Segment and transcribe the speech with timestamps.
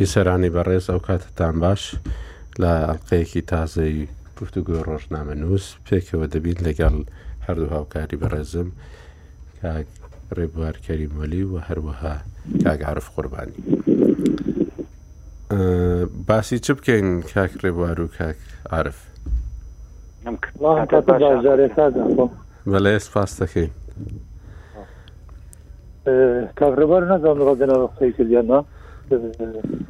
[0.00, 1.82] بیسەرانی بەڕێز ئەو کاتتان باش
[2.62, 3.96] لە ئەڵلقەیەکی تازەی
[4.36, 6.94] پرتوگوۆ ڕۆژنامە نووس پێکەوە دەبین لەگەڵ
[7.46, 8.68] هەردوو هاوکاری بەڕێزم
[10.36, 12.14] ڕێبوارکەری مۆلی و هەروەها
[12.64, 13.58] کاگعاعرف قوربانی.
[16.28, 18.38] باسی چ بکەین کاک ڕێبوار و کاک
[18.78, 18.98] عرف
[22.72, 23.70] بەڵێ سپاس دەکەین
[26.60, 28.60] کاڕێبار نەزانام ڕادێنە ڕستی کردیاننا.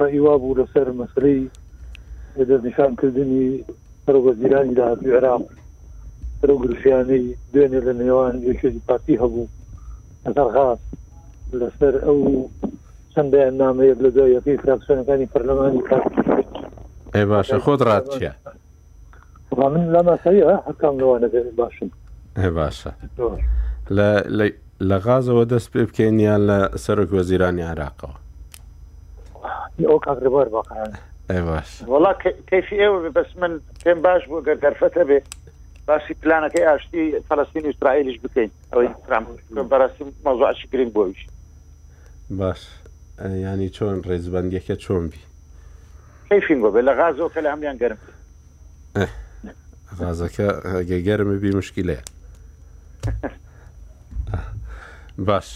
[0.02, 1.40] ڕێیوابوو لەسەر مەسلەی
[2.48, 3.44] دەستنیشانکردنی
[4.04, 5.44] سەرۆگەزیرانیدا عێراق
[6.46, 9.46] لا گرشیانەی دوێنێ لە نێوان یەکێکی پارتی هەبوو
[10.28, 10.78] لەسەر غاز
[11.60, 12.18] لەسەر ئەو
[13.14, 16.02] چەندیان نامەیەک لە دوای یەکەی فراکسیۆنەکانی پەرلەمانی کار
[17.14, 18.32] ئێ باشە خۆت ڕات چیە؟
[19.60, 21.28] من لە مەسەیە حکام لەوانە
[21.60, 21.88] باشم
[22.44, 22.92] ێ باشە
[23.96, 24.08] لە
[24.88, 28.16] لا لا پێ بکەین یان لە سەرۆک وەزیرانی عراقەوە
[29.88, 30.92] ئەو کاگربار باقران
[31.92, 32.12] وڵا
[32.50, 35.20] کەفی ئێوە بەس من پێم باش بوو گەر دەرفەتە بێ
[35.86, 38.88] باسی پلانەکەی ئاشتی فەلستین ئیسرائیلیش بکەین ئەوەی
[39.70, 41.22] بەڕاستی مەزوعشی گرنگ بۆویش
[42.30, 42.60] باش
[43.24, 45.20] ینی چۆن ڕێزبندیەکە چۆن بی
[46.30, 47.98] کەفین بۆ بێ لە غازەوە کە لە هەمیان گەرم
[50.00, 52.02] غازەکە ئەگە گەرممی بی مشکیلەیە
[55.26, 55.48] باش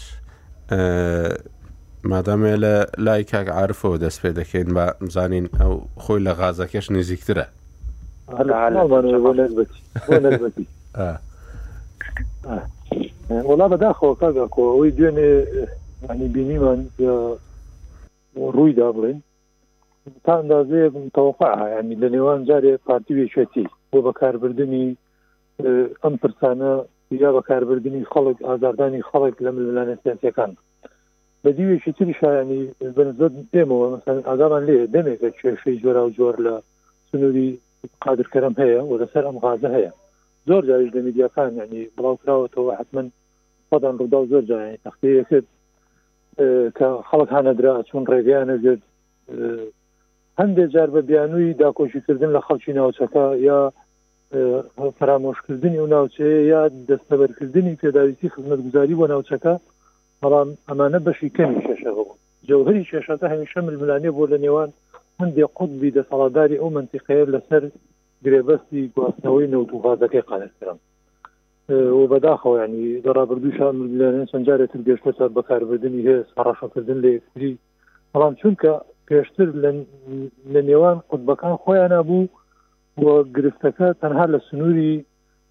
[2.11, 7.45] مادامێ لە لای کاک عرفەوە دەست پێ دەکەین بە بزانین ئەو خۆی لە غازەکەش نزیکترە
[13.49, 15.31] وڵا بەداخەوە کاگەکۆەوەی دوێنێ
[16.09, 16.79] ینی بینیمان
[18.55, 19.19] ڕوویدا بڵێن
[20.25, 24.85] تا ئەندازەیەک تەوەفاعنی لە نێوان جارێ پارتی وێشێتی بۆ بەکاربردننی
[26.03, 26.71] ئەم پرسانە
[27.23, 30.51] یا بەکاربردننی خەڵک ئازاردانی خەڵک لە ملانە سیاسەکان
[31.45, 32.61] بەدیوێکی تریشانی
[32.95, 33.87] بنزت دێمەوە
[34.29, 36.53] ئاگامان لێ دەمێکە کێشەی جۆرا و جۆر لە
[37.09, 37.49] سنووری
[38.03, 39.91] قادرکەرم هەیە و لەسەر ئەم غازە هەیە
[40.47, 43.03] زۆر جاریش لە میدیاکان ینی بڵاوراوەتەوە حتمما
[43.69, 45.47] خۆدان ڕوودا زۆر جای تەختەیەکرد
[46.77, 48.83] کە خەڵک هانەدرا چون ڕێگەیانەگرت
[50.39, 53.59] هەندێک جار بە بیانووی داکۆشیکردن لە خەڵکی ناوچەکە یا
[54.99, 59.53] فرامۆشکردنی و ناوچەیە یا دەستەبەرکردنی پێداویستی خزمەتگوزاری بۆ ناوچەکە
[60.23, 62.15] بەڵام ئەمانە بەشی کەمی شێشە بوو
[62.49, 64.69] جوهری شێشەتە هەمیشە ململانێ بۆ لە نێوان
[65.19, 67.63] هەندێک قوتبی دەسەڵاداری ئەو منتیقەیە لەسەر
[68.25, 70.77] گرێبەستی گواستنەوەی نەوتوفازەکەی قەرکردم
[71.97, 77.51] و بەداخەوە ینی دەڕابردووشان لەێن سنجارێت گەشتە سەر بەکاربردننی هەیە سەڕەشەکردن لێکری
[78.13, 78.71] بەڵام چونکە
[79.07, 79.47] پێشتر
[80.53, 82.29] لە نێوان قوتبەکان خۆیان نبوو
[83.03, 84.93] وە گرفتەکە تەنها لە سنووری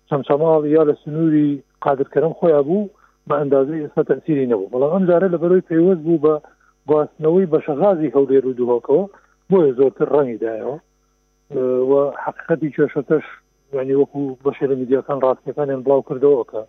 [0.08, 1.50] چەمچەماڵ یا لە سنووری
[1.84, 2.82] قادرکردن خۆیان بوو
[3.29, 6.35] بە ئەندازه ئێستا تەسیری نەبوو بەڵام ئەم جارە لە بەرەوەی پێیوەست بوو بە
[6.91, 9.05] گواستنەوەی بە شەغازی هەولێر و دووهکەوە
[9.51, 10.77] بۆیە زۆرتر ڕەنگیدایەوە
[11.91, 11.93] و
[12.25, 13.25] حقیقەتی کێشەتەش
[13.79, 16.62] ینی وەکو بە شێرە میدیەکان ڕاستەکانیان بڵاو کردەوەکە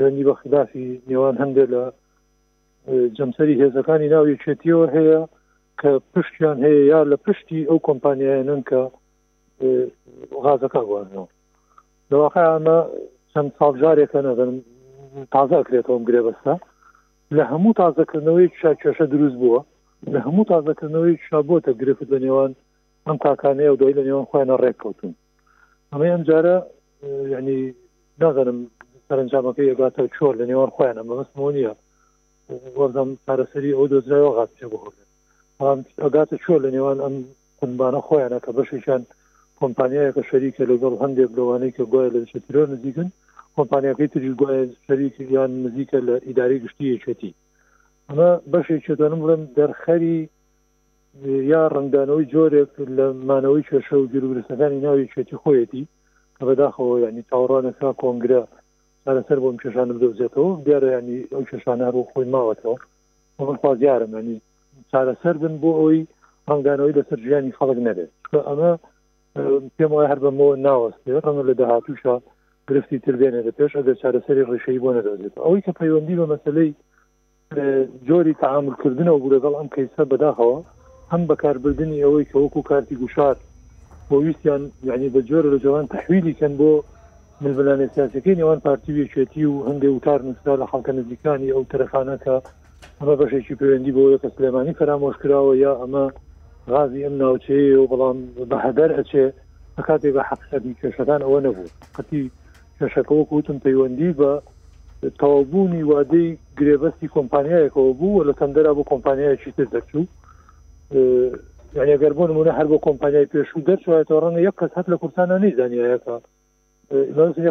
[0.00, 1.82] لەنی بە خلافی نێوان هەندێک لە
[3.16, 5.20] جەمسەری هێزەکانی ناوی چێتیەوە هەیە
[5.80, 8.80] کە پشتیان هەیە یا لە پشتی ئەو کۆمپانیایەنن کە
[10.44, 11.28] غازەکە گوازنەوە
[12.10, 12.78] لەواقع ئەمە
[13.32, 14.52] چەند ساڵ جارێکە نەبن
[15.34, 16.54] تازە ئەکرێتەوەم گرێ بەستا
[17.36, 19.60] لە هەموو تازەکردنەوەی شاکێشە دروست بووە
[20.14, 22.52] لە هەموو تازەکردنەوەی شابۆتە گرفت لە نێوان
[23.06, 25.12] ئەم تاکانەیە و دوای لە نێوان خۆیانە ڕێککەوتون
[25.92, 26.56] ئەمە ئەمجارە
[27.34, 27.60] ینی
[28.20, 28.58] نازانم
[29.08, 31.72] سەرنجامەکەی یگاتە چۆر لە نێوان خۆیانە مەمەستمۆ نیە
[32.78, 34.90] وەردەم پارەسەری ئەو دۆزرایەوە غاتچێ بخۆ
[36.04, 37.14] ئەگاتە چۆر لە نێوان ئەم
[37.60, 39.02] قنبانە خۆیانە کە بەشیشان
[39.60, 43.08] کۆمپانیایەکە شەریکە لەگەڵ هەندێک لەوانەی کە گوایە لە شترۆ نزیکن
[43.56, 47.32] کۆمپانیەکەی تری گوایە سەریکی یان نزیکە لە ئیداری گشتی یەکێتی
[48.08, 50.18] ئەمە بەشێک چێتوانم بڵم دەرخەری
[51.52, 55.84] یا ڕنگدانەوەی جۆرێک لە مانەوەی کێشە و گرورسەکانی ناوی چێتی خۆیەتی
[56.36, 58.42] کە بەداخەوە ینی تاوەڕانەکە کۆنگرە
[59.04, 62.76] سەرسەر بۆم کێشانە بدۆزێتەوە دیارە ینی ئەو کێشانە ڕۆ خۆی ماوەتەوە
[63.48, 64.38] من خوازیارم ینی
[64.92, 66.00] چارەسەر بن بۆ ئەوی
[66.50, 68.10] ڕنگدانەوەی لەسەر ژیانی خەڵک نەبێت
[68.48, 68.72] ئەمە
[69.76, 72.16] پێم وایە هەر بەمەوە ناوەستێ ڕەنگە لە داهاتوشە
[72.70, 76.70] گرفتی تربێنێ لە پێش ئەگەر چارەسەری ڕێشەی بۆ نەدەێت ئەوەی کە پەیوەندی بە مەسلەی
[78.08, 80.58] جۆری تعاملکردنەوە گورەگەڵ ئەم کەیسە بەداخەوە
[81.12, 83.36] هەم بەکاربردننی ئەوەی کە وەکو کارتی گوشار
[84.10, 86.70] بۆ ویستیان یعنی بە جۆرە لە جوان تحویلی کەن بۆ
[87.44, 92.36] ملبلانێ سیاسەکەی نێوان پارتیویەکێتی و هەندێک وتار نووسرا لە خەڵکە نزیکانی ئەو تەرەخانەکە
[92.98, 96.04] ئەمە بەشێکی پەیوەندی بۆ کە سلێمانی فەرامۆش کراوە یا ئەمە
[96.72, 98.18] غازی ئەم ناوچەیە و بەڵام
[98.50, 99.24] بەهدەر ئەچێ
[99.86, 102.24] کاتێک بە حقیقەتی کێشەکان ئەوە نەبوو قەتی
[102.80, 104.32] کەشەکەەوە گوتم پەیوەندی بە
[105.20, 106.28] تەوابوونی وادەی
[106.58, 110.02] گرێبەستی کۆمپانیایەکەوە بوو لە تەندەرا بۆ کۆمپانیایکی تر دەرچوو
[111.78, 116.16] یانیگەر بۆ نمونە هەر بە کۆمپانیای پێشوو دەرچێتڕەنە یەک کەس هەت لە کورسانە نیزانانیەکە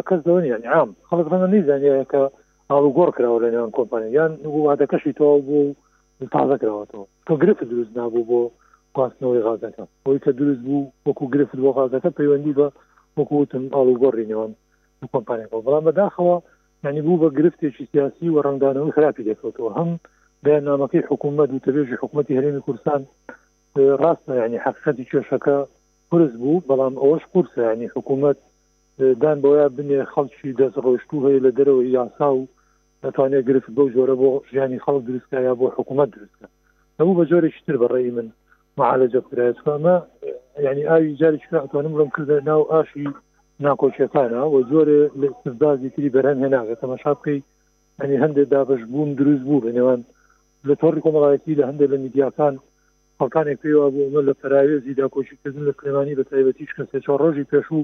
[0.08, 2.22] کەس دەونی یان عام خەڵک ڕەنە نیزانانیەکە
[2.70, 4.32] ئاڵو گۆڕ کراوە لە نێوان کۆمپانیا یان
[4.66, 5.74] وادەکەشی تەوا بوو
[6.34, 8.40] تازە کراوەەوە تۆ گرفت دروست نبوو بۆ
[8.94, 12.66] خواستنەوەی غازەکە ئەوی کە دروست بوو وەکو گرفت بۆ غازەکە پەیوەندی بە
[13.16, 14.52] وەکوتن ئاڵوگۆڕی نێوان
[15.06, 16.42] هەردوو کۆمپانیەکە بەڵام بەداخەوە
[16.84, 19.90] یعنی بوو بە گرفتێکی سیاسی و ڕنگدانەوە خراپی دەکەوتەوە هەم
[20.44, 23.00] بەیانامەکەی حکوومەت و تەبێژی حکوومەتتی هەرێمی کوردستان
[23.76, 25.56] اه، ڕاستە ینی حقیقەتی کێشەکە
[26.10, 28.36] قرس بوو بەڵام ئەوەش قورسە ینی حکوومەت
[29.00, 32.46] اه، دان بۆە بنێ خەڵکی دەست ڕۆشتوو هەیە لە دەرەوە یاسا و
[33.02, 36.46] دەتوانێت گرفت بەو جۆرە بۆ ژیانی خەڵک دروستکە یا بۆ حکوومەت دروستکە
[36.98, 38.28] نەبوو بە جۆرێکی تر بەڕێی من
[38.78, 43.06] معالەجە کرامە اه، ینی ئاوی جارێکتوانم ڕم کردە ناو ئاشی
[43.64, 44.88] ناکۆچەکانە و زۆر
[45.20, 47.38] لە استدازی تری بەرهەم هێناگە تەمەشاقی
[48.00, 50.00] ئەنی هەندێک دابش بووم دروست بوو بە نێوان
[50.68, 52.54] لە تۆڕی کۆمەڵایەتی لە هەندێک لە میدیاکان
[53.18, 57.66] خەکانێک پێوا بوومە لە پراوێزی داکۆچیکردن لە کرێمانی بە تایبەتیش کە سێ چهار ڕۆژی پێش
[57.72, 57.80] و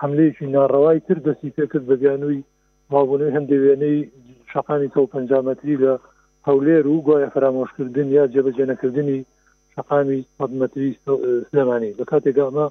[0.00, 2.40] حملەیەکی ناڕەوای تر دەستی پێکرد بە بیانووی
[2.92, 3.98] مابوونەی هەندێک وێنەی
[4.52, 5.92] شقانی تە پنجامەتری لە
[6.48, 9.18] هەولێر و گوایە فرامۆشکردن یا جێبەجێنەکردنی
[9.74, 10.88] شقامی حدمەتری
[11.50, 12.66] سلمانی بە کاتێکگامە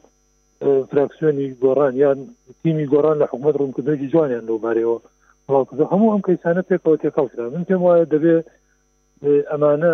[0.63, 2.19] فراکسیۆنی گۆڕان یان
[2.63, 4.97] تیمی گۆران لە حکوومەت ڕوونکردنەوەی جوانیان لەوبارەوە
[5.47, 8.35] بەڵکو هەموو ئەم کەسانە پێکەوە تێکەڵکرا من پێم وایە دەبێ
[9.23, 9.93] اه، ئەمانە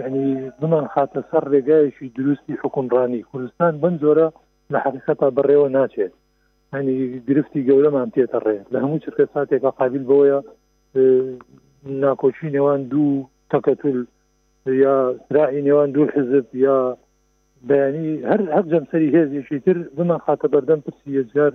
[0.00, 0.26] یعنی
[0.60, 4.26] بمان خاتە سەر ڕێگایشی دروستی حکومڕانی کوردستان بند زۆرە
[4.72, 6.12] لە حقیقەتا بەڕێوە ناچێت
[6.74, 6.96] هەنی
[7.28, 10.38] گرفتی گەورەمان تێتە ڕێ لە هەموو چرکە ساتێکە قابل بەوەیە
[10.94, 11.30] اه،
[12.04, 14.00] ناکۆچی نێوان دوو تەکەتول
[14.84, 14.94] یا
[15.28, 16.78] سراحی نێوان دوو حزب یا
[17.68, 21.52] بەینی هەر هەر جەمسەری هێزیشی تر بمان خاتە بەردەم پرسی ێزگار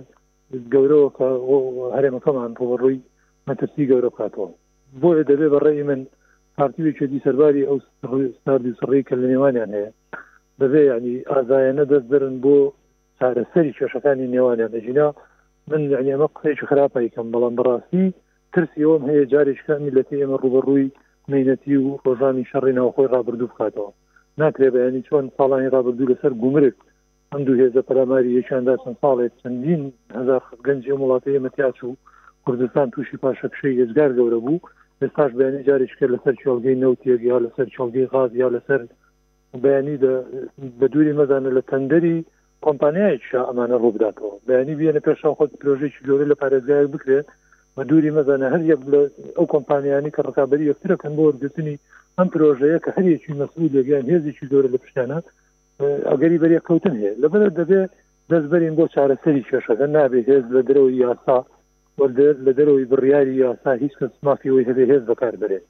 [0.72, 1.28] گەورەوە کە
[1.96, 2.98] هەرێمەکەمان پۆڕووی
[3.48, 4.48] مەترسی گەورە بکاتەوە
[5.00, 6.00] بۆ دەبێ بەڕێی من
[6.56, 7.78] پارتیوێکێکی سەرباری ئەو
[8.42, 9.90] سناردی سڕی کە لە نێوانیان هەیە
[10.60, 12.56] دەبێ ینی ئازایەنە دەست برن بۆ
[13.18, 15.08] چارەسەری کێشەکانی نێوانیان دەژینا
[15.70, 18.06] من یعنی ئەمە قسەیەکی خراپیکەم بەڵام بڕاستی
[18.52, 20.86] ترسی ئەوم هەیە جارێکەکانی لەتی ئێمە ڕوبەڕووی
[21.30, 23.90] مینەتی و ڕۆژانی شەڕی ناوخۆی ڕابردوو بکاتەوە
[24.42, 26.76] ناکرێ بەینی چۆن ساڵانی رابرردوو لەسەر گومرک
[27.32, 29.82] ئەم دوو هێزە پەراماری یەکیاندا چەند ساڵێک چەندین
[30.18, 31.90] هزار گەنجی وڵاتی مەتیاچ و
[32.44, 34.64] کوردستان تووشی پاشەکشەی هێزگار گەورە بوو
[35.02, 38.80] ئێستاش بەیانی جاریش کرد لەسەر چۆلگەی نەوتێک یا لەسەر چۆلگەی غاز یا لەسەر
[39.64, 39.96] بەیانی
[40.80, 42.16] بە دووری مەزانە لە تەندەری
[42.64, 47.26] کۆمپانیایشا ئەمانە ڕووبداتەوە بەینی بێنە پێشان خۆت پرۆژێکی گەورە لە پارێزگای بکرێت
[47.76, 48.80] بە دووری مەزانە هەر یەک
[49.36, 51.76] ئەو کۆمپانیانی کە ڕکابی یەکترەکەن بۆ وەرگتنی
[52.20, 55.18] ئەم پرۆژەیە کە هەرێکی مەسئول لەگەیان هێزیی زۆرە لە پشتیانە
[56.10, 57.80] ئەگەری بەرە کەوتن هەیە لەبەر دەبێ
[58.30, 61.38] دەستبەرین بۆ چارەسەری کێشەکە نابێت هێز لە درەوەی یاسا
[61.98, 65.64] وەردێت لە دەرەوەی بڕیاری یاسا هیچ کەس مافیەوەی هەبێ هێز بەکار بێت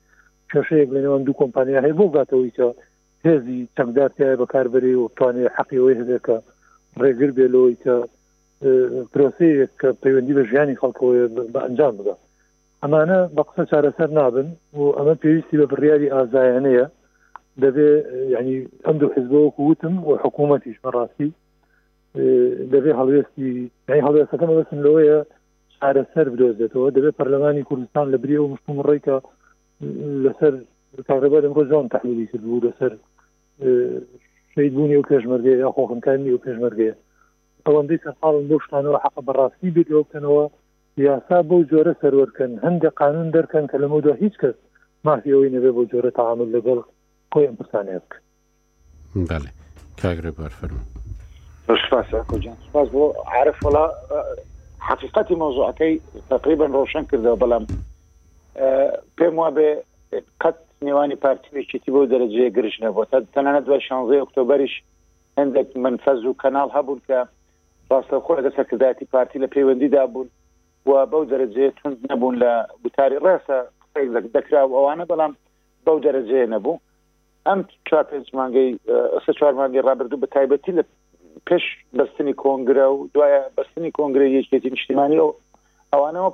[0.51, 2.69] کێشەیەک لەنێوان دوو کۆمپانیا هەیە بۆ گاتەوەی کە
[3.27, 6.37] هێزی چەکدارتیای بەکاربەری و توانێت حەقیەوەی هەبێتکە
[7.03, 7.95] ڕێگر بێلەوەی کە
[9.13, 11.13] پرۆسەیە کە پەیوەندی بە ژیانی خەڵکەوە
[11.53, 12.21] بە ئەنجام بدات
[12.85, 16.85] ئەمانە بە قسە چارەسەر نابن و ئەمە پێویستی بە بڕیاری ئازایانەیە
[17.63, 17.91] دەبێ
[18.35, 21.29] ینی ئەم دوو حزبەوەکو وتم و حکوومەتیش بەڕاستی
[22.75, 23.49] دەبێ هەڵوێستی
[23.89, 25.19] نی هەڵێستەکەم بەسم لەوەیە
[25.77, 29.17] چارەسەر بدۆزێتەوە دەبێت پەرلەمانی کوردستان لە بریێ و مشتوم ڕێکە
[30.25, 30.53] لەسەر
[31.09, 32.93] کارەبەر ئەمڕۆ جان تحلیلی کرد بوو لەسەر
[34.55, 36.95] شید بوونی و پێشمەرگەیە یا خۆخنکانی و پێشمەرگەیە
[37.67, 40.45] ئەوەندەی سەرقاڵن بۆ شتانەوە حق بەڕاستی بێتەوە بکەنەوە
[41.05, 44.55] یاسا بۆ جۆرە سەرۆرکەن هەندێک قانون دەرکەن کە لە مدا هیچ کەس
[45.07, 46.79] مافیەوەی نەبێ بۆ جۆرە تعامل لەگەڵ
[47.33, 49.45] خۆی ئەمپرسانێ بکەن
[50.01, 50.81] کاگرێ بارفەرم
[51.85, 53.85] سپاس بۆ عرف وڵا
[54.89, 55.95] حقیقەتی مۆزوعەکەی
[56.33, 57.65] تقریبا ڕۆشن کردەوە بەڵام
[59.19, 59.71] پێم وا بێ
[60.43, 64.75] قەت نێوانی پارتیێکیتی بۆ دەرەجەیە گرژ نەبوو تا تەنانە دوای شانزەی ئۆکتۆبریش
[65.39, 67.19] هەندێک منفەز و کەناڵ هەبوون کە
[67.91, 70.29] ڕاستە خۆ لەگە سەرکردایەتی پارتی لە پەیوەندیدا بوون
[70.87, 72.53] و بەو دەرەجێ تونند نەبوون لە
[72.83, 73.59] گوتاری ڕێسە
[74.37, 75.33] دەکرا و ئەوانە بەڵام
[75.87, 76.77] بەو دەرەجێ نەبوو
[77.47, 78.71] ئەم چوار پێنج مانگەی
[79.25, 80.83] سە چوار مانگەی ڕابردوو بە تایبەتی لە
[81.49, 81.65] پێش
[81.99, 85.37] بەستنی کۆنگرە و دوایە بەستنی کۆنگرە یەکێتی نیشتیمانی و
[85.93, 86.31] ئەوانەوە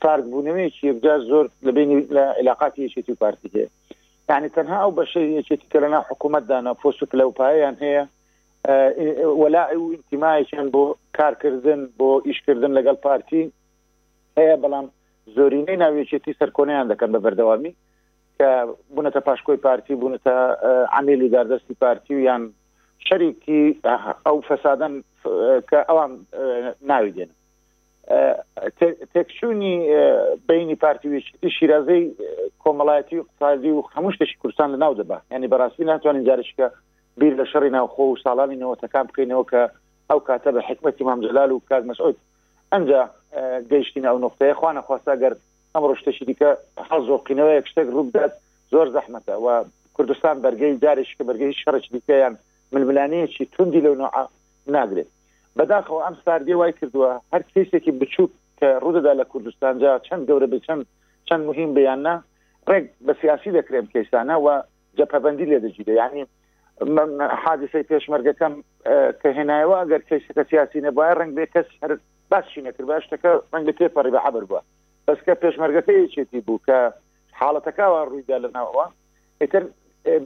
[0.00, 3.68] سارد بوونەوەیکی یەکجار زۆر لە بینی لە علااقاتی یەکێتی و پارتی هەیە
[4.30, 8.04] یعنی تەنها ئەو بەشەی یەکێتی کە لەنا حکوومەتدانا پۆست و پلەپایان هەیە
[8.64, 10.82] وەلا و ئینتیمایشیان بۆ
[11.18, 13.42] کارکردن بۆ ئیشکردن لەگەڵ پارتی
[14.38, 14.86] هەیە بەڵام
[15.36, 17.72] زۆرینەی ناوێچێتی سەرکۆنیان دەکەن بە بەردەوامی
[18.38, 18.48] کە
[18.94, 20.32] بوونەتە پاشکۆی پارتی بوونەتە
[20.96, 22.42] عمیلی داردەستی پارتی و یان
[23.08, 23.62] شەریکی
[24.26, 24.94] ئەو فەسادن
[25.70, 26.12] کە ئەوان
[26.82, 27.34] ناوی دێنن
[29.14, 29.74] تێکچوونی
[30.48, 32.04] بینی پارتیویشتی شیرازەی
[32.64, 36.66] کۆمەڵایەتی و قسازی و هەموو شتێکی کوردستان لە ناو دەبا ینی بەڕاستی ناتوانین جارشکە
[37.18, 39.62] بیر لە شەڕی ناوخۆ و ساڵامی نەوەتەکان بکەینەوە کە
[40.10, 42.16] ئەو کاتە بە حکمەتی مامجلال و کات مەسعود
[42.72, 43.02] ئەمجا
[43.70, 45.34] گەیشتین ئەو نقطەیە خوانە خواستا گەر
[45.74, 46.50] ئەم ڕشتەشی دیکە
[46.88, 48.32] حەڵ زۆقینەوە یەک شتێک ڕوودات
[48.72, 49.48] زۆر زەحمەتە و
[49.96, 52.34] کوردستان بەرگەی جارێک کە بەرگەی شەڕش دیکەیان
[52.74, 53.94] ململانەیەکی توندی لەو
[54.76, 55.10] ناگرێت
[55.58, 60.82] بەداخەوە ئەم ساردی وای کردووە هەر کەسێکی بچووک کە ڕوودەدا لە کوردستانجا چەند گەورە بچەند
[61.28, 62.14] چەند مهم بیاننا
[62.68, 64.46] ڕێک بە سیاسی دەکرێن کەسانە و
[64.98, 66.22] جەپەبندی لێ دەجیدە یعنی
[67.44, 68.54] حادیسەی پێشمەرگەکەم
[69.20, 71.92] کە هێنایەوە ئەگەر کەسەکە سیاسی نەبایە ڕنگ بێ کەس هەر
[72.30, 74.62] باشی نەکرد باش شتەکە ڕەنگە تێپەڕی بە حەبەر بووە
[75.06, 76.78] بەسکە پێشمەرگەکەی چێتی بوو کە
[77.40, 78.86] حاڵەتەکەوە ڕوویدا لەناوەوە
[79.42, 79.62] ئتر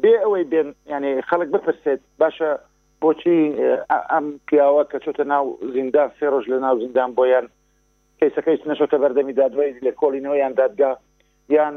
[0.02, 2.50] بێ ئەوەی بێن ینی خەڵک بپرسێت باشە
[3.02, 3.38] بۆچی
[4.12, 7.46] ئەم پیاوە کە چۆتە ناو زیندان سێ ڕۆژ لە ناو زیندان بۆیان
[8.20, 10.92] کەیسەکەی نەشۆتە بەردەمی دادوای لە کۆلینەوەیان دادگا
[11.56, 11.76] یان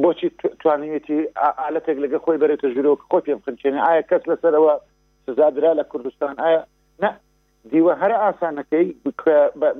[0.00, 0.28] بۆچی
[0.60, 1.18] توانێتی
[1.60, 4.74] ئالەتێک لەگە خۆی بەرێتە ژیرۆ کۆپیم خچێنێ ئایا کەس لەسەرەوە
[5.26, 6.62] سزادرا لە کوردستان ئایا
[7.02, 7.10] نه
[7.70, 8.86] دیوە هەر ئاسانەکەی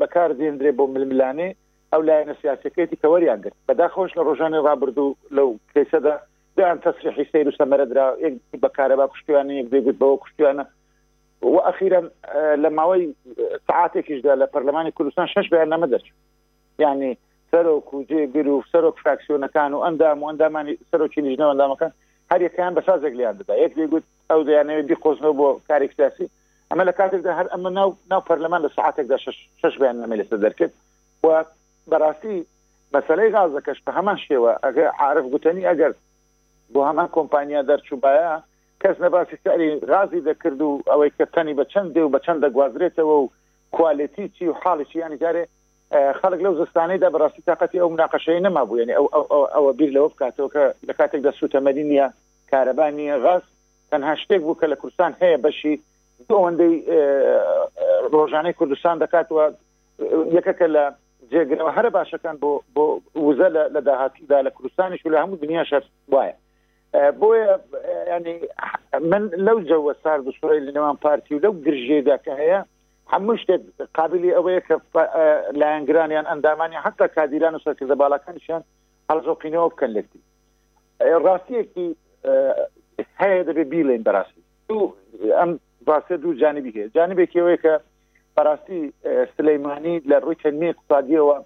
[0.01, 1.49] بەکار دێندرێ بۆ ململانێ
[1.93, 6.15] ئەو لایەنە سیاسەکەیتی کەوەریان گرت بەداخۆش لە ڕۆژانی ڕابردوو لەو کێسەدا
[6.57, 10.65] دیان تەسریحی سیر و سەمەرەدرا یەک بەکارەبا کوشتیانە یەک دەگوت بەوە کوشتیانە
[11.53, 12.01] و اخیرا
[12.63, 13.05] لە ماوەی
[13.69, 16.07] سعاتێکیشدا لە پەرلەمانی کوردستان شش بەیان نەمەدەچ
[16.85, 17.11] یعنی
[17.53, 21.47] سەر و کوجێ گر و سەر و فراکسیۆنەکان و ئەندام و ئەندامانی سەر و چلیژنە
[21.51, 21.93] ئەندامەکان
[22.33, 26.27] هەریەکان بە سازێک لیان دەدا یەک لێگوت ئەو دەیانەوێت بیخۆزنەوە بۆ کارێک سیاسی
[26.71, 29.17] ئەمە لە کاتێکدا هەر ئەمە ناو ناو پەرلەمان لە سعاتێکدا
[29.63, 30.73] شش بیان نەمە لەسەر دەرکرد
[31.25, 31.29] و
[31.91, 32.37] بەڕاستی
[32.95, 35.93] مەسلەی غازەکەش بە هەمان شێوە ئەگە عرف گوتنی ئەگەر
[36.73, 38.33] بۆ هەمان کۆمپانیا دەرچوبایە
[38.83, 43.15] کەس نەباسی کاری غازی دەکرد و ئەوەی کەتەنی بە چەند دێ و بە چەند دەگوازرێتەوە
[43.21, 43.29] و
[43.77, 45.45] کوالەتی چی و حاڵی چیانی جارێ
[45.93, 48.95] خەڵک لەو زستانەیدا بەڕاستی تااقەتی ئەو مناقەشەی نەما بوو ینی
[49.55, 52.07] ئەوە بیر لەوە بکاتەوە کە لە کاتێکدا سوتەمەدی نیە
[52.53, 53.43] کارەبان نیە غاز
[53.91, 55.75] تەنها شتێک بوو کە لە کوردستان هەیە بەشی
[56.31, 56.75] ئەوەندەی
[58.15, 59.47] ڕۆژانەی کوردستان دەکاتەوە
[60.37, 60.85] یەکەکە لە
[61.33, 62.85] جێگرەوە هەر باشەکان بۆ بۆ
[63.29, 65.83] وزە لە داهاتیدا لە کوردستانیش و لە هەموو دنیا شەر
[66.13, 66.35] وایە
[67.21, 67.51] بۆیە
[68.13, 68.37] ینی
[69.11, 72.61] من لەو جەوە سارد و سوڕی لە نێوان پارتی و لەو گرژێدا کە هەیە
[73.13, 73.61] هەموو شتێک
[73.97, 74.75] قابلی ئەوەیە کە
[75.61, 78.63] لایەنگرانیان ئەندامانی حتا کادیران و سەرکردە باڵەکانیشیان
[79.11, 80.21] هەڵزۆقینەوە بکەن لەتی
[81.27, 81.89] ڕاستیەکی
[83.23, 84.43] هەیە دەبێ بیلین بەڕاستی
[85.39, 85.51] ئەم
[85.89, 87.75] باسە دوو جانبی هەیە جانبێکەوەی کە
[88.37, 88.81] بەڕاستی
[89.37, 91.37] سلەیمانی لە ڕووی چەندمی اقتصادیەوە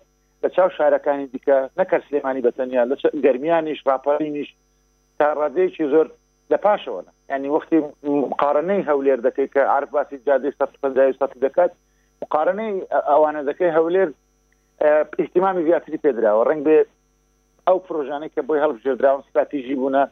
[0.43, 2.95] لە چاو شارەکانی دیکە نەکە سلێمانی بەتەنیا لە
[3.25, 4.49] گەرمیانیش راپارینیش
[5.19, 6.07] تا ڕادەیەکی زۆر
[6.53, 7.01] لە پاشەوە
[7.35, 7.79] ینی وەختی
[8.09, 10.51] مقارنەی هەولێر دەکەی کە عرف باسی جادی
[11.47, 11.71] دەکات
[12.23, 12.75] مقارنەی
[13.11, 14.09] ئەوانە دەکەی هەولێر
[15.23, 16.79] احتیمامی زیاتری پێدراوە ڕنگ بێ
[17.69, 20.03] ئەو پرۆژانەی کە بۆی هەڵبژێدراون استراتیژی بوونە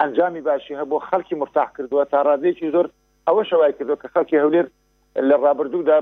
[0.00, 2.86] ئەنجامی باشی هەبوو خەڵکی مرتاح کردووە تا ڕادێکی زۆر
[3.28, 4.66] ئەوە شوای کردو کە خەڵکی هەولێر
[5.28, 5.98] لە ڕابردوودا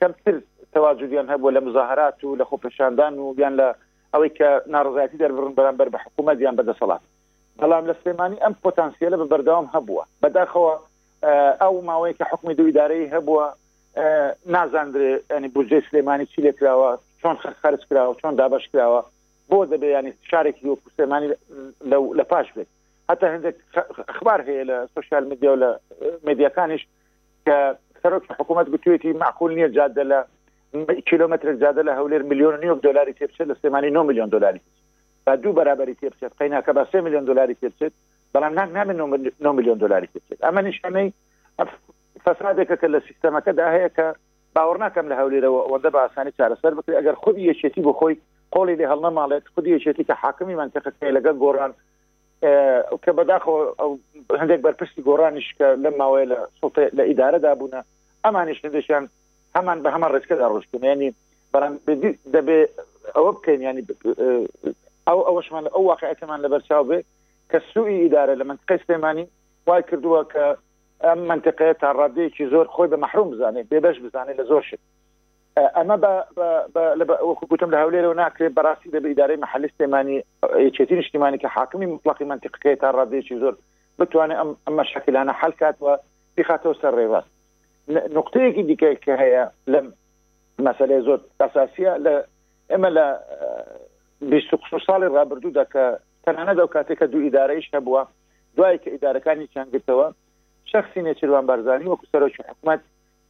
[0.00, 0.34] کەمتر
[0.72, 3.68] تەواجدیان هەبوو لە مزاهرات و لە خۆپەشاندان و بیان لە
[4.14, 7.02] ئەوەی کە ناڕزایەتی دەربڕن بەرامبەر بە حکوومەتیان بەدەسەڵات
[7.60, 10.74] بەڵام لە سلێمانی ئەم پۆتانسیلە بە بەردەوام هەبووە بەداخەوە
[11.62, 13.44] ئەو ماوەیە کە حکومی دویدارەی هەبووە
[14.54, 19.00] نازانرێت ئەنی بجێ سلێمانی چی لێ کراوە چۆن خرج کراوە چۆن دابش کراوە
[19.50, 21.28] بۆ دەبێت ینی شارێکی و پوسلێمانی
[22.18, 22.68] لە پاش بێت
[23.10, 23.56] حتا هەندێک
[24.12, 25.68] اخبار هەیە لە سوسیال میدیا و لە
[26.28, 26.82] مدیەکانیش
[27.46, 27.56] کە
[28.02, 30.18] سەرۆک حکوومەت گوتوێتی معقول نییە جادە لە
[31.08, 34.60] کیلومتر جادە لە هەولێر میلیۆن نیۆ دلاری تێبچە لە سلێمانی 9 میلیۆن دلاری
[35.28, 37.92] با دوو برابری تێ بچێت قیناکە بە سێ میلیۆن دلاری تێ بچێت
[38.34, 38.98] بەڵام ناک نامێت
[39.40, 41.08] 9 میلیۆن دلاری تێ بچێت ئەمە نیشانەی
[42.24, 44.06] فەسادێکە کە لە سیستەمەکەدا هەیە کە
[44.56, 48.14] باوەڕ ناکەم لە هەولێرەوە ئەوەندە بە ئاسانی چارەسەر بکرێت ئەگەر خودی یەکێتی بۆ خۆی
[48.54, 51.72] قۆڵی لێ هەڵ نەماڵێت خودی یەکێتی کە حاکمی منتەقەکەی لەگەڵ گۆڕان
[53.04, 53.60] کە بەداخەوە
[54.40, 57.74] هەندێک بەرپشتی گۆڕانیش کە لەم ماوەیە لە سڵتە لە ئیدارەدا بوون
[58.24, 59.04] ئەمانیش ندەشیان
[59.56, 61.10] هەمان بە هەمان ڕستکەدا ڕۆشتنێنی
[61.52, 61.74] بەڵام
[62.34, 62.58] دەبێ
[63.16, 63.82] ئەوە بکەین ینی
[65.08, 66.98] ئەو ئەوەشمان ئەو واقعەتمان لە بەرچاو بێ
[67.50, 69.26] کە سوئی ئیدارە لە منتقی سلێمانی
[69.66, 70.44] وای کردووە کە
[71.06, 74.82] ئەم منتقەیە تا ڕادەیەکی زۆر خۆی بە محروم بزانێت بێبش بزانێت لە زۆر شت
[75.78, 75.96] ئەمە
[77.28, 80.16] وەکوگوتم لە هەولێرەوە ناکرێت بەڕاستی دەبێ ئیدارەی مححلی سلێمانی
[80.66, 83.54] یەچێتی نیشتیمانی کە حاکمی مطلقی منتیقەکەی تا ڕادێکی زۆر
[83.98, 85.92] بتوانێت ئەم ئەمە شکلانە حلکاتوە
[86.36, 87.26] بخاتەوە سەر ڕێواز
[88.16, 89.80] نقطەیەکی دیکە کە هەیە لە
[90.66, 92.14] مەسلەی زۆر ئەساسیە لە
[92.74, 93.06] ئمە لە
[94.22, 95.82] ساڵی ڕابردوو دەکە
[96.24, 98.02] تەنانە دەو کاتێککە دوو ئیدارەیش هەبووە
[98.56, 100.06] دوای کە ئیدارەکانی چیانگرتەوە
[100.72, 102.80] شخصی نێچروان بارزانانی وەکو سەرۆکی حکومت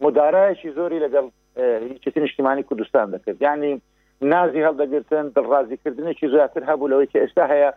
[0.00, 1.24] مدارایشی زۆری لەگەڵ
[1.92, 3.80] هیچی نیشتیمانی کوردستان دەکرد ینی
[4.22, 7.70] نازی هەڵدەگرتن دڵڕازیکردنێکی زیاتر هەبوو لەوەی کە ئێستا هەیە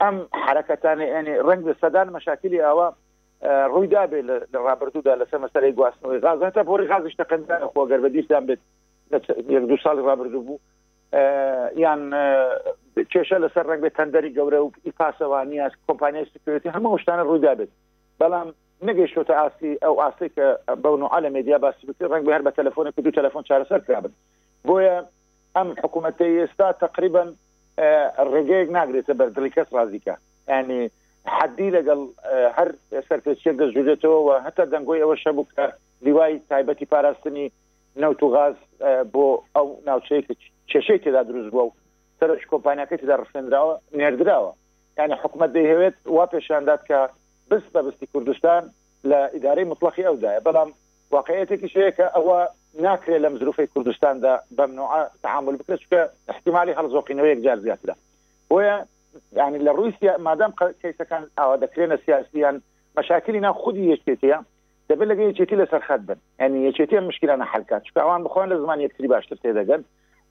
[0.00, 0.16] ئەم
[0.46, 2.86] حرەکەتانی ئەنی ڕنگ لە سەدان مەشاکلی ئەوە
[3.72, 8.60] ڕوویدا بێت لە ڕابردوودا لەسەر مەسەری گواستنەوەی غازاتە بۆری غازشتە قنددان خۆگەر بە دیستان بێت
[9.54, 10.58] یەک دو ساڵی ڕابردوو بوو
[11.76, 12.00] یان
[13.10, 17.70] کێشە لەسەر ڕنگ بێت تەندەری گەورە و ئیپاسەوانیاس کۆمپانیای سکرێتی هەموو شتانە ڕوودا بێت
[18.20, 18.48] بەڵام
[18.88, 20.46] نگەیشتە ئاسی ئەو ئاسی کە
[20.84, 24.12] بەون و عالە مدیا باسی بکرد ڕنگ هەر بە تەلفۆنە کە دوو تەلفۆن چارەسەر کرابن
[24.66, 24.96] بۆیە
[25.56, 27.24] ئەم حکوومەتی ئێستا تقریبا
[28.32, 30.14] ڕێگەیەک ناگرێتە بەردڵی کەس رازیکە
[30.50, 30.90] ینی
[31.38, 32.00] حدی لەگەڵ
[32.56, 32.68] هەر
[33.08, 35.64] سەرکەچێک دەژوێتەوەەوە هەتا دەنگۆی ئەوە شەبوو کە
[36.04, 37.46] دیوای تایبەتی پاراستنی
[38.02, 38.56] نەوت و غاز
[39.12, 40.34] بۆ ئەو ناوچەیەکە
[40.70, 41.74] کێشەی تێدا دروست بووە و
[42.18, 44.52] سەرش کۆمپانیەکەی تدا ڕفێنراوە نێردراوە
[44.98, 46.98] یعنی حکومت دەیهوێت وا پێشاندات کە
[47.50, 48.62] بس بە بستی کوردستان
[49.10, 50.70] لە ئیدارەی مطلقی ئەودایە بەڵام
[51.16, 52.38] واقعەتێکی شەیە کە ئەوە
[52.86, 54.92] ناکرێت لە مزروفی کوردستاندا بەمنوع
[55.24, 56.00] تعامل بکرێت چکە
[56.32, 57.94] احتیممالی هەڵزۆقینەوە یەک جار زیاترا
[58.50, 58.76] بۆیە
[59.40, 62.56] یعنی لە رووسیا مادام کەیسەکان ئاوا آه، دەکرێنە سیاسیان
[62.98, 64.38] مەشاکلی نا خودی یەکێتەیە
[64.90, 66.96] دەبێت لەگە یەکێتی لەسەر خەت بن ینی یەکێتی
[67.32, 69.82] حل حلکات چکە اوان بخوان لزمان زمان یەکتری باشتر تێدەگەن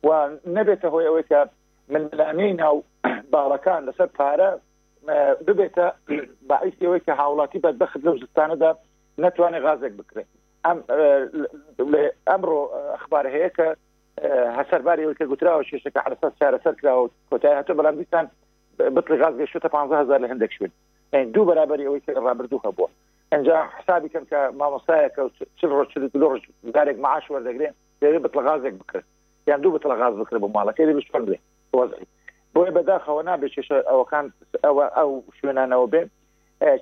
[0.04, 1.48] ونبته ويك
[1.90, 2.84] من الامين او
[3.34, 4.60] باركان لسد فارا
[5.42, 5.94] دبيتا
[6.42, 8.76] بعيش ويك حاولاتي بدخل لوز استاندا
[9.20, 10.26] نتواني غازك بكري
[10.66, 11.30] ام آه،
[12.30, 17.10] امرو آه، اخبار هيك آه، هسر باري ويك قترا وشي شك على اساس سعر سكره
[17.32, 18.28] وكوتاه تبلان بيسان
[18.80, 20.72] بطل غاز شو تفان زهر لهندك شوي
[21.14, 22.90] يعني دو برابر يويك رابر دو خبوه
[23.34, 26.46] ان جا حسابي كم ما مصايك او شل رشد دورج
[27.00, 29.04] معاش ورد اقرين يريد بطل غازك بكره
[29.48, 31.38] یان دوو بتە غاز بکرێ بۆ ماڵەکەی لە پێ بێ
[32.56, 34.26] بۆیە بەداخەوە نابێت کێشە ئەوەکان
[34.66, 36.02] ئەوە ئەو شوێنانەوە بێ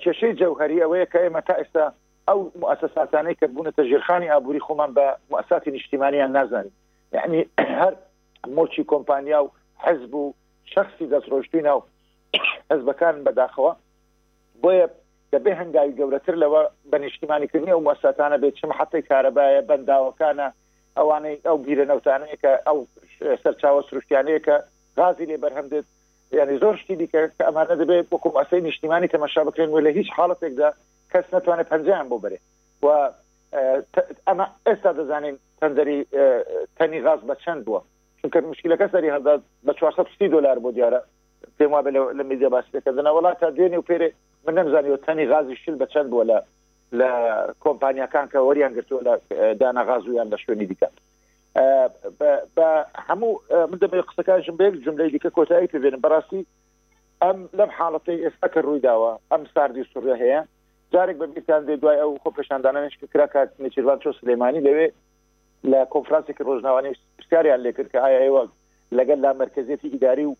[0.04, 1.86] کێشەی جەوهری ئەوەیە کە ئێمە تا ئێستا
[2.30, 6.72] ئەو مؤسساتانەی کە بوونەتە ژێرخانی ئابووری خۆمان بە مؤسساتی نیشتیمانیان نازانین
[7.16, 7.40] یعنی
[7.80, 7.94] هەر
[8.56, 9.52] مۆچی کۆمپانیا و
[9.84, 10.34] حەز بوو
[10.74, 11.80] شخصی دەستڕۆشتی ناو
[12.72, 13.74] حزبەکان بەداخەوە
[14.64, 14.88] بۆیە
[15.34, 20.48] دەبێ هەنگاوی گەورەتر لەوە بە نیشتیمانیکردنی ئەو مؤسساتانە بێت چم حەتی کارەبایە بەنداوەکانە
[21.02, 22.78] ئەوانەی ئەو بیرە نەوتانەیە کە ئەو
[23.44, 24.56] سەرچوە سروشتیانەیە کە
[24.98, 25.86] غازی لێ بەرهەمدێت
[26.40, 30.08] یعنی زۆر شتی دیکە کە ئەمانە دەبێت وەکو ئەسی نیشتیمانی تەمەشا بکرێن و لە هیچ
[30.18, 30.70] حالڵەتێکدا
[31.12, 32.40] کەس نتوانێت پەنجیان بۆ بەرێ
[32.84, 32.88] و
[34.28, 36.00] ئەمە ئێستا دەزانین تەندەری
[36.78, 37.82] تەنی غاز بە چەند بووە
[38.20, 39.34] چونکە مشکلەکە سەری هەدا
[39.66, 41.00] بە 400 دلار بۆ دیارە
[41.58, 44.10] پێم وابێ لە میدیە باسەکە دەنا وڵات تا دوێنێ و پێرێ
[44.46, 46.38] من نەمزانانی و تەنی غازی شل بە چەند بووە لە
[46.94, 47.10] لە
[47.64, 49.14] کۆمپانیەکان کە وەریان گرتووە لە
[49.62, 50.90] داناغازویان لە شوێنی دیکە
[52.58, 52.68] بە
[53.08, 53.34] هەموو
[53.72, 56.42] من دەبێت قسەکانشم بێک جملەی دیکە کۆتایی بێنم بەڕاستی
[57.24, 60.42] ئەم لەم حاڵەتی ئێستا کە ڕوویداوە ئەم ساردی سوڕە هەیە
[60.94, 64.88] جارێک بە بیران دێ دوای ئەو خۆ پێشاندانانش کرا کات نچیروان چۆ سلەیمانی لەوێ
[65.72, 68.42] لە کۆفرانسێکی ڕۆژناوانی پرسیاریان لێکرد کە ئایا ئێوە
[68.98, 70.34] لەگەل لا مرکزێتی ئیداری و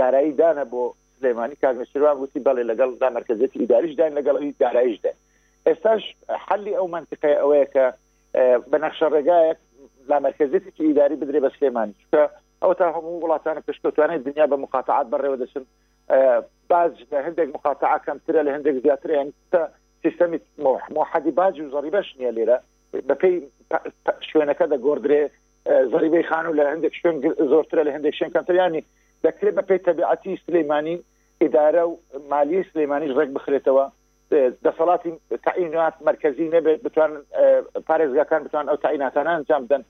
[0.00, 0.82] دارایی دانە بۆ
[1.16, 5.18] سلەیمانی کاگنەچیروان گوتی بەڵێ لەگەڵ دا مرکزێتی ئیداریش داین لەگەڵ داراییش داین
[5.68, 6.02] ئێستاش
[6.46, 7.84] حلی ئەو منطقی ئەوەیە کە
[8.70, 9.54] بە نەخشە ڕێگایە
[10.08, 12.22] لا مرکزیتێکی ئیداری بدرێ بە سلێمانی چکە
[12.62, 15.64] ئەو تا هەموو وڵاتانە پشتوانێت دنیا بە مقاطعات بەڕێوە دەچن
[16.70, 19.60] باز لە هەندێک مقاطع کەمترە لە هەندێک زیاتریان تا
[20.02, 20.38] سیستەمی
[20.96, 22.58] مححدی باج و زەری بەش نیە لێرە
[23.08, 23.36] بە پێی
[24.30, 25.22] شوێنەکە دە گۆدرێ
[25.92, 27.16] زەریبەی خان و لە هەندێک شوێن
[27.52, 28.82] زۆرترە لە هەندێک شوێن کەمتریانی
[29.24, 30.96] دەکرێت بە پێی تەبیعەتی سلەیمانی
[31.42, 31.92] ئیدارە و
[32.30, 33.86] مالی سلەیمانیش ڕێک بخرێتەوە
[34.66, 35.12] دەسەڵاتی
[35.46, 37.12] تعینات مرکزی نەبێت بتوان
[37.88, 39.84] پارێزگاکان بتوان ئەو تعیناتانە ئەنجام بدەن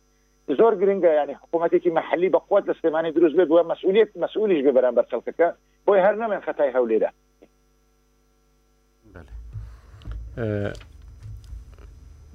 [0.59, 5.05] زۆر گرنگە ینی حکوومەتێکی محلی بەقوت لە سلێمانی دروست بێت بووە مەسئولیت مەسئولیش بێ بەرامبەر
[5.13, 5.49] چڵکەکە
[5.87, 7.11] بۆی هەر نەمێن خەتای هەولێرە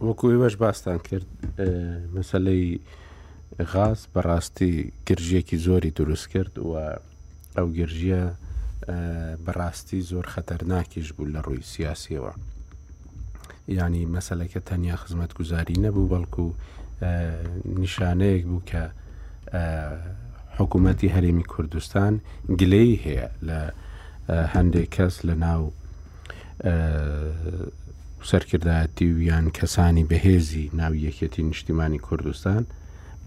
[0.06, 1.28] وەکوی بەش باستان کرد
[2.16, 2.80] مەسلەی
[3.74, 4.74] غاز بەڕاستی
[5.08, 6.70] گرژیەکی زۆری دروست کرد و
[7.58, 8.24] ئەو گرژیە
[9.46, 12.34] بەڕاستی زۆر خەتەرناکیش بوو لە ڕووی سیاسیەوە
[13.80, 16.46] ینی مەسلەکە تەنیا خزمەت گوزاری نەبوو بەڵکو
[17.84, 18.82] نیشانەیەک بوو کە
[20.60, 22.14] حکوومەتتی هەرێمی کوردستان
[22.60, 23.60] گلەی هەیە لە
[24.56, 25.62] هەندێک کەس لە ناو
[28.30, 32.64] سەرکردایەتی ویان کەسانی بەهێزی ناو یەکەتی نیشتیمانی کوردستان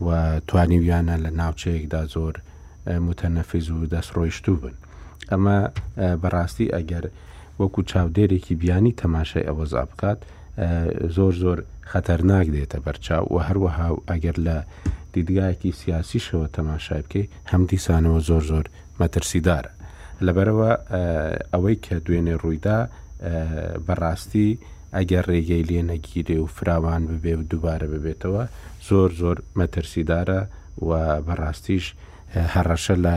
[0.05, 0.09] و
[0.49, 2.35] توانی ویانە لە ناوچەیەکدا زۆر
[3.09, 4.75] متەنەفیز و دەستڕۆیشتوو بن
[5.31, 5.57] ئەمە
[6.23, 7.05] بەڕاستی ئەگەر
[7.61, 10.19] وەکو چاودێرێکی بیانی تەماشای ئەوەزا بکات
[11.17, 11.59] زۆر زۆر
[11.91, 14.57] خەتەرناک دێتە بەرچاو و هەروەها ئەگەر لە
[15.15, 18.67] دیدگایەکی سیاسیشەوە تەماشای بکەی هەمدیسانەوە زۆر زۆر
[19.01, 19.73] مەترسیدارە
[20.27, 20.71] لەبەرەوە
[21.53, 22.79] ئەوەی کە دوێنێ ڕوویدا
[23.87, 24.49] بەڕاستی
[24.97, 28.45] ئەگەر ڕێگەی لێ نەگیرێ و فراوان ببێ و دووبارە ببێتەوە
[28.89, 30.41] زۆر زۆر مەترسیدارە
[30.87, 30.91] و
[31.27, 31.87] بەڕاستیش
[32.55, 33.17] هەڕەشە لە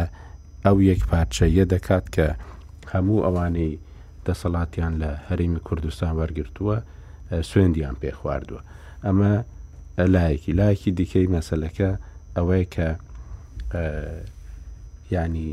[0.65, 2.27] ئەو یەکپارچەیە دەکات کە
[2.93, 3.73] هەموو ئەوانەی
[4.27, 6.77] دەسەڵاتیان لە هەرمی کوردستان وەرگرتووە
[7.49, 8.61] سوێندیان پێ خواردووە
[9.05, 9.33] ئەمە
[10.15, 11.89] لایەکی لایەکی دیکەی مەسلەکە
[12.35, 12.87] ئەوەیە کە
[15.15, 15.49] ینی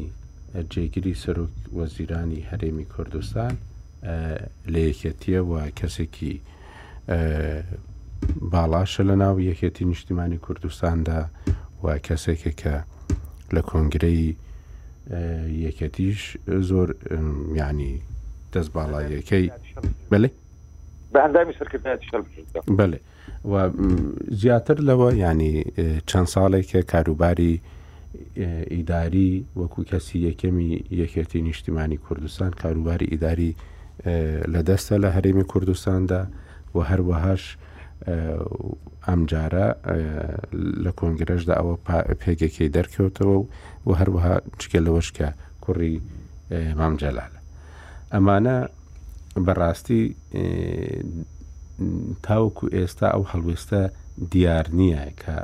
[0.72, 3.54] جێگیری سەرۆک وەزیرانی هەرێمی کوردستان
[4.72, 6.34] لە یەکەتیە و کەسێکی
[8.52, 11.20] باڵاشە لە ناو یەکەتی نیشتیمانی کوردستاندا
[11.84, 12.74] و کەسێکە کە
[13.54, 14.24] لە کۆنگرەی
[15.50, 16.36] یەکەتیش
[16.68, 16.92] زۆر
[17.52, 18.00] میانی
[18.54, 19.46] دەست باڵایەکەی
[20.10, 20.28] بەێ
[21.14, 22.22] بەندامی سەرکردایەتی شەڵ
[22.78, 22.98] بەێ
[23.50, 23.54] و
[24.40, 25.54] زیاتر لەوە ینی
[26.10, 27.54] چەند ساڵێکە کاروباری
[28.74, 33.52] ئیداری وەکو کەسی یەکەمی یەکێتی نیشتیمانی کوردستان کاروباری ئیداری
[34.54, 36.22] لەدەستە لە هەرێمی کوردستاندا
[36.74, 37.42] و هەروەهاش
[38.08, 39.66] ئەمجارە
[40.84, 41.74] لە کۆنگرەشدا ئەوە
[42.22, 43.48] پێگەکەی دەرکەوتەوە و
[43.84, 45.28] بۆ هەروەها چکە لەوەشکە
[45.64, 45.94] کوڕی
[46.80, 47.40] مامجەلالە
[48.14, 48.56] ئەمانە
[49.46, 50.02] بەڕاستی
[52.26, 53.82] تاوکو ئێستا ئەو هەڵوێستە
[54.32, 55.36] دیار نییە کە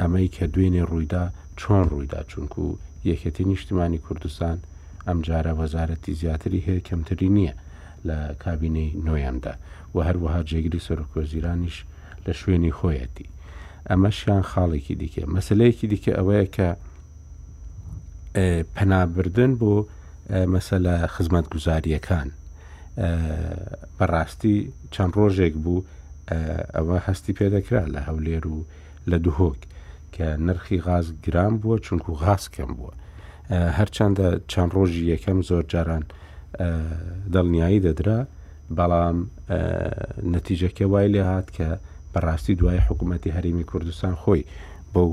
[0.00, 1.24] ئەمەی کە دوێنێ ڕوویدا
[1.60, 2.62] چۆن ڕوویدا چونکو
[3.10, 4.58] یەکەتی نیشتمانی کوردستان
[5.06, 7.54] ئەم جارە وەزارەتی زیاتری هەیە کەمتری نییە
[8.08, 9.54] لە کابینەی نوۆیاندا
[9.94, 11.76] و هەروەها جێگیری سەرکۆزیرانیش
[12.26, 13.26] لە شوێنی خۆیەتی
[13.90, 16.68] ئەمەشیان خاڵێکی دیکە مەسلەیەکی دیکە ئەوەیە کە
[18.76, 19.74] پەنابردن بۆ
[20.54, 22.28] مەسەلە خزمەت گوزاریەکان
[23.98, 24.56] بەڕاستی
[24.94, 25.84] چەند ڕۆژێک بوو
[26.76, 28.58] ئەوە هەستی پێدەکرا لە هەولێر و
[29.10, 29.60] لە دوهۆک
[30.14, 32.92] کە نرخی غاز گران بووە چونکو غاز کەم بووە
[33.78, 36.04] هەرچەندە چەند ڕۆژی یەکەم زۆر جاران
[37.34, 38.18] دڵنیایی دەدرا
[38.70, 39.18] بەڵام
[40.34, 41.68] نەتیجەکە وای لێ هات کە
[42.14, 44.42] بەڕاستی دوای حکوومەتتی هەرمی کوردستان خۆی
[44.94, 45.10] بەو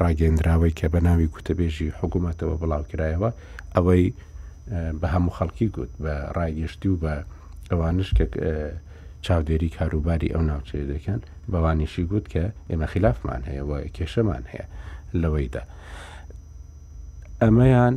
[0.00, 3.30] ڕاگەندراوەی کە بە ناوی کوتەبێژی حکوومەتەوە بڵاوکرایەوە
[3.74, 4.06] ئەوەی
[5.00, 7.14] بە هەموو خەڵکی گوت بە ڕایگەشتی و بە
[7.70, 8.24] ئەوانش کە
[9.26, 11.20] چاودێری کاروباری ئەو ناوچێ دەکەن
[11.52, 14.66] بەوانیشی گوت کە ئێمە خلافمان هەیە و کێشەمان هەیە
[15.22, 15.62] لەوەیدا
[17.42, 17.94] ئەمەیان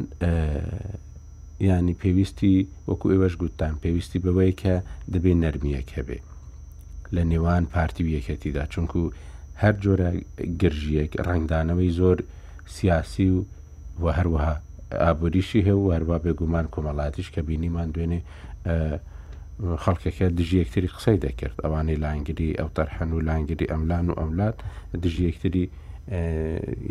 [1.65, 2.53] ینی پێویستی
[2.89, 4.73] وەکو ئێوەش گوتان پێویستی بەوەی کە
[5.13, 6.19] دەبێ نەرمیەکە بێ
[7.15, 9.01] لە نێوان پارتی یەکەتیدا چونکو
[9.61, 10.09] هەر جۆرە
[10.61, 12.17] گرژیەک ڕنگدانەوەی زۆر
[12.75, 13.39] سیاسی و
[14.03, 14.53] و هەروەها
[15.03, 18.19] ئابوریشی هەیە و هەروە بێگومان کۆمەڵاتیش کە بینیمان دوێنێ
[19.83, 24.55] خەڵکەکە دژی یەکتری قسەی دەکرد ئەوانەی لانگری ئەو تەرحەن و لانگری ئەملان و ئەملات
[25.03, 25.63] دژی یەکتری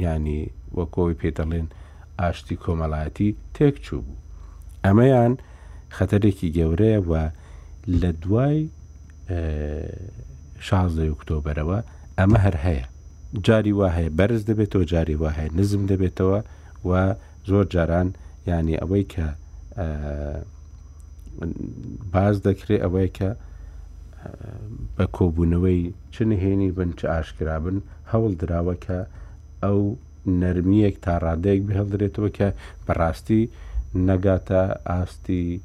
[0.07, 0.40] ینی
[0.79, 1.66] وەکۆی پێ دەڵێن
[2.20, 4.16] ئاشتی کۆمەڵاتی تێک چوو بوو
[4.87, 5.33] ئەمەیان
[5.96, 7.12] خەتەرێکی گەورەیە و
[8.01, 8.59] لە دوای
[10.66, 11.79] 16 ئۆکتۆبرەوە
[12.18, 12.85] ئەمە هەر هەیە
[13.46, 16.38] جاری وا هەیە بەرز دەبێتەوە جاری وا هەیە نزم دەبێتەوە
[16.88, 16.90] و
[17.49, 18.09] زۆر جاران
[18.51, 19.27] ینی ئەوەی کە
[22.12, 23.31] باز دەکرێت ئەوەیە کە
[24.96, 25.81] بە کۆبوونەوەی
[26.14, 27.77] چ نهێنی بن چ ئاشکرابن
[28.11, 28.99] هەوڵ دراوە کە
[29.64, 29.81] ئەو
[30.42, 32.49] نەرمیەک تا ڕادەیەک بهێڵدرێتەوە کە
[32.87, 33.42] بەڕاستی
[34.09, 34.61] نەگاتە
[34.92, 35.61] ئاستی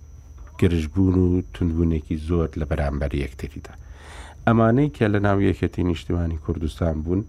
[0.59, 3.73] گرژبوون و تونبوونێکی زۆر لە بەرامبەر یەکتریدا
[4.47, 7.21] ئەمانەی کە لە ناو یەکەتی نیشتیمانی کوردستان بوون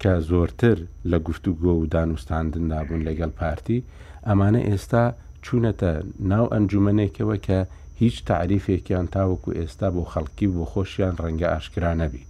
[0.00, 0.78] کە زۆرتر
[1.10, 3.78] لە گفتوگۆ و دانوستاندن نابوون لەگەڵ پارتی
[4.26, 5.02] ئەمانە ئێستا
[5.46, 5.90] چوونەتە
[6.32, 7.58] ناو ئەنجومەنێکەوە کە
[8.02, 12.26] هیچ تعریفێکیان تاوەکو ئێستا بۆ خەڵکی بۆ خۆشیان ڕەنگە ئاشکرانەبی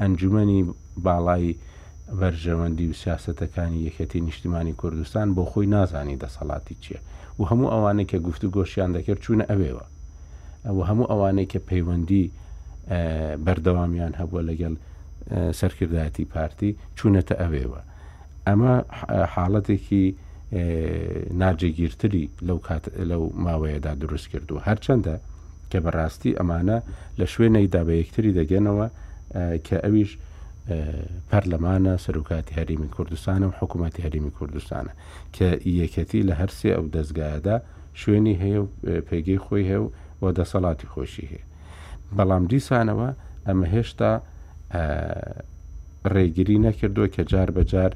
[0.00, 0.60] ئەنجومنی
[1.06, 1.52] باڵایی
[2.20, 7.00] بەرژەوەندی و سیاسەتەکانی یەکەتی نیشتیمانی کوردستان بۆ خۆی نازانی دەسەڵاتی چییە
[7.40, 9.84] و هەموو ئەوانەی کە گفتو گۆشیان دەکرد چوونە ئەوێوە
[10.76, 12.24] و هەموو ئەوانەی کە پەیوەندی
[13.44, 14.74] بەردەوامیان هەبووە لەگەڵ
[15.60, 17.80] سەرکردایەتی پارتی چوونەتە ئەوێوە
[18.46, 18.72] ئەمە
[19.34, 20.04] حاڵەتێکی
[21.40, 22.24] ناجێگیرتری
[23.10, 25.14] لەو ماوەیەدا دروست کرد و هەرچەندە
[25.72, 26.78] کە بەڕاستی ئەمانە
[27.18, 28.86] لە شوێنەی دابەیەکتری دەگەنەوە
[29.66, 30.10] کە ئەویش
[31.30, 34.92] پەرلەمانە سەرکاتی هەریمی کوردستانە و حکوومەتتی هەریمی کوردستانە
[35.36, 35.48] کە
[35.82, 37.56] یەکەتی لە هەرسێ ئەو دەستگایەدا
[38.00, 38.68] شوێنی هەیە و
[39.08, 39.88] پێگەی خۆی هەیە و
[40.20, 41.44] بۆ دەسەڵاتی خۆشی هەیە
[42.16, 43.08] بەڵام دیسانەوە
[43.46, 44.12] ئەمە هێشتا
[46.14, 47.92] ڕێگیری نەکردووە کە جار بەجار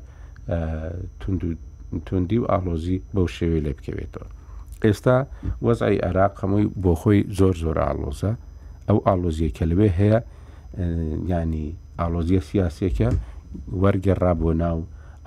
[2.08, 4.28] توندی و ئالۆزی بەو شێوەی لێ بکەوێتەوە
[4.84, 5.16] ئێستا
[5.66, 8.32] وەزای عێراق هەمووی بۆ خۆی زۆر زۆر ئالۆزە
[8.88, 10.18] ئەو ئالۆزیە کە لەوێ هەیە
[11.32, 11.68] ینی
[12.00, 13.08] ئالۆزیە سیاسەکە
[13.82, 14.78] وەرگێڕا بۆ ناو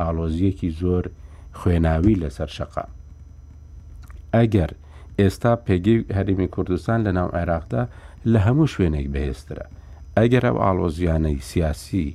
[0.01, 1.03] ئالۆزیەکی زۆر
[1.59, 2.85] خوێناوی لەسەر شەقا.
[4.35, 4.71] ئەگەر
[5.19, 7.83] ئێستا پێگەی هەرمی کوردستان لە ناو عێراقدا
[8.31, 9.65] لە هەموو شوێنێک بەهێسترە
[10.17, 12.07] ئەگەر ئەو ئالۆزیانەی سیاسی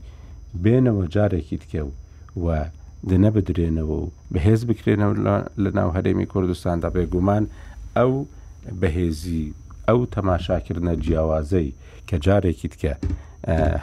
[0.63, 1.91] بێنەوە جارێکی تکە و
[2.45, 2.47] و
[3.09, 5.15] دنە بدرێنەوە و بەهێز بکرێنەوە
[5.63, 7.45] لە ناو هەرێمی کوردستاندا بێگومان
[7.97, 8.13] ئەو
[8.81, 9.45] بەهێزی
[9.89, 11.75] ئەو تەماشاکردنە جیاوازەی
[12.09, 12.95] کە جارێکی تکە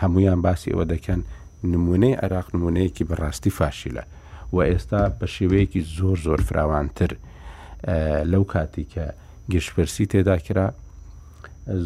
[0.01, 1.21] هەمویان باسی ئەوە دەکەن
[1.63, 4.03] نمونەی عراق نمونەیەکی بەڕاستی فاشیلە
[4.53, 7.11] و ئێستا بە شێوەیەکی زۆر زۆر فراوانتر
[8.31, 9.05] لەو کاتی کە
[9.51, 10.67] گەشتپەرسی تێدا کرا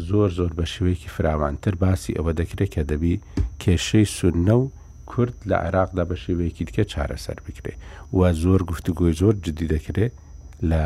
[0.08, 3.14] زۆر زۆر بە شوەیەکی فراوانتر باسی ئەوە دەکرێت کە دەبی
[3.62, 4.70] کێشەی سونە و
[5.10, 7.74] کورد لە عێراقدا بە شێوەیەکی دیکە چارەسەر بکرێ
[8.16, 10.12] و زۆر گفتوگوۆی زۆر جدی دەکرێت
[10.70, 10.82] لە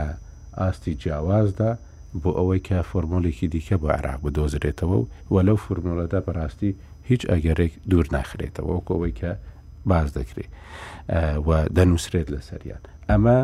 [0.59, 1.70] ئاستی جیاوازدا
[2.22, 4.98] بۆ ئەوەی کە فۆرمۆلێکی دیکە بۆ عراق بدۆزرێتەوە
[5.33, 6.72] و لەو فرمۆلەدا بەڕاستی
[7.09, 9.31] هیچ ئەگەرێک دوور ناخرێتەوە کۆەوەی کە
[9.90, 10.50] باز دەکرێت
[11.46, 13.38] و دەنووسرێت لە سەریان ئەمە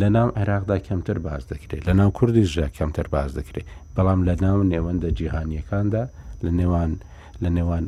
[0.00, 4.58] لە ناو عێراقدا کەمتر باز دەکرێت لە ناو کوردیشدا کەمتر باز دەکرێت بەڵام لە ناو
[4.72, 6.04] نێوەندە جیهانیەکاندا
[6.44, 6.92] لە نێوان
[7.42, 7.84] لە نێوان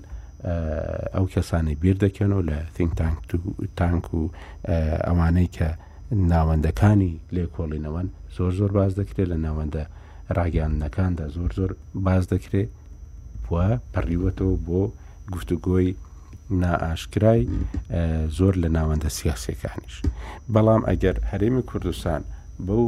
[1.16, 3.18] ئەو کەسانی بیر دەکەن و لە تینگتانک
[3.78, 4.22] تانک و
[5.06, 5.68] ئەوانەی کە
[6.32, 9.84] ناوەندەکانی لێکۆڵینەوەن زۆر زۆر باز دەکرێت لە ناوەندە
[10.36, 11.70] ڕاگەاندنەکاندا زۆر زۆر
[12.06, 12.68] باز دەکرێت
[13.46, 14.80] بووە پەڕیوەتەوە بۆ
[15.34, 15.90] گفتوگۆی
[16.62, 17.40] نائاشکرای
[18.38, 19.96] زۆر لە ناوەندە سیاسەکانیش
[20.54, 22.20] بەڵام ئەگەر هەرێمی کوردستان
[22.66, 22.84] بەو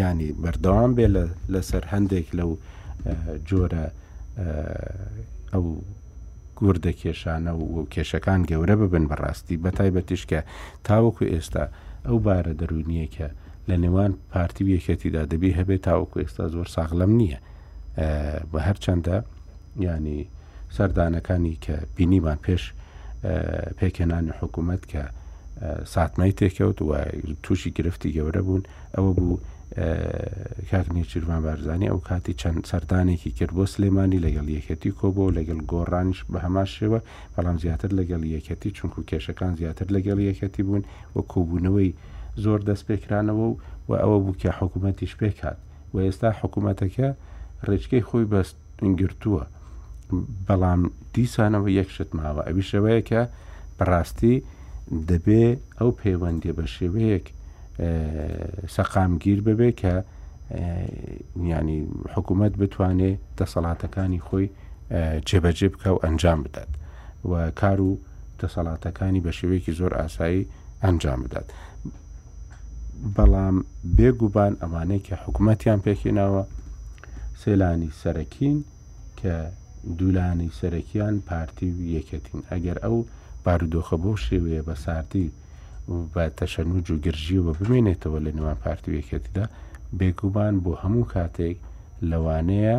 [0.00, 1.06] ینی بەردەوام بێ
[1.52, 2.50] لەسەر هەندێک لەو
[3.48, 3.84] جۆرە
[5.52, 5.64] ئەو
[6.60, 10.40] گوردە کێشانە و کێشەکان گەورە ببن بەڕاستی بە تایبەتیش کە
[10.86, 11.64] تاوەکو ئێستا
[12.06, 13.28] ئەو بارە دەرونیە کە
[13.68, 17.38] لە نێوان پارتی یەکەتیدا دەبێ هەبێت تاوەکو ئێستا زۆر ساغلم نییە
[18.52, 19.16] بە هەرچەندە
[19.88, 20.20] ینی
[20.76, 22.62] سەردانەکانی کە بینیمان پێش
[23.78, 25.02] پێکێنانی حکوومەت کە
[25.94, 26.90] ساتمای تێکەوت و
[27.44, 28.62] تووشی گرفتی گەورە بوون
[28.96, 29.38] ئەوە بوو
[30.70, 36.18] کاکنی چرمان بارزانانی ئەو کاتی چەند سەردانێکی کرد بۆ سلێمانی لەگەڵ یەکەتی کۆبۆ لەگەڵ گۆڕانش
[36.32, 37.00] بە هەماشەوە
[37.34, 40.82] بەڵام زیاتر لەگەڵ یەکەتی چونکو کێشەکان زیاتر لەگەڵ یەکەتی بوون
[41.16, 41.90] وە کۆبوونەوەی
[42.44, 43.48] زۆر دەست پێکرانەوە
[43.88, 45.58] و ئەوە بووکە حکوومەتیش پێکات
[45.94, 47.08] و ئێستا حکوومەتەکە
[47.68, 49.42] ڕێچکەی خۆی بەستگرتووە
[50.46, 50.82] بەڵام
[51.14, 53.22] دیسانەوە یەکشت ماوە ئەوی شەوەیەکە
[53.78, 54.36] بەڕاستی
[55.10, 55.44] دەبێ
[55.78, 57.26] ئەو پەیوەندی بە شێوەیەک
[58.76, 59.94] سەقامگیر ببێ کە
[61.52, 61.78] ینی
[62.14, 64.46] حکوومەت بتوانێت دەسەڵاتەکانی خۆی
[65.28, 66.70] جێبەجێ بکە و ئەنجام بدات
[67.30, 67.92] و کار و
[68.40, 70.42] دەسەڵاتەکانی بە شێوەیەکی زۆر ئاسایی
[70.84, 71.46] ئەنجام بدات
[73.16, 73.56] بەڵام
[73.96, 76.42] بێگوبان ئەمانەی کە حکوومەتیان پێکینەوە
[77.42, 78.58] سێلانی سەرەکین
[79.20, 79.34] کە
[79.98, 82.96] دوولانی سەرەکیان پارتی و یەکەتین ئەگەر ئەو
[83.44, 85.28] بارودۆخە بۆ شێوەیە بە ساردی
[86.14, 89.44] بە تەشەنوج و گرژیەوە بمێنێتەوە لە نێوان پارتی یەکەتیدا
[89.98, 91.56] بێگوبان بۆ هەموو کاتێک
[92.10, 92.78] لەوانەیە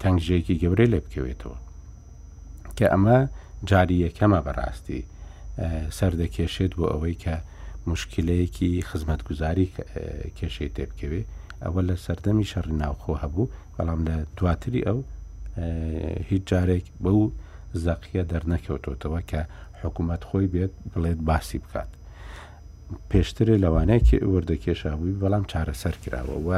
[0.00, 1.56] تەنگژەیەکی گەورەی لێ بکەوێتەوە
[2.76, 3.18] کە ئەمە
[3.70, 5.00] جاری یەکەمە بەڕاستی
[5.98, 7.36] سەردەکێشێت بۆ ئەوەی کە
[7.92, 9.66] مشکلەیەکی خزمەتگوزاری
[10.38, 11.22] کێشەی تێبکەوێ
[11.64, 14.98] ئەوە لە سەردەمی شەڕی ناوخۆ هەبوو بەڵام لە دواتری ئەو
[16.30, 17.24] هیچ جارێک بە و
[17.84, 19.40] زەقیە دەرنەکەوتۆتەوە کە
[19.82, 21.90] حکوومەت خۆی بێت بڵێت باسی بکات
[23.10, 26.50] پێشترێ لەوانەیە وەردە کێشابووی بەڵام چارەسەر کراوە و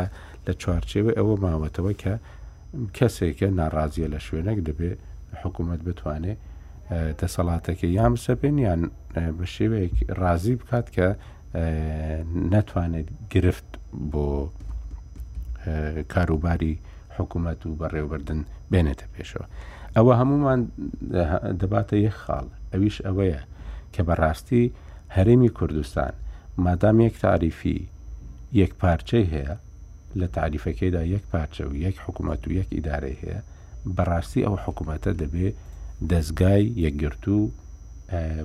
[0.47, 2.15] لە چوارچێوە ئەوە ماوەتەوە کە
[2.97, 4.91] کەسێکە ناڕازیە لە شوێنێک دەبێ
[5.41, 6.41] حکوومەت بتوانێت
[7.21, 8.81] دەسەڵاتەکە یان بسەپێن یان
[9.39, 11.09] بە شێوەیەک ڕازی بکات کە
[12.53, 13.69] نەتوانێت گرفت
[14.13, 14.27] بۆ
[16.13, 16.75] کاروباری
[17.17, 19.47] حکوومەت و بەڕێوەبردن بێنێتە پێشەوە
[19.97, 20.61] ئەوە هەمومان
[21.61, 23.41] دەباتە یەک خاڵ ئەویش ئەوەیە
[23.95, 24.65] کە بەڕاستی
[25.17, 26.13] هەرێمی کوردستان
[26.67, 27.79] مادام یەک تاریفی
[28.61, 29.55] یەک پارچەی هەیە
[30.21, 33.41] لە تعریفەکەیدا یەک پارچە و یەک حکوومەت و یەک ئیدارەی هەیە
[33.97, 35.57] بەڕاستی ئەو حکوومەتە دەبێت
[36.09, 37.51] دەستگای یەکگرتو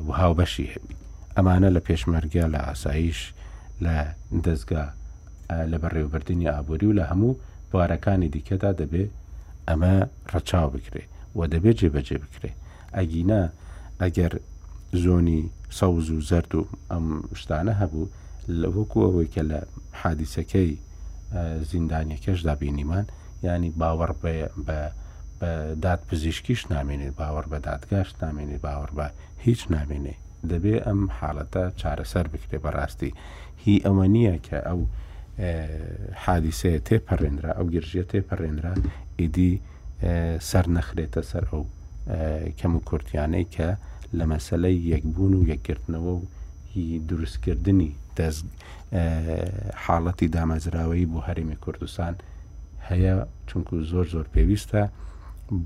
[0.07, 0.95] و هاوبەشی هەبی
[1.37, 3.19] ئەمانە لە پێشمەرگیا لە ئاساییش
[3.83, 3.95] لە
[4.45, 4.83] دەستگا
[5.71, 7.37] لە بەڕێوبردننی ئابووری و لە هەموو
[7.71, 9.03] بوارەکانی دیکەدا دەبێ
[9.67, 9.93] ئەمە
[10.33, 11.03] ڕەچاو بکرێ
[11.37, 12.51] و دەبێت جێبەجێ بکرێ
[12.97, 13.41] ئەگینا
[14.01, 14.33] ئەگەر
[15.03, 15.41] زۆنی
[15.79, 17.05] سەوز و زرد و ئەم
[17.39, 18.09] شتانە هەبوو
[18.59, 19.59] لە وەکو ئەوەی کە لە
[20.01, 20.69] حادیسەکەی
[21.69, 23.05] زیندانیەکەشدا بینیمان
[23.43, 24.11] ینی باوەڕ
[24.67, 24.77] بە
[25.83, 29.07] داد پزیشکیش نامێنێت باوەڕ بە دادگاش نامێنێت باوەڕ بە
[29.45, 30.15] هیچ نامێنێ
[30.51, 33.11] دەبێ ئەم حاڵەتە چارەسەر بکرێ بەڕاستی
[33.63, 34.79] هی ئەوە نییە کە ئەو
[36.23, 38.73] حادیسەیە تێپەڕێنرا ئەو گرژیە تێپەڕێنرا
[39.19, 39.51] ئیدی
[40.49, 41.63] سەر نەخرێتە سەر ئەو
[42.59, 43.69] کەم و کورتیانەی کە
[44.17, 46.23] لە مەسلەی یەکبوون و یەکگرتنەوە و
[46.71, 48.45] هی دروستکردنی دەست
[49.83, 52.13] حاڵەتی دامەزراوەی بۆ هەرمی کوردستان
[52.89, 53.15] هەیە
[53.49, 54.83] چونکو زۆر زۆر پێویستە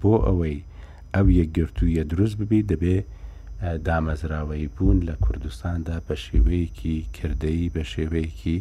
[0.01, 0.57] بۆ ئەوەی
[1.15, 2.97] ئەو یەکگرتوویە دروست ببی دەبێ
[3.87, 8.57] دامەزراوەی بوون لە کوردستاندا بە شێوەیەکی کردەی بە شێوەیەکی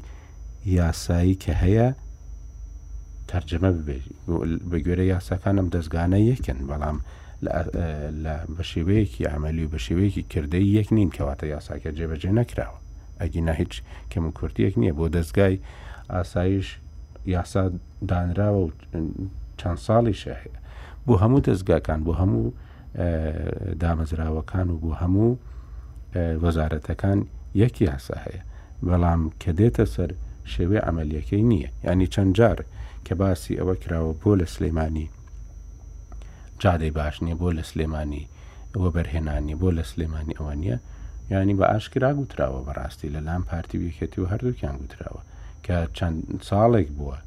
[0.78, 1.88] یاسایی کە هەیە
[3.30, 4.16] تەرجمە ببێژی
[4.70, 6.98] بەگوێرە یاساکانم دەستگانە یەکن بەڵام
[8.56, 12.78] بە شێوەیەکی ئەعملی و بە شێوەیەکی کردەی یەک نین کەواتە یاساکە جێبەجێ نەکراوە
[13.20, 13.74] ئەگینا هیچ
[14.12, 15.56] کەم کورتیەک نییە بۆ دەستگای
[16.14, 16.68] ئاسایش
[17.34, 17.62] یاسا
[18.12, 18.72] دانراوە و
[19.60, 20.58] چەند ساڵی شەهەیە
[21.08, 22.52] بۆ هەموو دەستگاکان بۆ هەموو
[23.82, 25.28] دامەزراوەکان و بۆ هەموو
[26.42, 27.18] وەزارەتەکان
[27.62, 28.42] یەکی هەسا هەیە
[28.86, 30.10] بەڵام کە دێتە سەر
[30.52, 32.58] شێوێ ئەمەلیەکەی نییە ینی چەند جار
[33.06, 35.06] کە باسی ئەوە کراوە بۆ لە سلێمانی
[36.62, 38.24] جادەی باش نییە بۆ لە سلێمانی
[38.74, 40.78] ئەوە بەرهێنانی بۆ لە سلێمانی ئەوە نییە
[41.32, 45.22] ینی بە ئاشکرا گوتراوە بەڕاستی لە لام پارتی بێکێتی و هەردووکیان گوتراوە
[45.64, 46.18] کە چەند
[46.48, 47.18] ساڵێک بووە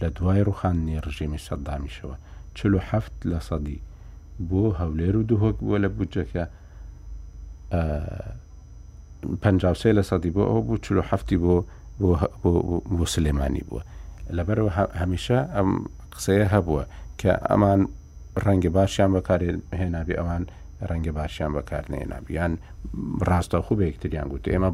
[0.00, 2.16] لە دوای ڕوخاننی ڕژیمی سەددامیشەوە
[2.54, 3.78] 47 لە سەدی
[4.50, 6.44] بۆ هەولێر و دوهۆک بووە لە بودجەکە
[9.42, 11.56] 53 لە سەدی بۆ ئەو بوو 47 بۆ
[12.98, 13.82] بۆ سلێمانی بووە
[14.36, 15.70] لەبەرەوە هەمیشە ئەم
[16.14, 16.82] قسەیە هەبووە
[17.20, 17.80] کە ئەمان
[18.44, 20.44] ڕەنگە باشیان بەکارێن هێنابی ئەوان
[20.90, 22.52] ڕەنگە باشیان بەکارنێنابیان
[23.28, 24.70] ڕاستەخو بە یەکتریان گوت ئێمە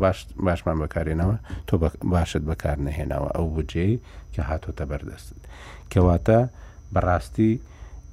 [0.46, 1.36] باشمان بەکارێنەوە
[1.68, 1.74] تۆ
[2.12, 3.88] باشت بەکار نەهێناوە ئەو بجێ
[4.34, 5.34] کە هاتۆتە بەردەست
[5.92, 6.40] کەواتە
[6.92, 7.60] بەڕاستی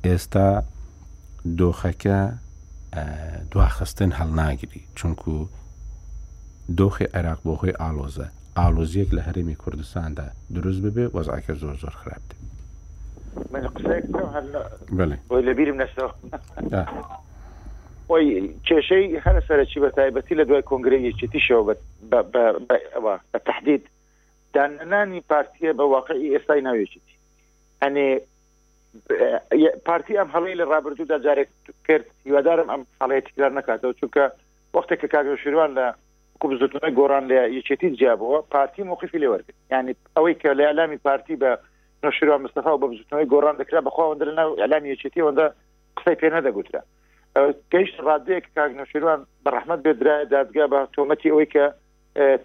[0.06, 0.64] ئێستا
[1.60, 2.20] دۆخەکە
[3.52, 5.34] دواخستن هەڵناگیری چونکو
[6.78, 12.26] دۆخی عێراق بۆ خۆی ئالۆزە ئالۆزیەک لە هەرمی کوردستاندا دروست ببێ وەزعکە زۆر زۆر خراپ
[15.48, 16.12] لەبیرم نەسەوە
[18.10, 21.64] ئۆی کێشەی هەر سەرکی بە تایبەتی لە دوای کۆنگرەیەکی شەوە
[23.32, 23.84] بە تهدید
[24.54, 27.02] دانانی پارتیە بە واقعی ئێستای ناوێتی
[27.84, 28.10] هەنێ
[29.86, 31.50] پارتی ئەم هەڵی لە ڕابردوودا جارێک
[31.88, 34.24] کرد هیوادارم ئەم هەڵەیە تکرار نکاتەوە چونکە
[34.74, 35.86] وەختێککە کاگە شیروان لە
[36.44, 41.52] کوبزتونە گۆران لە یەچێتی جیابەوە پارتی موقفی لێوەرگرت ینی ئەوەی کە لە ئەلامی پارتی بە
[42.04, 45.46] نەشیروان مستەفا و بە بزتنەوەی گۆران دەکرا بەخواوەندە لەناو ئەلامی یەچێتی وەندە
[45.98, 46.82] قسەی پێ نەدەگوترا
[47.74, 51.64] گەیشت ڕادەیەک کاگ نەشیروان بەڕحمت بێدرای دادگا بە تۆمەتی ئەوەی کە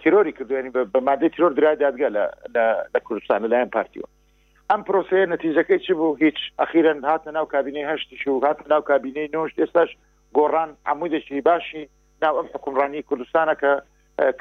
[0.00, 2.08] تیرۆری کردوێنی بە مادەی تیرۆر درای دادگا
[2.94, 4.08] لە کوردستان لەلایەن پارتیەوە
[4.72, 9.28] ئەم پرۆسەیە نەتیجەکەی چ بوو هیچ ئەخیرن هاتە ناو کابینەی هەشتیش و هاتە ناو کابینەی
[9.34, 9.90] نوشت ئێستاش
[10.36, 11.88] گۆڕان عمودێکی باشی
[12.22, 13.72] ناو ئەم حکومڕانی کوردستانە کە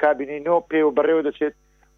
[0.02, 1.54] کابینەی نۆ پێ و بەڕێوە دەچێت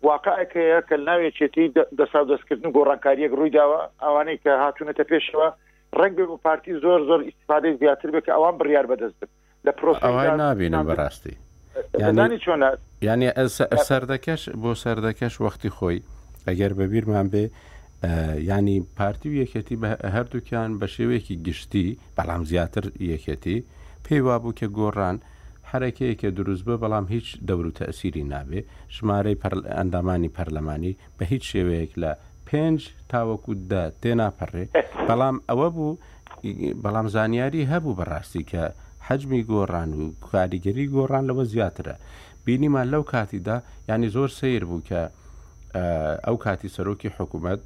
[0.09, 1.67] واقعەکەەیە کە ناوێچێتی
[1.99, 5.49] دەسا دەستکردن و گۆڕانکاریەک ڕووی داوە ئەوانەی کە هاتوونەتە پێشەوە
[5.99, 9.21] ڕنگ بێ و پارتی زۆر زۆر استفادەی زیاتر بێت کە ئەوان بڕیار بەدەست
[9.67, 10.05] لە پرۆسی
[10.39, 11.35] نابینم بەڕاستی
[13.03, 13.31] ینی
[13.89, 15.99] سەردەکەش بۆ سەردەکەش وەختی خۆی
[16.49, 17.45] ئەگەر بەبییرمان بێ
[18.39, 19.77] ینی پارتی و یەکەتی
[20.17, 23.65] هەردووکیان بە شێوەیەکی گشتی بەڵام زیاتر یەکەتی
[24.05, 25.17] پێی وابوو کە گۆڕان
[25.71, 28.61] حرەکەیە کە دروست بە بەڵام هیچ دەوروتە ئەسیری نابێ
[28.97, 29.37] ژمارەی
[29.79, 32.13] ئەندامانی پەرلەمانی بە هیچ شێوەیەک لە
[32.49, 32.79] پێنج
[33.11, 34.65] تاوەکودا تێناپەڕێ
[35.09, 35.97] بەڵام ئەوە بوو
[36.85, 38.63] بەڵام زانیاری هەبوو بەڕاستی کە
[39.07, 41.97] حجمی گۆڕان و کاریگەری گۆڕان لەوە زیاترە
[42.47, 43.57] بینیمان لەو کاتیدا
[43.89, 45.01] ینی زۆر سیر بوو کە
[46.27, 47.61] ئەو کاتی سەرۆکی حکوومەت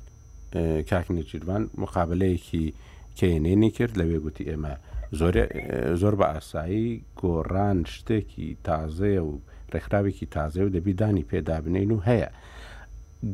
[0.90, 2.66] کاکنیچیروان مقابلەیەکی
[3.18, 4.74] کێنێنی کرد لەوێ گوتی ئێمە
[6.00, 9.32] زۆر بە ئاسایی گۆڕان شتێکی تازەیە و
[9.72, 12.28] ڕێکخراوێکی تازە و دەبی دانی پێدابنین و هەیە.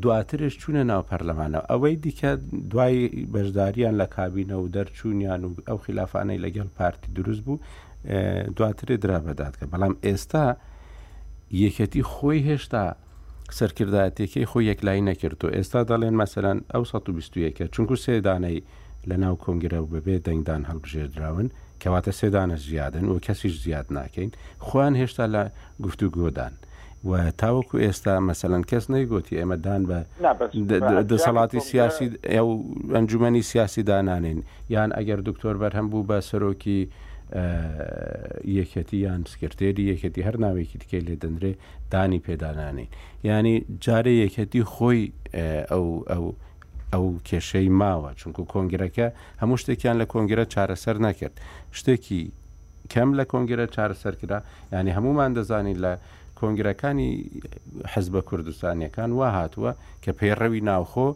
[0.01, 2.31] دواترش چوونە ناو پەرلەمانەوە ئەوەی دیکە
[2.71, 2.97] دوای
[3.33, 7.59] بەشداریان لە کابینە و دەرچوونیان و ئەو خلافانەی لەگەڵ پارتی دروست بوو
[8.57, 10.45] دواترێ درابەدات کە بەڵام ئێستا
[11.65, 12.85] یەکەتی خۆی هێشتا
[13.59, 18.59] سەرکردایەتێکی خۆی یەکلای نەکرد و ئێستا دەڵێن مەسەرەن ئەو 1920کە چونکو سێدانەی
[19.09, 21.47] لە ناو کۆنگرە و بەبێ دەنگدان هەڵبژێدراون
[21.81, 24.31] کەواتە سێدانە زیادن و کەسیش زیاد ناکەین
[24.65, 25.43] خوان هێشتا لە
[25.83, 26.53] گفتو گۆدان.
[27.09, 29.99] و تاوەکو ئێستا مەسەلەن کەس نەیگوتی ئێمەدان بە
[31.11, 32.05] دەسەڵاتی سیاسی
[32.95, 34.39] ئەنجومی سیاسی دانانین
[34.73, 36.81] یان ئەگەر دکتۆر بەرهەم بوو بە سەرۆکی
[38.57, 41.51] یەکەتی یان سکرێری یەکەتی هەر ناوێکی دیکەی لێ دەندرێ
[41.93, 42.89] دانی پێدانانین
[43.31, 43.55] ینی
[43.85, 45.01] جارە یەکەتی خۆی
[45.71, 46.25] ئەو ئەو
[46.93, 49.07] ئەو کێشەی ماوە چونکو کۆنگرەکە
[49.41, 51.35] هەموو شتێکیان لە کۆنگرە چارەسەر نەکرد
[51.77, 52.21] شتێکی
[52.93, 54.39] کەم لە کۆنگرە چارەسەرکرا
[54.77, 55.93] ینی هەمومان دەزانین لە
[56.39, 57.09] کۆنگرەکانی
[57.93, 59.71] حەزبە کوردستانیەکان وا هاتووە
[60.03, 61.07] کە پێڕەوی ناوخۆ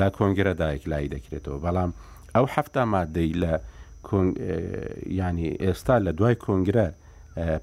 [0.00, 1.90] لە کۆنگرە دایک لای دەکرێتەوە بەڵام
[2.34, 3.52] ئەو هەفتا مادەی لە
[4.12, 6.86] ینی ئێستا لە دوای کۆنگرە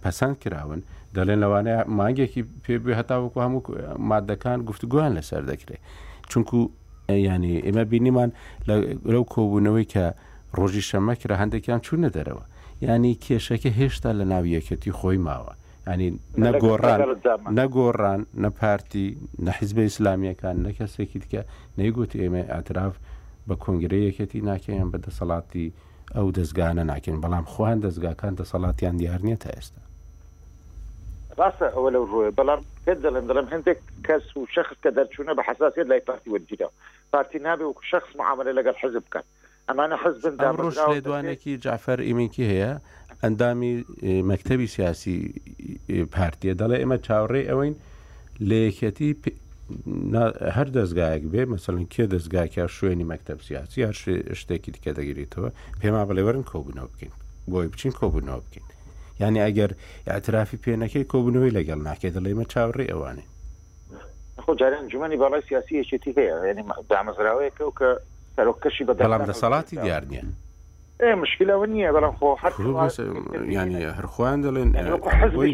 [0.04, 0.82] پەسەند کراون
[1.16, 3.62] دەڵێن لەوانەیە مانگێکی پێبێ هەتاوەکو هەموو
[4.10, 5.82] مادەکان گفتگویان لەسەر دەکرێت
[6.32, 6.58] چونکو
[7.10, 8.30] ینی ئێمە بینیمان
[8.68, 10.06] لەرەو کۆبوونەوەی کە
[10.58, 12.44] ڕۆژی شەمەکرا هەندێکیان چوونە دەرەوە
[12.86, 15.54] ینی کێشەکە هێشتا لە ناو یەکەتی خۆی ماوە
[15.88, 16.08] ینی
[16.46, 17.00] نەگۆڕان
[17.60, 19.08] نەگۆڕان نە پارتی
[19.48, 21.42] نەحیزبە ئیسلامیەکان نە کەسێکی دیکە
[21.80, 22.94] نەیگوتی ئێمە ئاعتراف
[23.48, 25.68] بە کۆنگرەیەکەتی ناکەیان بەدەسەڵاتی
[26.16, 29.82] ئەو دەستگانە ناکەین بەڵام خوان دەستگاکان دەسەڵاتیان دیار نییە تا ئێستا
[31.40, 35.44] ڕاستە ئەوە لەو ڕۆی بەڵام پێ دەڵم دەڵم هەندێک کەس و شخص کە دەرچوونە بە
[35.48, 36.70] حساسیت لای پارتی وەرگیرا
[37.14, 39.26] پارتی نابێ و شخص معاملە لەگەر حزب بکات
[39.70, 42.72] ئەمانە حزبن ڕۆژ لێدوانێکی جعفەر ئیمینکی هەیە
[43.24, 43.74] ئەندامی
[44.30, 45.16] مەکتتەبی سیاسی
[46.16, 47.76] پارتیە دەڵێ ئێمە چاوڕێ ئەوین
[48.50, 49.10] لە یەکەتی
[50.58, 53.96] هەر دەستگایەک بێ مەسەن کێ دەستگاکە شوێنی مەکتب سیاسی هەر
[54.42, 55.50] شتێکی دیکە دەگریتەوە
[55.82, 57.14] پێما بڵێوەرن کۆبنەوە بکەین
[57.52, 58.66] بۆی بچین کۆبنەوە بکەین
[59.20, 59.72] یعنی ئەگەر
[60.08, 63.26] ئەترافی پێنەکەی کۆبنەوەی لەگەڵ ناکێت دەڵێمە چاوڕێ ئەوانێ
[64.60, 67.90] جاران جوانی باڵای سیاسی یەکێتی هەیە ینی دامەزراوەیەکە و کە
[68.36, 72.54] سەرۆکەشی بە دەڵام دەسەڵاتی دیار نییە مشکلەوە نییە بەڵام خۆ هەر
[73.56, 74.70] ینی هەرخواان دەڵێن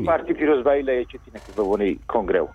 [0.10, 2.52] پارتی پیرۆزبایی لە یەکێتی نەکردەوەی کۆنگرەوە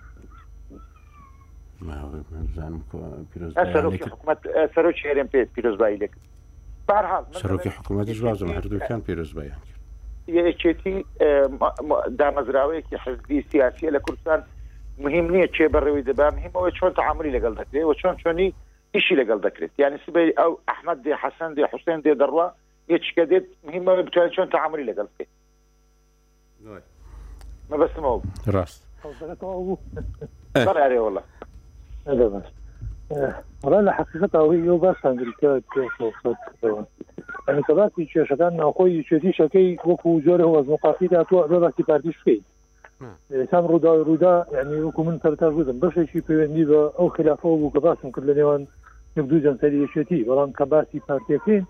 [4.75, 6.11] سەرۆکی هەرێم پێ پیرۆزبایی لێک
[7.41, 9.81] سەرۆکی حکوومەتی ژوازم هەردووکان پیرۆزبایان کرد
[10.37, 10.95] یەکێتی
[12.19, 14.39] دامەزراوەیەکی حزبی سیاسیە لە کوردستان
[15.05, 18.47] مهم نییە چێ بەڕێوی دەبام هیمەوە چۆن تعاملی لەگەڵ دەکرێت و چۆن چۆنی
[18.95, 22.47] ئیشی لەگەڵ دەکرێت یعنی سبەی ئەو ئەحمد دێ حەسەن دێ حوسێن دێ دەڕوا
[22.93, 25.31] یەچکە دێت مهمەوە بتوان چۆن تعاملی لەگەڵ بکەیت
[27.69, 28.19] مەبەستمەوە
[28.55, 28.81] ڕاست
[30.91, 31.23] ڕێوەڵە
[32.07, 32.43] هذا بس
[33.17, 36.83] آه، رانا حقيقة اوی یو بس انگلیکا فرصت دوا
[37.47, 38.59] یعنی کدا کی چې شګان
[40.25, 42.41] هو زمو قافی دا تو دا کی
[43.01, 43.15] نعم.
[43.33, 47.49] آه، سام رودا رودا يعني وكو من تر جوزم بس شي في ندی او خلافه
[47.49, 48.67] او کباسم کله نیوان
[49.17, 51.65] نبدو جنسلی شتی وران کباسی پارتیکین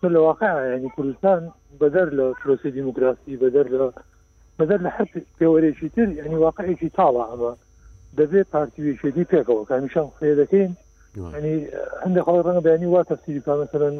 [0.00, 1.50] في الواقع يعني كردستان
[1.80, 3.92] بدر لفروسي ديمقراطي بدر
[4.58, 7.56] بدر حرف في وريشي يعني واقعي شي طالع
[8.18, 10.72] دەبێت پارتیویشێدی پێکەوە کامیشان خێ دەکەین
[11.36, 11.56] ینی
[12.02, 13.94] هەندێک خڵ ڕەنگە بەینی وا تەفسیریکان مثلەن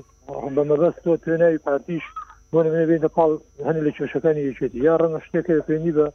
[0.57, 2.05] بەمەبەستەوە توێناوی پارتیش
[2.53, 2.59] بۆ
[2.91, 3.33] بێتە پاڵ
[3.67, 6.07] هەنی لە کێشەکانی یەکێتی یا ڕەنگە شتێکە پێنی بە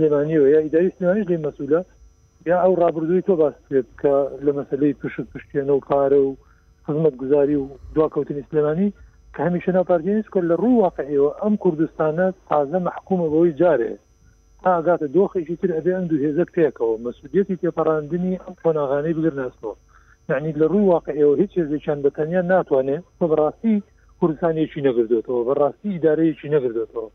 [0.00, 1.80] لێمانیەوە یا ئیداریستمانیش لی مەسوولە
[2.50, 4.14] یا ئەو ڕابردووی تۆ باس کرێت کە
[4.44, 6.30] لە مەسلەی پشت پشتێنە و کارە و
[6.86, 7.64] خزمەت گوزاری و
[7.94, 8.88] دواکەوتنی سلێمانی
[9.34, 14.00] کە هەمیشە ناپارتیز کرد لە ڕوو واقعەوە ئەم کوردستانە تازە مححکومە بەوەی جارێت
[14.64, 19.74] ئاگاتە دۆخێکی تر ئەبێ ئەم دوو هێزت پێکەوە مەسودیەتی تێپەڕاندنی ئەم کۆناغانەی بگرناستەوە
[20.30, 23.76] یعنی لە ڕووی واقعەوە هیچ هێزێکیان بەتەنیا ناتوانێت بە بڕاستی
[24.20, 27.06] کوردستانیەکی نەگردێتەوە بەڕاستی ئیدارەیەکی نەگردێتەوە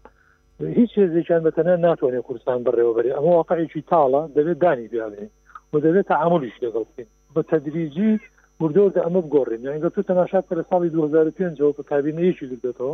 [0.79, 5.23] هیچ هێزێکیان بەتەنە ناتوانێت کوردستان بڕێوەبەری ئەمە واقعێکی تاڵە دەبێت دانی بیاڵێ
[5.73, 8.11] و دەبێت تعاملیش لەگەڵ بکەین بە تەدریجی
[8.61, 12.93] وردۆ ئەمە بگۆڕین یانگە تو تەماشا لە ساڵی 2005 بە کابینەیەکی گردێتەوە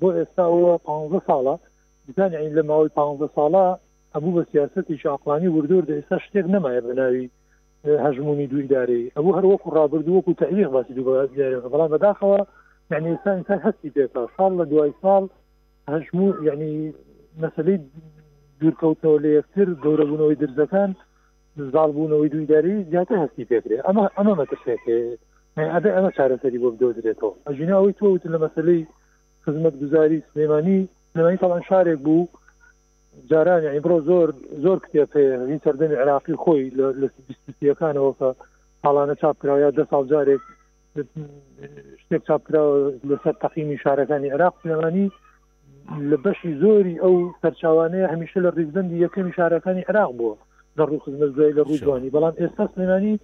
[0.00, 1.54] بۆ ئێستا ئەوە 15 ساڵە
[2.06, 3.66] بزانین لە ماوەی 15 ساڵە
[4.18, 7.24] هەبوو بە سیاستی شاقلانی وردور دە ئێستا شتێک نمایە بەناوی
[8.04, 12.40] هەژمونی دویداری ئەوە هەر وەکو ڕابرد وەکو تحلیق باسی دوگەیارەکە بەڵام بەداخەوە
[12.92, 15.22] یعنی ئێستا ئینسان هەستی پێکا ساڵ لە دوای ساڵ
[15.94, 16.72] هەژمو یعنی
[17.42, 17.78] مەسلەی
[18.60, 20.90] دوورکەوتنەوە لە یەکتر گەورەبوونەوەی درزەکان
[21.72, 24.98] زالبوونەوەی دویداری زیاتر هەستی پێکرێ ئەمە ئەمە مەترسێکێ
[25.74, 28.80] ئەدە ئەمە چارەسەری بۆ بدۆ درێتەوە ئەژینەوەی تۆوت لە مەسلەی
[29.44, 30.80] خزمەت گوزاری سلێمانی
[31.16, 32.22] نمای تاڵان شارێک بوو
[33.30, 34.28] جاران ئیمڕۆ زۆر
[34.64, 36.72] زۆر کتێب هەیە سەردەمی عراقی خۆی
[37.62, 38.28] لەەکانەوە کە
[38.84, 40.42] حاڵانە چاپکراوە دە ساڵ جارێک
[42.02, 42.74] شتێک چاپکراوە
[43.10, 45.06] لەسەر تەقیمی شارەکانی عراق پلەکانی
[46.10, 50.34] لە بەشی زۆری ئەو سەرچوانەیە هەمیشە لە ڕیزبندی یەکەمی شارەکانی عراق بووە
[50.78, 53.14] لە ڕوو خزمەزای لە ڕووجوانی بەڵام ئێستا سلێمانی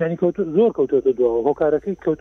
[0.00, 2.20] یعنی کەوت زۆر کەوتۆتە دووە هۆکارەکەی کەوت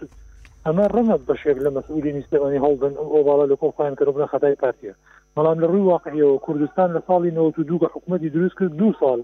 [0.65, 4.93] ئەمە ڕەمە بەشێک لە مەسئولی نیستەوانی هەڵدن ئەو باڵا لە کۆخوایان کە بنە خەتای پارتیە
[5.37, 9.21] بەڵام لە ڕووی واقعیەوە کوردستان لە ساڵی 92 کە حکوومەتی دروست کرد دو سال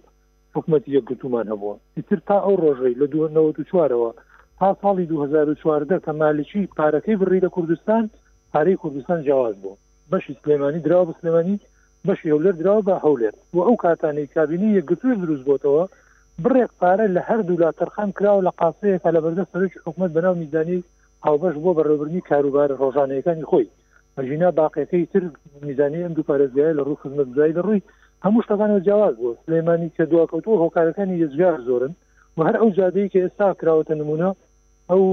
[0.56, 1.76] حکوومەتی یەک گوتومان هەبووە
[2.10, 4.12] تر تا ئەو ڕۆژەی لە 1994ەوە
[4.60, 8.10] تا ساڵی 2014 کە مالکی پارەکەی بڕی لە کوردستان
[8.54, 9.76] پارەی کوردستان جیاواز بوو
[10.12, 11.58] بەشی سلێمانی درا بە سلێمانی
[12.08, 15.84] بەشی هەولێر درا بە هەولێر و ئەو کاتانەی کابینی یەکگوتوی دروست بۆتەوە
[16.44, 20.80] بڕێک پارە لە هەردوو لا تەرخان کراوە لە قاسەیەکە لە بەردە سەرچ حکوومەت بەناو میزانی
[21.26, 23.68] هاوبەش بۆ بەڕێبرنی کاروبار ڕۆژانەکانی خۆی
[24.18, 25.24] مەژینا باقیەکەی تر
[25.62, 27.82] میزانی ئەم دوو پارێزگای لە ڕوو خزمەت زای لە ڕووی
[28.26, 31.94] هەموو شتەکانە جیاواز بوو سلێمانی کە دواکەوتوە هۆکارەکانی یزگار زۆرن
[32.38, 34.30] و هەر ئەو زیادەی کە ئێستا کراوەتە نمونە
[34.92, 35.04] ئەو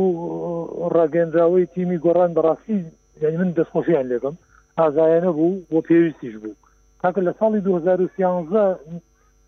[0.96, 2.80] ڕاگەندراوەی تیمی گۆڕان بەڕاستی
[3.22, 4.34] یعنی من دەستخۆشیان لێکم
[4.80, 6.54] ئازایەنە بوو بۆ پێویستیش بوو
[7.02, 8.78] تاکە لە ساڵی 2011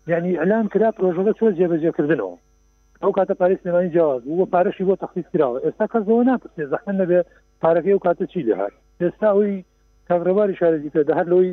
[0.07, 2.35] یعنی ئەلان کرا پرۆژەکە چۆ جێبەجێکردنەوە
[3.03, 6.93] ئەو کاتە پارێ سلێمانی جیاواز بوو پارەشی بۆ تەخلیص کراوە ئێستا کەس زەوە ناپرسێ زەحمە
[7.01, 7.19] نەبێ
[7.61, 8.73] پارەکەی و کاتە چی لێ هاات
[9.03, 9.53] ئێستا ئەوی
[10.09, 11.51] کابرەباری شارێکی پێدا هەر لەوەی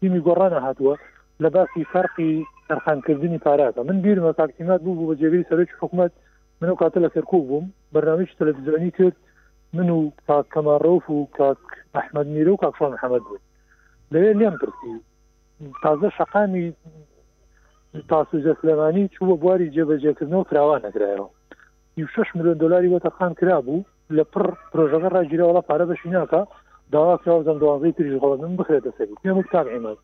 [0.00, 0.94] تیمی گۆڕانە هاتووە
[1.42, 2.32] لە باسی فەرقی
[2.68, 6.12] سەرخانکردنی پاراکە من بیرمە تاکتیمات بوو بوو بە جێگری سەرچ حکوومەت
[6.60, 9.16] من و کاتە لە سەرکو بووم بەنامش تەلەڤزیۆنی کرد
[9.76, 11.62] من و کاک کەمەڕۆف و کاک
[11.96, 13.42] ئەحمد میرە و کاکفۆن محەممەد بوو
[14.12, 14.92] لەوێ لێم پرسی
[15.84, 16.66] تازە شقامی
[18.12, 21.28] تاسوجە سلمانی چووە بواری جێبەجێکردنەوە فراوان نەگرایەوە
[22.14, 23.84] شش میلیۆن دلاری وەتەخان کرا بوو
[24.16, 26.42] لە پڕ پرۆژەکە ڕاگیرەوەڵە پارە بەشیناکە
[26.92, 29.94] داواکرا و زەندوازی تریژ غڵەن بخرێتە سەر پێم کار ئێمە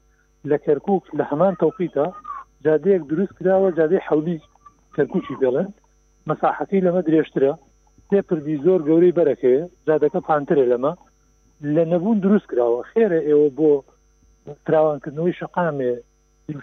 [0.51, 2.07] لە کەرکک لە هەمان تەوقیتا
[2.65, 4.39] جادەیەک دروست کراوە جادەی حولی
[4.97, 5.69] کەرکوچی بڵێن
[6.29, 7.53] مەساحەتی لەمە درێژترە
[8.09, 9.57] تێ پردی زۆر گەورەی بەرەکەێ
[9.87, 10.93] زیادەکە پانترێ لەمە
[11.75, 13.71] لە نەبوون دروست کراوە خێرە ئێوە بۆ
[14.67, 15.93] تراوانکردنەوەی شقامێ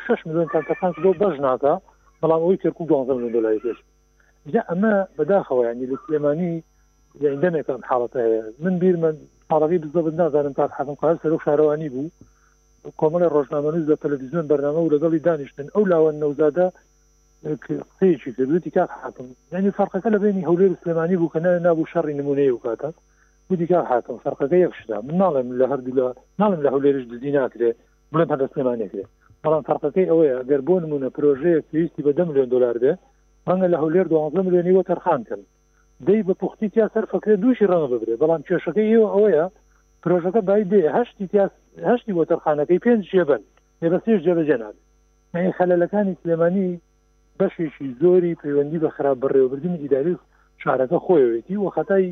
[0.08, 1.74] 6 میلیۆن تاکەخان زۆر بەش ناکە
[2.22, 3.78] بەڵام ئەوی کەرکو میلیۆن دلاری پێش
[4.54, 6.54] جا ئەمە بەداخەوە ینی لە سلێمانی
[7.24, 8.22] یاندەمێکم حاڵەتە
[8.64, 9.12] من بیرمە
[9.50, 12.10] عربی بزۆ نازانم تا حەزم قاز سەر و شارەوانی بوو
[13.00, 16.66] کۆمەڵی ڕۆژنامەنووز لە تەلەڤیزیۆن بەرنامە و لەگەڵی دانیشتن ئەو لاوە نەوزادە
[17.64, 22.52] قسەیەکی کردوتی کاک حاتم یعنی فەرقەکە لە بینی هەولێر سلێمانی بوو کە نابوو شەڕی نمونەیە
[22.54, 22.88] و کاتە
[23.50, 26.06] بودی کاک حاتم فەرقەکە یەکشدا من ناڵێم لە هەردوو لە
[26.42, 27.70] ناڵم لە هەولێرش دزی ناکرێ
[28.12, 29.06] بڵێن هەدە سلێمانێکرێ
[29.44, 32.92] بەڵام فەرقەکەی ئەوەیە گەر بۆ نمونە پرۆژەیە پێویستی بە دە میلیۆن دلار بێ
[33.48, 35.46] ڕەنگە لە هەولێر دوازە میلیۆنی وە تەرخان کرد
[36.06, 39.46] دەی بە پوختی تیا سەر فکرێ دووشی ڕەنە ببرێ بەڵام کێشەکەی ئێوە ئەوەیە
[40.04, 41.28] پرۆژەکە بای دێ هەشتی
[41.90, 43.42] هەشتی بۆ تەرخانەکەی پێنج شێبن
[43.82, 46.70] لێبەسیش جێبەجێ نابێت خەلەلەکانی سلێمانی
[47.40, 50.16] بەشێکی زۆری پەیوەندی بە خراپ بەڕێوەبردننی ئیداری
[50.64, 52.06] شارەکە خۆیەتی و خەتای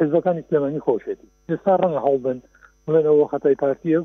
[0.00, 2.38] حزبەکانی سلێمانی خۆشێتی ئێستا ڕەنە هەڵبن
[2.86, 3.98] بڵێن ئەوە خەتای پارتیە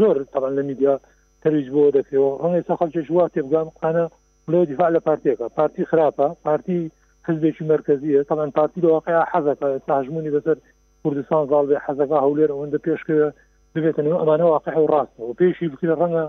[0.00, 0.94] زۆر تەڵان لە میدیا
[1.42, 4.04] تەویج بۆ دەکەەوە ڕەنێستا خەڵکێش وا تێبگام قانە
[4.46, 6.80] بڵێ دیفاع لە پارتێکە پارتی خراپە پارتی
[7.28, 10.56] حزبێکی مرکزیە تاان پارتی واقع حەزەکە تاژمونی بەسەر
[11.02, 13.28] کوردستان زالبێ حەزەکە هەولێر ئەوەندە پێشکەوە
[13.74, 16.24] ببێتن ئەمانە واقع و ڕاستە و پێشی بکرێ ڕەنگە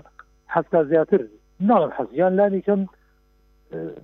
[0.54, 1.20] حەزکە زیاتر
[1.70, 2.80] نام حەزیان لانی کەم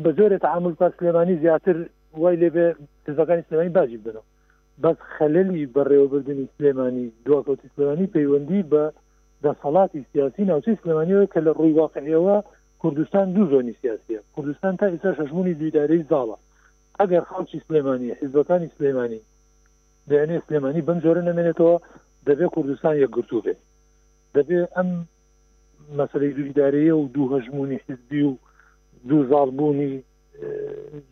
[0.02, 1.76] بە زۆرێت عامل کا سلێمانی زیاتر
[2.20, 2.66] وای لێبێ
[3.08, 4.24] حزەکانی سلێمانی باجی بنەوە
[4.82, 8.84] بەس خەلەلی بەڕێوەبردننی سلێمانی دواکەوتی سلێمانی پەیوەندی بە
[9.44, 12.36] دەسەڵاتی سیاسی ناوچەی سلێمانیەوە کە لە ڕووی واقعیەوە
[12.82, 16.36] کوردستان دوو زۆنی سیاسیە کوردستان تا ئێستا شەژمونی دیدارەی زاڵە
[17.02, 19.20] ئەگەر خەڵکی سلێمانی حیزبەکانی سلێمانی
[20.10, 21.76] دەێنێ سلێمانی بم جۆرە نامێنێتەوە
[22.28, 23.54] دەبێ کوردستان یەکگرتو بێ
[24.36, 24.88] دەبێ ئەم
[25.98, 28.32] مەسلەی دوویدارەیە و دوو هەژمونی حزبی و
[29.08, 29.92] دوو زالبوونی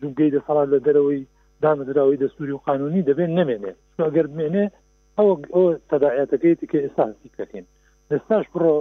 [0.03, 1.21] جوگەی دەسەڵات لە دەرەوەی
[1.65, 3.73] دامەدراوی دەستوری و قانونی دەبێت نمێنێ
[4.07, 4.65] ئەگەر بمێنێ
[5.19, 5.29] ئەو
[5.91, 7.67] تەداعەتەکەی تکە ئێساسی کردین
[8.11, 8.75] ئێستاش بڕۆ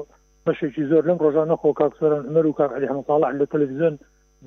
[0.46, 3.96] بەشێکی زۆر لەم ڕۆژانە خۆ کاکسۆران هەمەر و کاک علی حمەساڵح لە تەلەڤیزۆن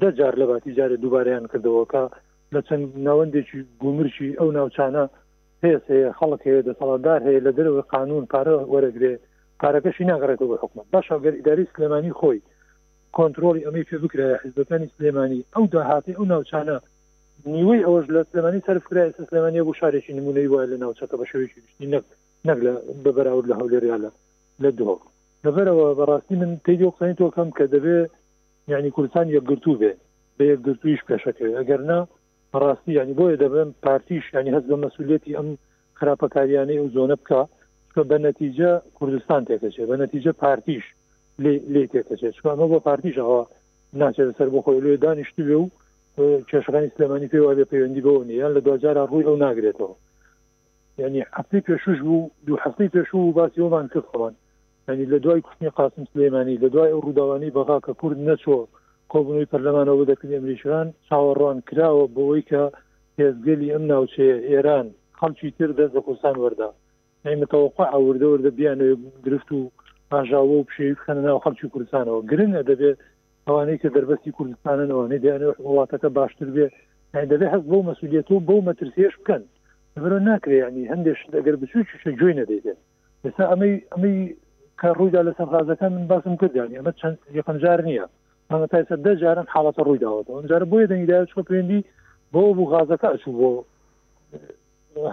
[0.01, 2.03] دەجار لە باتی جارە دووبارەیان کردەوە کە
[2.55, 5.05] لە چەند ناوەندێکی گومرشی ئەو ناوچانە
[5.63, 9.15] هەیە هەیە خەڵک هەیە دەسەڵاتدار هەیە لە دەرەوە قانون پارە وەرەگرێ
[9.61, 12.41] پارەکەشی ناگەڕێتەوە بە حکومت باشگەر ئیداری سلێمانی خۆی
[13.17, 16.77] کۆنتترۆلی ئەمەی پێ بکرێ حزبەکانی سلێمانی ئەو داهاتی ئەو ناوچانە
[17.55, 21.87] نیوەی ئەوش لە سلێمانی سەرفکرای سلێمانی بۆ شارێکی نمونەی وایە لە ناوچەکە بە شوێکی گشتی
[21.95, 22.05] نەک
[22.49, 22.73] نەک لە
[23.05, 23.99] بەبراود لە هەولێریاە
[24.65, 24.91] لە دۆ
[25.45, 27.99] لەبەرەوە بەڕاستی من تێدی قسانی تۆکەم کە دەبێ
[28.73, 29.93] یعنی کوردستان یەکگرتو بێ
[30.37, 32.01] بە یەکگرتویش پێشەکەوێت ئەگەرنا
[32.53, 35.49] بەڕاستی ینی بۆیە دەبن پارتیش ینی هەست بە مەسوولەتی ئەم
[35.99, 37.41] خراپەکاریانەی و زۆنە بکە
[37.91, 40.85] چکە بە نەتیجە کوردستان تێکەچێ بە نەتیجە پارتیش
[41.73, 43.41] لێ تێکەچێت چکانەوە بە پارتیشەوە
[44.01, 45.69] ناچێت سەر بۆ خۆی لێ دانیشتی بێ و
[46.49, 49.93] کێشەکانی سلمانی پێ وابێ پەیوەندی بەەوە نیە لە دوجار ڕووی ئەو ناگرێتەوە
[51.01, 54.35] ینی هەفتی پێشوش بوو دوو هەفتی پێش و باسی ئەومان کرد خەوان
[54.89, 58.61] ینی لە دوای کوشتنی قاسم سلێمانی لە دوای ئەو ڕووداوانی بەغا کە کورد نەچوە
[59.13, 62.63] کۆبوونەوەی پەرلەمانەوە دەکرد ئەمریشان چاوەڕوان کراوە بۆەوەی کە
[63.17, 64.87] پێزگەلی ئەم ناوچەیە ئێران
[65.19, 66.71] خەڵکی تر دەست بە کوردستان وەردا
[67.25, 68.89] نەیمەتەوەخوا ئاوردە وەردە بیانێ
[69.25, 69.61] گرفت و
[70.11, 72.97] پاژاوە و پشەی خەنە ناو خەڵکی کوردستانەوە گرنە دەبێت
[73.47, 76.67] ئەوانەی کە دەربەستی کوردستانەوەی دیانێت وڵاتەکە باشتر بێ
[77.33, 79.43] دەبێ حەز بۆ مەسولیت و بۆ مەترسیش بکەن
[80.03, 82.67] بەرە ناکرێنی هەندێش دەگەر بچوچشە جوێ نەدەیت
[83.25, 84.19] لەسا ئەمەی ئەمەی
[84.81, 88.07] کە ڕوویدا لە سەفازەکان من باسم کردیان ئەمە چەند یەقەنجار نییە
[88.51, 88.67] تا
[89.05, 91.81] دە جارن حالڵەتە ڕوویداوەەوە جار بۆیە دەنگدا چۆ پێندی
[92.33, 93.51] بۆ بوو غازەکە ئەچوو بۆ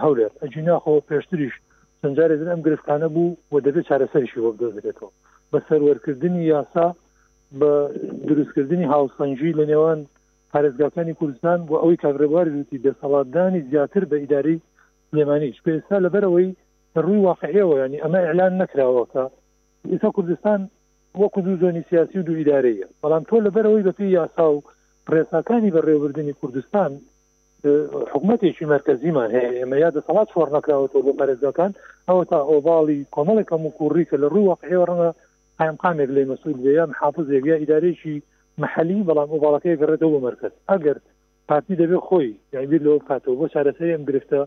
[0.02, 1.54] هەولێر ئەجیناخۆ پێشتریش
[2.02, 5.10] سنجارێ ئەم گرفتانە بوو و دەبێت چارەسەرشی وە بدۆ بێتەوە
[5.52, 6.86] بە سەروەرکردنی یاسا
[7.60, 7.70] بە
[8.28, 10.00] دروستکردنی هاوسەنجی لە نێوان
[10.52, 14.56] پارێزگاکانی کوردستان بۆ ئەوەی کاگرەبار وتی دەسەڵاتدانی زیاتر بە ئیداری
[15.16, 16.48] لێمانیش پێستا لەبەرەوەی
[17.04, 19.24] ڕووی واقعەوە ینی ئەمە ئەعلان نکراوەکە
[19.92, 20.60] ئستا کوردستان
[21.20, 24.62] وەکو دوو زۆنی سیاسی و دوو ئیدارەیە بەڵام تۆ لەبەرەوەی بەپی یاسا و
[25.06, 26.92] پرێساکانی بەڕێوەبردننی کوردستان
[28.14, 31.72] حکوومەتێکی مرکزیمان هەیە ئێمە یا دەسەڵات شۆڕ نکراوەەوە بۆ پارێزەکان
[32.08, 35.10] ئەو تا ئۆڤاڵی کۆمەڵێکم و کوڕیکە لە ڕووە قێوەڕەنە
[35.58, 38.16] قامقامێک لەی مەسود بێ یان حافزێک یا ئیدارێکی
[38.62, 40.96] محلی بەڵام ئۆڤڵەکەی گەڕێتەوە بۆ مرکز ئەگەر
[41.48, 44.40] پارتی دەبێت خۆی یابییر لەوە بکاتەوە بۆ چارەسەر ئەم گرفتە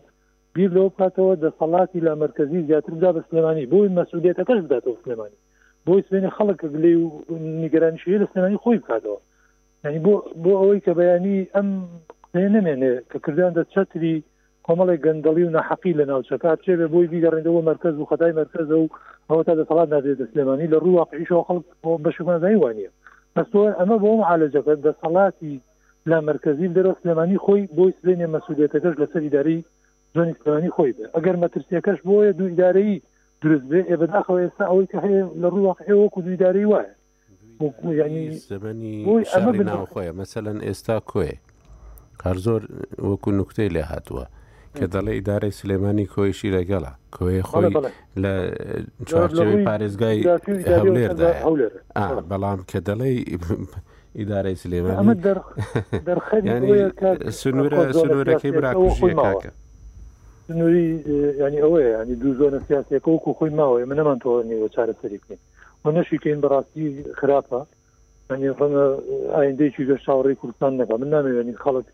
[0.54, 5.38] بیر لەوە بکاتەوە دەسەڵاتی لا مرکزی زیاتر دا بە سلێمانی بۆی مەسودێتەکەش بداتەوە سلێمانی
[5.86, 7.06] بۆی سوێنێ خەڵک لێ و
[7.62, 9.18] نیگەرانشی لە سنانی خۆی بکاتەوە
[9.84, 10.12] ینی بۆ
[10.42, 11.68] بۆ ئەوەی کە بەیانی ئەم
[12.54, 14.16] نمێنێ کە کردیان دە چتری
[14.66, 18.88] کۆمەڵی گەندەڵی و نەحقی لە ناوچەکە چێ بۆی بیگەڕێنەوە مرکز و خدای مرکز و
[19.30, 21.64] ئەوە تا دەسەڵات نادێت دەسلێمانی لە ڕوو واقعیشەوە خەڵک
[22.04, 22.88] بەشمانزایی وانە
[23.36, 25.54] بەستۆ ئەمە بۆم عالەجەکە دەسەڵاتی
[26.10, 29.58] لا مرکزی دەرە سلێمانی خۆی بۆی سلێنێ مەسوولێتەکەش لەسەر داری
[30.14, 32.96] زۆنی سلێمانی خۆی بێ ئەگەر مەترسیەکەش بۆیە دوو دارایی
[33.44, 36.92] درست بێ ئێبداخەوە ئێستا ئەوەی کە هەیە لە ڕوواقع وەکو دویداری وایە
[38.50, 41.34] زمانی ناوخۆیە مەمثلەن ئێستا کۆێ
[42.22, 42.62] کار زۆر
[43.10, 44.26] وەکو نوکتەی لێ هاتووە
[44.76, 47.68] کە دەڵێ ئیدارەی سلێمانی کۆیشی لەگەڵا کۆی خۆی
[48.22, 48.32] لە
[49.10, 50.18] چارچەوەی پارێزگای
[50.76, 51.28] هەولێردا
[52.30, 53.10] بەڵام کە دەڵێ
[54.18, 55.06] ئیدارەی سلێمانی
[57.40, 59.50] سنوورە سنوورەکەی براکوژیە کاکە
[60.50, 60.84] سنووری
[61.40, 65.38] ینی ئەوەیە ینی دوو زۆنە سیاسەکە وکو خۆی ماوەیە من نەمان تۆنیەوە چارە سەریکەین
[65.84, 66.86] من نەشیکەین بەڕاستی
[67.18, 67.60] خراپە
[68.30, 68.82] ڕەنە
[69.36, 71.86] ئایندێکی گە شاوەڕی کوردستان نەکە من نامێنی خەڵک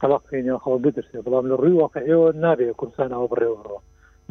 [0.00, 3.80] قەلاقین یا خەڵ بترسێ بەڵام لە ڕووی واقع ئێوە نابێت کوردستان ئەوە بڕێوەڕەوە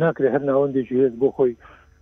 [0.02, 1.54] ناکرێت هەر ناوەندێکی هێز بۆ خۆی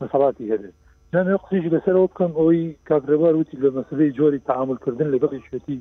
[0.02, 0.76] مەسەڵاتی هەبێت
[1.14, 5.80] نامێ قسیش لەسەرەوە بکەم ئەوەی کاگرەبار وتی لە مەسلەی جۆری تعاملکردن لە بەقی شوێتی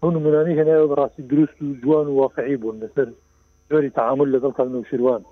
[0.00, 3.08] ئەو نمونانی هەنایەوە بەڕاستی دروست و جوان و واقعی بوون لەسەر
[3.70, 5.22] جۆری تعامل لەگەڵ کارنەوشیروان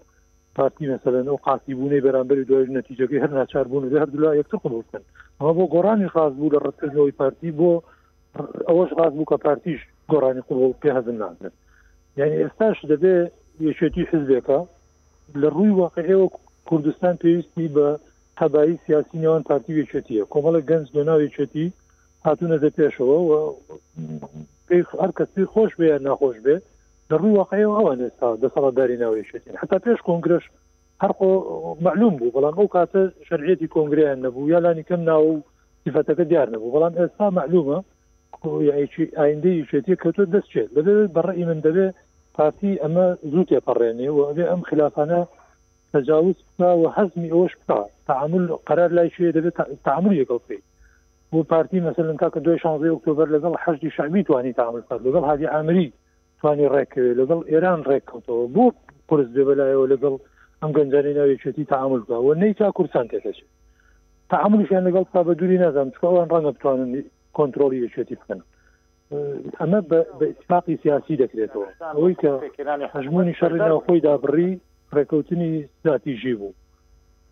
[0.55, 5.02] پارتی مثلەن ئەو قاتی بوونەی بەرامبەری دوای نەتیجەکەی هەر ناچار بوون هەر دولا یەکتر قوڵکن
[5.40, 7.70] ئەمە بۆ گۆڕانی خاص بوو لە ڕەتکردنەوەی پارتی بۆ
[8.68, 9.80] ئەوەش خاص بوو کە پارتیش
[10.12, 11.50] گۆڕانی قوڵ پێ هەزم ناکن
[12.16, 13.14] یعنی ئێستاش دەبێ
[13.68, 14.59] یەکێتی حزبێکە
[15.40, 16.26] لە ڕووی واقعەوە
[16.68, 17.86] کوردستان پێویستی بە
[18.38, 21.66] تەبایی سیاسی نێوان پارتی وێچێتیە کۆمەڵە گەنج لەناو وێچێتی
[22.26, 23.16] هاتوونە دە پێشەوە
[25.00, 26.57] هەر کەسی خۆش بێ ناخۆش بێ
[27.15, 30.45] لە ڕووی واقعی ئەوان ئێستا دەسەڵ دارینەوەی شێتین حتا پێش کۆنگرش
[31.03, 31.31] هەرقۆ
[31.87, 35.25] معلوم بوو بەڵام ئەو کاتە شەرعێتی کۆنگریان نەبوو یالانی کەم ناو
[35.85, 37.79] سیفەتەکە دیار نەبوو بەڵام ئێستا معلومە
[39.21, 41.87] ئایندەی يعني شێتی کە تۆ دەستچێت لەبێ بەڕێی من دەبێ
[42.37, 45.21] پارتی ئەمە زوو تێپەڕێنێ و ئەبێ ئەم خلافانە
[45.95, 49.57] تجاوز و حزمی ئەوش بکە تعامل قرار لای شوێ دەبێت
[49.87, 50.65] تعامل یەکەڵ پێیت
[51.33, 55.47] بۆ پارتی مثلن کاکە دوی شانزی ئۆکتۆبر لەگەڵ حشتی شعبی توانی تعامل کرد لەگەڵ هادی
[55.55, 55.87] عامری
[56.45, 58.64] کوردستانی ڕێکەوێ لەگەڵ ئێران ڕێککەوتەوە بۆ
[59.09, 60.14] پرس دەبلایەوە لەگەڵ
[60.62, 63.38] ئەم گەنجانی ناوێچێتی تعامل بکەوە نەی تا کورسان تێکەچ
[64.30, 66.90] تعاملشیان لەگەڵ تا بە دووری نازانم چکەوان ڕەنگە بتوانن
[67.36, 68.40] کۆنتترۆلی یەچێتی بکەن
[69.61, 71.66] ئەمە بە ئیسپاقی سیاسی دەکرێتەوە
[71.97, 72.30] ئەوەی کە
[72.95, 74.51] هەژمونی شەڕی ناوخۆی دابڕی
[74.97, 75.51] ڕێکەوتنی
[75.84, 76.53] ذاتیژی بوو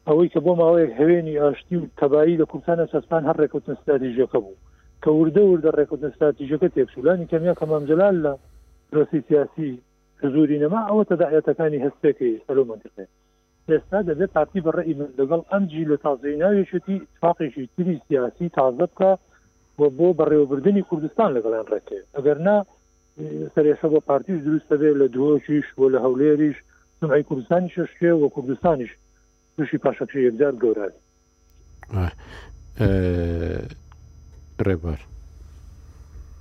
[0.09, 4.57] ئەوەی کە بۆ ماوەیەک هەوێنی ئاشتی و تەبایی لە کوردستانە سەسپان هەر ڕێکوتن ستراتیژیەکە بوو
[5.03, 8.33] کە وردە وردە ڕێکوتن ستراتیژەکە تێکسولانی کەمیا کەمەمجلال لە
[8.93, 9.69] پرۆسی سیاسی
[10.23, 13.07] زوری نەما ئەوە تەداعەتەکانی هەستێکی سەلو منتیقێ
[13.69, 19.11] ئێستا دەبێت پارتی بەڕێی من لەگەڵ ئەمجی لە تازیناویشتی اتفاقیشی تری سیاسی تازە بکە
[19.79, 22.57] بۆ بۆ بەڕێوەبردننی کوردستان لەگەڵان ڕێکێ ئەگەر نا
[23.55, 26.57] سەرێشە بۆ پارتیش دروست دەبێت لە دوۆشیش بۆ لە هەولێریش
[27.01, 28.93] سمعی کوردستانی ششکێ و کوردستانیش
[29.57, 31.01] توشی پاشەکشی یەکجار گەورانی
[34.67, 35.01] ڕێبار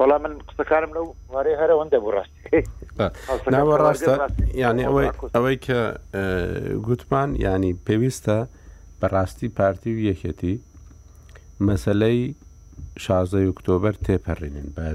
[0.02, 4.14] بەڵام من قسەکارم لەو وارەی هەرە ئەوەندە بوو ڕاستی ناوە ڕاستە
[4.64, 5.80] ینی ئەوەی ئەوەی کە
[6.88, 8.38] گوتمان ینی پێویستە
[9.02, 10.56] بەڕاستی پارتی و یەکەتی
[11.68, 12.22] مەسلەی
[13.06, 14.88] شازای ئۆکتۆبەر تێپەڕێنن بە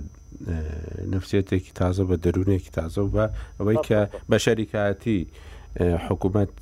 [1.14, 3.24] نفسێتێکی تازە بە دەرونێکی تازە و بە
[3.60, 4.00] ئەوەی کە
[4.30, 5.18] بە شەریکاتی
[6.06, 6.52] حکوومەت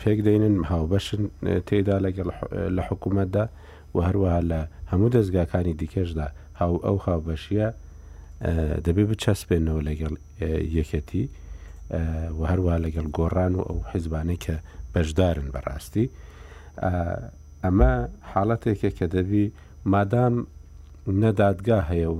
[0.00, 1.22] پێک دەینن هاوبەشن
[1.68, 2.28] تێدا لەگەڵ
[2.76, 3.44] لە حکوومەتدا
[3.94, 6.28] و هەروەها لە هەموو دەستگاکانی دیکەشدا
[6.60, 7.68] هاو ئەو خاوبەشیە
[8.86, 10.14] دەبێ بچەسبێنەوە لەگەڵ
[10.78, 11.24] یەکەتی
[12.38, 14.56] و هەروە لەگەڵ گۆڕان و ئەو حیزبانەی کە
[14.94, 16.06] بەشدارن بەڕاستی
[17.64, 17.92] ئەمە
[18.30, 19.44] حاڵەتێکە کە دەبی
[19.94, 20.34] مادام
[21.22, 22.16] نەدادگا هەیە و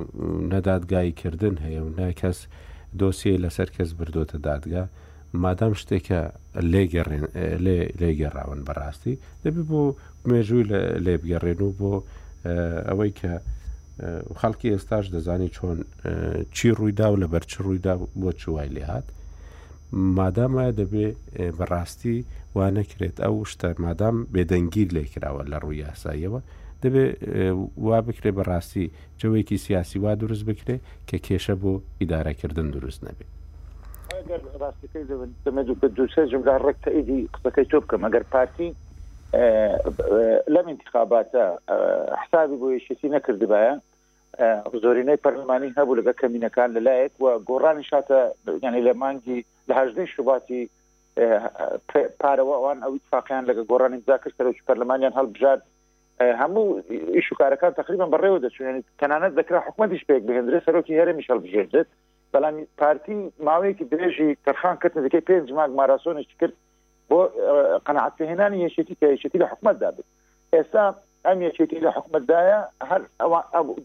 [0.53, 2.39] نەدادگایی کردن هەیە و ناکەس
[3.01, 4.83] دۆسیە لەسەر کەس بردوۆتە دادگا
[5.45, 6.21] مادام شتێکە
[8.01, 9.83] لێگەڕاون بەڕاستی دەبی بۆ
[10.29, 10.65] مێژووی
[11.07, 11.93] لێبگەڕێن و بۆ
[12.89, 13.33] ئەوەی کە
[14.41, 15.79] خەڵکی ئێستاش دەزانی چۆن
[16.57, 19.07] چی ڕوویدا و لە بەرچ ڕوویدا بۆ چوای لێ هاات
[20.19, 21.07] مادامایە دەبێ
[21.59, 22.17] بەڕاستی
[22.57, 26.41] وانەکرێت ئەو شتە مادام بێدەنگیر لێکراوە لە ڕووی یاساییەوە
[26.83, 27.13] دەبێت
[27.87, 28.87] وا بکرێ بەڕاستی
[29.21, 30.77] جوەیەکی سیاسی وا دروست بکرێ
[31.09, 33.31] کە کێشە بۆ ئیدارەکردن دروست نەبێت.
[35.97, 38.69] دوسێ جملا ڕێک تەئیدی قسەکەی تۆ بکەم ئەگەر پارتی
[40.55, 41.43] لەم انتخاباتە
[42.23, 43.75] حسابی بۆ یشتی نەکردبایە
[44.83, 48.19] زۆرینەی پەرلمانی هەبوو لەگە کەمینەکان لەلایەک و گۆڕانی شاتە
[48.63, 50.71] ینی لە مانگی لەهژدەی شوباتی
[52.23, 55.61] پارەوە ئەوان ئەو فاقیان لەگە گۆڕانی بدا کرد سەرچ پەرلمانیان هەڵبژات
[56.43, 56.65] هەموو
[57.17, 61.89] ئیشوکارەکان تقریبان بەڕێوە دەچێنێت تەنانەت دەکرا حکومەتیش پێک بهێنرێ سەرۆکی هەرمیش هەڵبژێردت
[62.35, 63.17] بەڵام پارتی
[63.47, 66.55] ماوەیەکی درێژی تەرخان کرد دەکەی پێنج ماگ ماراسۆنش کرد
[67.11, 67.19] بۆ
[67.87, 70.07] قەنعاتهێنانی یەشێتی کە یەشێتی لە حکومەتدا بێت
[70.55, 70.85] ئێستا
[71.29, 72.59] ئەم یەکێتی لە حکومتدایە
[72.91, 73.03] هەر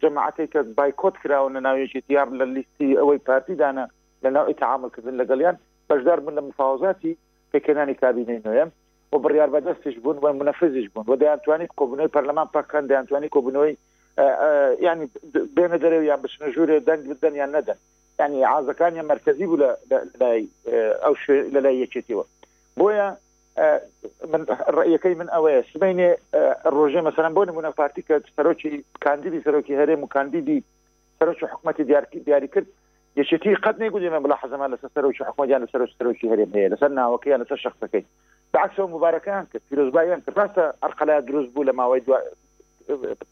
[0.01, 3.85] جەماعەتێک کە بایکۆت کراوە ناو یەکێتیار لە لیستی ئەوەی پارتیدانە
[4.23, 5.55] لە ناو ئیتعاملکردن لەگەڵیان
[5.89, 7.13] بەشدار بن لە مفاوزاتی
[7.51, 8.69] پێکردانی کابینەی نوێم
[9.11, 13.73] و بڕیار بەدەستش بوون و منەفزیش بوون و دەیانتوانیت کۆبنەوەی پەرلەمان پاکەن دەیانتوانی کۆبنەوەی
[14.87, 15.05] ینی
[15.55, 17.79] بێنە دەرەویان بچنە ژوورێ دەنگ بدەن یان نەدەن
[18.21, 19.69] ینی عازەکانیان مرکزی بوو لە
[20.21, 20.41] لای
[21.03, 21.15] ئەو
[21.55, 22.25] لە لای یەکێتیەوە
[22.79, 23.09] بۆیە
[23.57, 24.41] من
[24.77, 26.09] ڕەکەی من ئەوەیە سبینێ
[26.77, 30.63] ڕۆژێ مەسەرم بۆ نمونە پارتی کە سەرۆکی کاندیدی سەرۆکی هەرێم و کاندیدی
[31.19, 32.67] سەرۆکی حکوومەتی دیارکی دیاری کرد
[33.19, 37.41] یەشێتی قەت نێگوزیێمە بڵە حەزمان لەسەر سەرۆکی حکوومەتیان لە سەرۆ سەرۆکی هەرێم هەیە لەسەر ناوەکەیان
[37.41, 38.03] لەسەر شخصەکەی
[38.53, 42.01] بەعکسەوە مبارەکەیان کرد پیرۆزباییان کرد ڕاستە ئەرقەلا دروست بوو لە ماوەی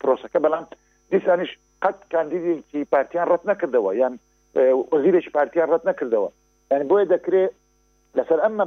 [0.01, 0.65] پرۆسەکە بەڵام
[1.11, 1.51] دیسانیش
[1.83, 4.13] قەت کاندیدی پارتیان ڕەت نەکردەوە یان
[4.93, 6.29] وەزیرێکی پارتیان ڕەت نەکردەوە
[6.71, 7.51] یعنی بۆیە دەکرێت
[8.17, 8.65] لەسەر ئەمە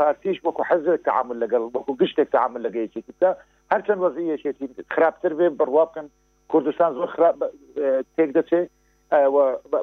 [0.00, 3.36] پارتیش وەکو حەزر تعامل لەگەڵ وەکو گشتێک تعامل لەگەیەکێکی تا
[3.72, 6.06] هەرچەند وەزیەشێتی خراپتر بێ بڕواکەن
[6.50, 7.10] کوردستان زۆر
[8.16, 8.68] تێک دەچێت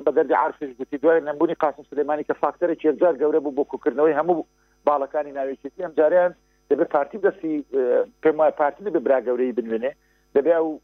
[0.06, 4.18] بە دەرگە عرفش گوتی دوای نەبوونی قاسم سلمانانی کە فاکتەرە چێزار گەورە بوو بۆ کوکردنەوەی
[4.20, 4.46] هەموو
[4.88, 6.32] باڵەکانی ناوێتی ئەم جاریان
[6.72, 7.54] دەبێت پارتی دەستی
[8.24, 9.92] پێم وای پارتی دەبێت برا گەورەی بنوێنێ
[10.36, 10.80] دەبێ و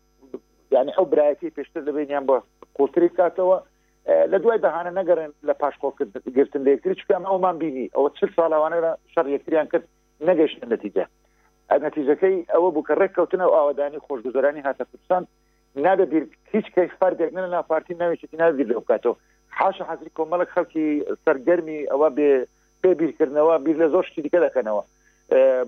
[0.75, 2.37] یعنی ئەو برایەتی پێشتر دەبێنیان بە
[2.77, 3.57] قوتری کاتەوە
[4.07, 8.77] لە دوای بەهانە نەگەرن لە پاشخۆگرتن لەکتری چکان ئەومان بینی ئەوە چ ساڵاوانە
[9.15, 9.85] شەر یەکتریان کرد
[10.29, 11.05] نەگەشتن نەتیجە
[11.85, 15.21] نەتیجەکەی ئەوە بووکە ڕێککەوتنە و ئاوادانی خۆشگوزارانی هاتە کوردستان
[15.85, 16.23] نابێت بیر
[16.53, 19.15] هیچ کەس فەردێک نە ناپارتی ناوێتی نازیر لە بکاتەوە
[19.59, 20.85] حاشە حەزری کۆمەڵک خەڵکی
[21.25, 22.29] سەرگەرمی ئەوە بێ
[22.81, 24.83] پێ بیرکردنەوە بیر لە زۆر شتی دیکە دەکەنەوە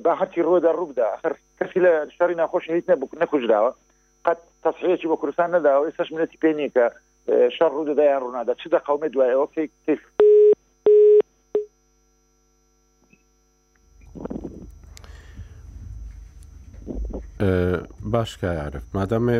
[0.03, 1.07] بە هەرچی ڕۆدا ڕوودا
[1.59, 3.71] کەسی لە شەری ناخۆش هیچ نەبوو نەکوژراوە
[4.25, 6.85] قەت تەسحەیەکی بۆ کوردستان نەداوە ئێستاش منەتی پێ نیکە
[7.55, 9.71] شەڕ ڕوودەدایان ڕوونادا چ دەقومێ دوایەوە کەیت
[18.13, 19.37] باشکە عرف مادەمێ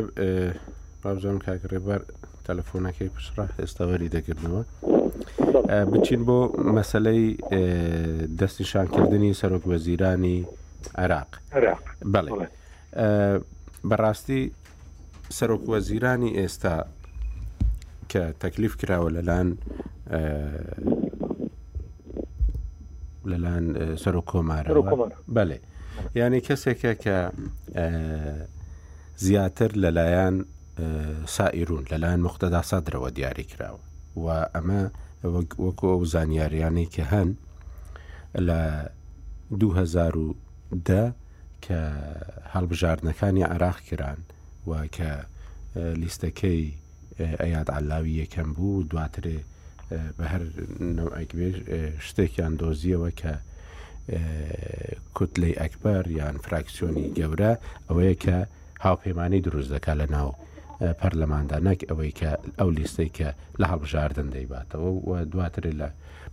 [1.04, 2.02] بابزانم کاکڕێبەر
[2.48, 4.64] تەلەفۆنەکەی پشرا ئێستاوەری دەگرنەوە
[5.92, 6.38] بچین بۆ
[6.76, 7.26] مەسلەی
[8.40, 10.38] دەستی شانکردنی سەرۆک وەزیرانی
[11.02, 11.30] عراق
[12.14, 12.32] بڵێ
[13.90, 14.42] بەڕاستی
[15.38, 16.76] سەرۆک وەزیرانی ئێستا
[18.12, 19.50] کە تەکلیف کراوە لەلاەن
[23.32, 23.66] لەلاەن
[24.04, 25.60] سەر و کۆمارەوە بەێ
[26.16, 27.18] یعنی کەسێکە کە
[29.18, 30.46] زیاتر لەلایەن
[31.28, 33.84] سائیرون لەلایەن مختدا سادرەوە دیاری کراوە
[34.20, 34.26] و
[34.56, 34.84] ئەمە
[35.60, 37.30] وەکو ئەو زانیاریانەی کە هەن
[38.48, 38.62] لە
[39.60, 41.14] 2010
[41.62, 41.80] کە
[42.54, 44.18] هەڵبژاردنەکانی عراق کران
[44.68, 45.10] و کە
[45.76, 46.74] لیستەکەی
[47.42, 49.40] ئەیاد علاوی یەکەم بوو دواترێ
[50.18, 50.44] بە هەر
[50.98, 51.56] نەوەکبێر
[52.08, 53.34] شتێکیان دۆزیەوە کە
[55.18, 57.52] کوتلەی ئەکبەر یان فراکسیۆنی گەورە
[57.88, 58.38] ئەوەیە کە
[58.86, 60.30] هاوپەیمانی دروست دەکا لە ناو
[61.00, 65.88] پەرلەماندا نەک ئەوەی کە ئەو لیستەی کە لە هەڵبژاردن دەیباتەوە و دواترێ لە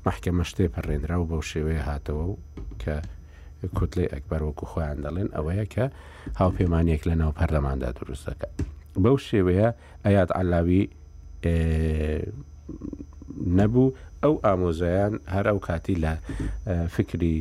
[0.06, 2.34] محکەمە شتێ پەڕێنرا و بەو شێوەیە هاتەوە و
[2.82, 2.94] کە
[3.78, 5.84] کوتلەی ئەکبەر وەکو خۆیان دەڵێن ئەوەیە کە
[6.40, 8.56] هاوپەیمانێک لە ناو پەرلەماندا دروست دەکات.
[9.04, 9.68] بەو شێوەیە
[10.04, 10.82] ئەیات علاوی
[13.58, 16.12] نەبوو ئەو ئامۆزایان هەر ئەو کاتی لە
[16.96, 17.36] فکری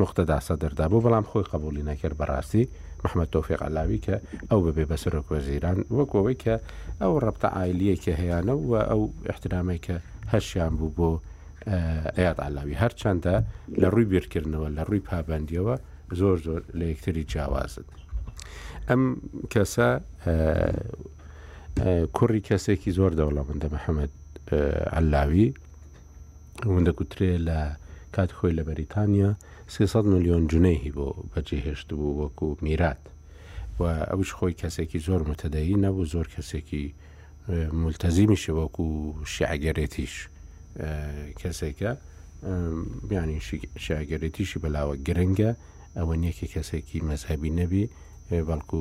[0.00, 2.64] مختدا سەدردا بوو بەڵام خۆی قبولی نەکرد بەڕاستی
[3.04, 4.16] محمد تۆفیق علاوی کە
[4.50, 6.54] ئەو ببێ بەسەرۆک وەزیران وەکەوەی کە
[7.02, 9.02] ئەو ڕەبتە ئایلیەکە هەیەە و ئەو
[9.32, 9.96] احترامی کە
[10.32, 11.10] هەشیان بوو بۆ
[12.16, 13.36] ئەیات علاوی هەرچەندە
[13.80, 15.74] لە ڕووی بیرکردنەوە لە ڕووی پابندیەوە
[16.20, 17.84] زۆر زۆر لە یەکتری جیاوازن.
[18.92, 19.02] ئەم
[19.52, 19.88] کەسە
[22.16, 24.12] کوڕی کەسێکی زۆر دەوڵەمەندە محەممەد
[24.94, 25.48] ئەلاوی
[26.74, 27.58] وندە کوترێ لە
[28.14, 29.30] کات خۆی لە بەریتانیا
[29.68, 33.02] 300 میلیۆن جونەیهی بۆ بەجێهێشت بوو وەکو میرات
[33.80, 36.84] و ئەوش خۆی کەسێکی زۆر متەدەیی نەبوو زۆر کەسێکی
[37.82, 38.86] ملتەزیمیشە وەکو
[39.34, 40.14] شعگەرێتیش
[41.40, 41.90] کەسێکە
[43.08, 43.38] بیانی
[43.86, 45.50] شاگەرێتیشی بەلاوە گرنگە
[45.96, 47.84] ئەوە نیەکی کەسێکی مەذهبی نەبی
[48.48, 48.80] بەڵکو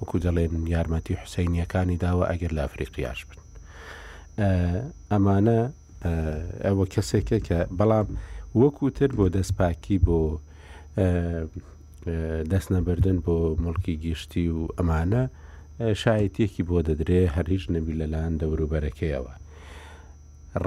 [0.00, 3.40] وەکو دەڵێن یارمەتی حوسینیەکانی داوە ئەگەر لە ئەفریقیاش بن
[5.12, 5.58] ئەمانە
[6.64, 8.08] ئەوە کەسێکە کە بەڵام
[8.60, 10.18] وەکوتر بۆ دەستپاکی بۆ
[12.52, 15.22] دەست نەبردن بۆ مڵکی گشتی و ئەمانە
[16.02, 19.34] شایەتێکی بۆ دەدرێ هەریش نەبی لەلاەن دەوروبەرەکەیەوە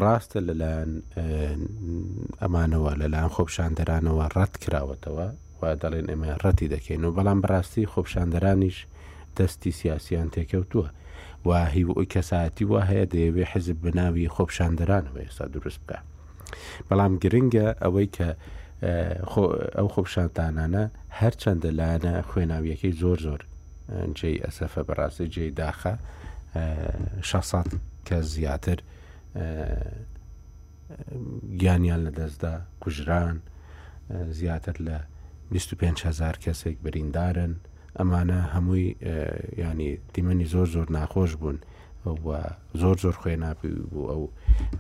[0.02, 0.90] ڕاستە لەلاەن
[2.42, 5.28] ئەمانەوە لەلاەن خۆپشاندەرانەوە ڕەت کراوەتەوە
[5.62, 8.78] و دەڵێن ئێمە ڕەتی دەکەین و بەڵام بڕاستی خۆپشاندەرانیش
[9.38, 10.88] دەستی سیاسیان تێکەوتووە
[11.46, 16.00] و هیو ئەوی کەساەتی وا هەیە دەیەوێ حزب بناوی خۆپشاندەرانەوە ئێستا دروست بکە
[16.88, 18.30] بەڵام گرنگە ئەوەی کە
[19.78, 20.84] ئەو خۆپشانتانانە
[21.20, 23.42] هەرچەندە لاەنە خوێناویەکەی زۆر زۆر
[24.18, 25.94] جێی ئەسەفە بەڕاستی جێی داخە
[27.24, 27.66] 600
[28.08, 28.78] کە زیاتر
[31.60, 33.38] گیانیان لەدەستدا کوژران
[34.40, 34.98] زیاتر لە
[35.54, 37.54] 5هزار کەسێک بریندارن
[38.00, 38.90] ئەمانە هەمووی
[39.62, 41.58] ینی دیمەنی زۆر زۆر ناخۆش بوون
[42.82, 44.24] زۆر زۆر خۆی ناپی بوو ئەو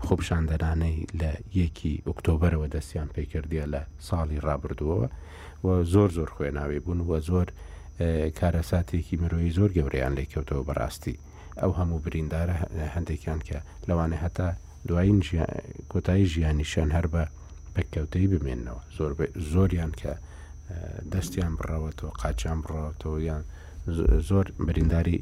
[0.07, 5.07] خۆپشاندەرانەی لە یەکی ئۆکتۆبرەوە دەستیان پێکردیە لە ساڵی ڕابردووەوە
[5.65, 7.47] و زۆر زۆر خوێناوی بوون وە زۆر
[8.39, 11.15] کارەساتێکی مرۆیی زۆر گەوریان لێکەوتەوە بەڕاستی
[11.61, 12.55] ئەو هەموو بریندارە
[12.95, 13.57] هەندێکیان کە
[13.87, 14.49] لەوانە هەتا
[14.87, 15.19] دوایین
[15.91, 17.23] کۆتایی ژیانیشان هەر بە
[17.75, 18.79] پکەوتەی بمێنەوە
[19.53, 20.13] زۆریان کە
[21.13, 23.41] دەستیان بڕەوەەوە قاچیان بڕەوەەوە یان
[24.29, 25.19] زۆر برینداری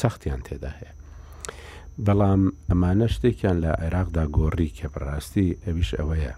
[0.00, 0.92] سەختیان تێدا هەیە
[2.06, 6.34] بەڵام ئەمانە شتێکیان لە عێراقدا گۆڕی کە بڕاستی ئەویش ئەوەیە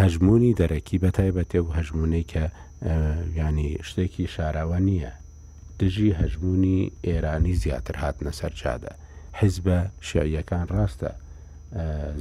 [0.00, 2.44] هەژمونی دەرەکی بەتایبەتێ و هەژمونەی کە
[3.40, 5.12] ینی شتێکی شاراوە نییە
[5.80, 8.92] دژی هەژمونی ئێرانی زیاتر هاتنە سەرچادە
[9.38, 9.78] حیزبە
[10.08, 11.10] شێعیەکان ڕاستە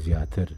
[0.05, 0.49] زیاتر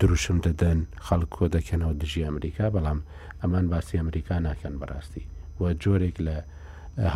[0.00, 2.98] دروشم دەدەن خەڵکۆ دەکەنەوە دژی ئەمریکا بەڵام
[3.42, 5.24] ئەمان باسی ئەمریکا ناکەن بەڕاستی
[5.60, 6.36] و جۆرێک لە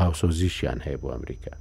[0.01, 1.53] هاوسۆزیشیان هەیە بۆ ئەمریکا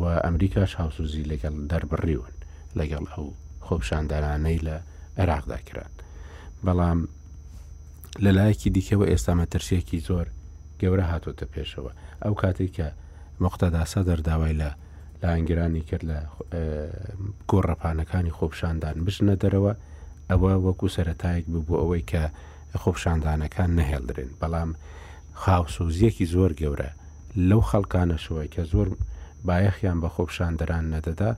[0.00, 2.32] و ئەمریکاش هاوسوزی لەگەڵ دەربڕیون
[2.78, 3.26] لەگەڵ ئەو
[3.66, 4.76] خۆپشاندارانەی لە
[5.20, 5.92] عێراقدا کران
[6.66, 6.98] بەڵام
[8.24, 10.26] لە لایەکی دیکەەوە ئێستا مەترسیەکی زۆر
[10.80, 11.92] گەورە هاتۆتە پێشەوە
[12.24, 12.86] ئەو کاتێک کە
[13.44, 14.70] مختەداسە دەرداوای لە
[15.22, 16.18] لانگرانی کرد لە
[17.50, 19.72] گۆڕەپانەکانی خۆپشاندان بژنە دەرەوە
[20.30, 22.22] ئەوە وەکو سەتایەک بوو بۆ ئەوەی کە
[22.82, 24.70] خۆپشاندانەکان نەهێڵدرن بەڵام
[25.42, 26.90] خاوسوزیەکی زۆر گەورە
[27.48, 28.88] لەو خەڵکانەشەوەی کە زۆر
[29.46, 31.30] بایەخیان بە خۆپشاندەران نەدەدا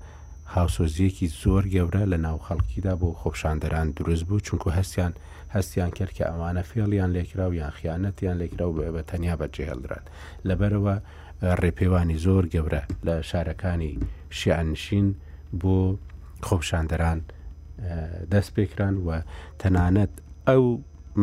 [0.54, 5.12] هاوسۆزیەکی زۆر گەورە لە ناو خەڵکیدا بۆ خۆپشاندەران دروست بوو چونکو هەستیان
[5.56, 10.04] هەستیان کرد کە ئەمانە فێڵیان لێکرا و یان خیانەتیان لێکرا و بە تەنیا بەجێهێڵدرات
[10.48, 10.96] لەبەرەوە
[11.62, 13.94] ڕێپێوانی زۆر گەورە لە شارەکانی
[14.38, 15.08] شیعنشین
[15.60, 15.78] بۆ
[16.46, 17.20] خۆپشاندەران
[18.32, 19.08] دەست پێکران و
[19.62, 20.12] تەنانەت
[20.48, 20.64] ئەو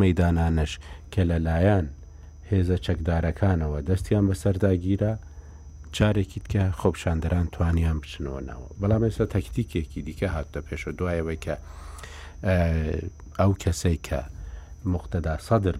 [0.01, 0.71] مەدانانش
[1.13, 1.87] کە لەلایەن
[2.51, 5.11] هێزە چەکدارەکانەوە دەستیان بەسەرداگیرە
[5.97, 11.55] جارێکیت کە خۆپشاندەران توانیان بچنەوەنەوە بەڵام ئێستا تەکتیکێکی دیکە هاتە پێشە دوایەوەی کە
[13.39, 14.19] ئەو کەسەی کە
[14.93, 15.75] مختدا سەدر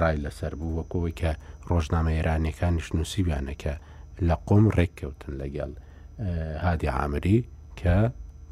[0.00, 1.32] ڕای لەسەر بوو وەکەوەی کە
[1.70, 3.74] ڕۆژنامە ئێرانەکانیش نووسیبیانەکە
[4.28, 5.70] لە قۆم ڕێککەوتن لەگەڵ
[6.64, 7.38] هادی عامری
[7.80, 7.96] کە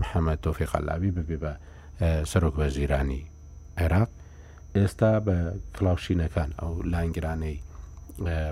[0.01, 1.53] محەممەد تۆفی خەلاوی ببێ بە
[2.31, 3.23] سەرۆک وەزیرانی
[3.79, 4.11] عێراق
[4.77, 5.37] ئێستا بە
[5.77, 7.57] کلااوشینەکان ئەو لانگرانەی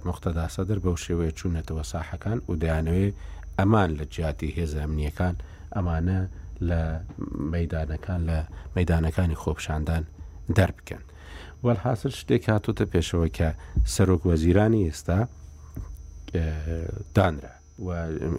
[0.06, 3.06] مختدا سەدر بەو شێوەیە چوونەتەوە ساحەکان و دەیانەوێ
[3.58, 5.34] ئەمان لە جیاتی هێزە ئەمنیەکان
[5.74, 6.20] ئەمانە
[6.68, 6.80] لە
[7.54, 8.38] مەدانەکان لە
[8.76, 10.04] مەدانەکانی خۆپشاندان
[10.56, 11.02] دەربکەن.
[11.64, 13.48] وەلحاصل شتێک هاتوتە پێشەوە کە
[13.94, 15.18] سەرۆک وەزیرانی ئێستا
[17.16, 17.55] دانرا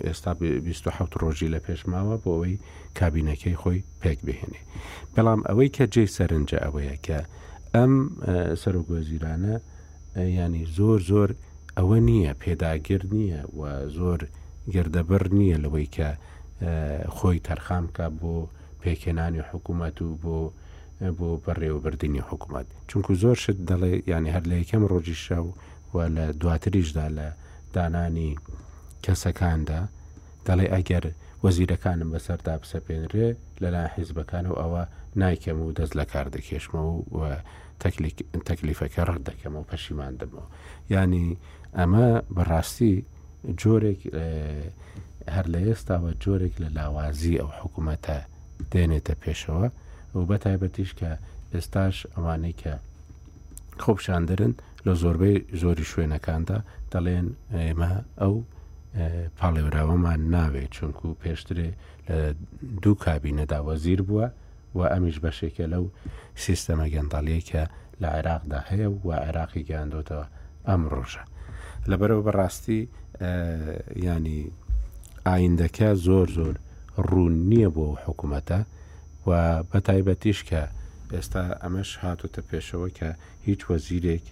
[0.07, 2.57] ئێستا 27 ڕۆژی لە پێشماوە بۆ ئەوەی
[2.97, 4.61] کابینەکەی خۆی پێک بهێنێ
[5.13, 7.19] بەڵام ئەوەی کە جێ سەرنجە ئەوەیە کە
[7.75, 7.93] ئەم
[8.61, 9.55] سەرۆگۆزیرانە
[10.41, 11.29] ینی زۆر زۆر
[11.77, 13.61] ئەوە نییە پێداگر نییە و
[13.97, 14.19] زۆر
[14.73, 16.09] گردەبەر نییە لەوەی کە
[17.17, 18.35] خۆی تەرخامکە بۆ
[18.81, 20.37] پێکێنانی حکوومەت و بۆ
[21.17, 25.45] بۆ بەڕێوەبردننی حکوومەت چونکو زۆر شت دەڵێ ینی هەر لە یەکەم ڕۆژی شەو
[25.93, 27.27] و لە دواتریشدا لە
[27.75, 28.31] دانانی
[29.07, 29.79] کەسەکاندا
[30.47, 31.03] دەڵێ ئەگەر
[31.43, 33.29] وەزیرەکانم بەسەردا بسەپێنرێ
[33.61, 34.83] لەلا حیزبەکان و ئەوە
[35.21, 37.19] نایکەم و دەست لە کار دەکێشمەوە و
[38.47, 40.45] تەکلیفەکە ڕەت دەکەمەوە پەشیمان دەمەوە
[40.95, 41.25] ینی
[41.77, 42.95] ئەمە بەڕاستی
[43.61, 44.01] جۆرێک
[45.35, 48.17] هەر لە ئێستاوە جۆرێک لە لاوازی ئەو حکوومەتە
[48.71, 49.67] دێنێتە پێشەوە
[50.15, 51.11] و بەتایبەتیش کە
[51.53, 52.73] ئێستاش ئەوانەی کە
[53.83, 54.53] خۆپشاندرن
[54.85, 56.57] لە زۆربەی زۆری شوێنەکاندا
[56.91, 57.27] دەڵێن
[57.57, 57.91] ئێمە
[58.21, 58.33] ئەو
[59.39, 61.69] پاڵێوراوەمان ناوێت چونکو پێشترێ
[62.07, 62.17] لە
[62.83, 64.27] دوو کابینەدا وەزیر بووە
[64.77, 65.85] و ئەمیش بەشێکە لەو
[66.43, 67.63] سیستەمە گەنداڵیەکە
[68.01, 70.25] لە عێراقدا هەیە و عێراقی گەاندۆتەوە
[70.67, 71.23] ئەم ڕۆژە
[71.89, 72.79] لەبەرەوە بەڕاستی
[74.09, 74.39] ینی
[75.27, 76.55] ئایندەکە زۆر زۆر
[77.09, 78.59] ڕوون نییە بۆ حکوومەتە
[79.27, 79.29] و
[79.69, 80.61] بە تایبەتیش کە
[81.15, 83.09] ئێستا ئەمەش هاتوتە پێشەوە کە
[83.47, 84.25] هیچ وەزیرێک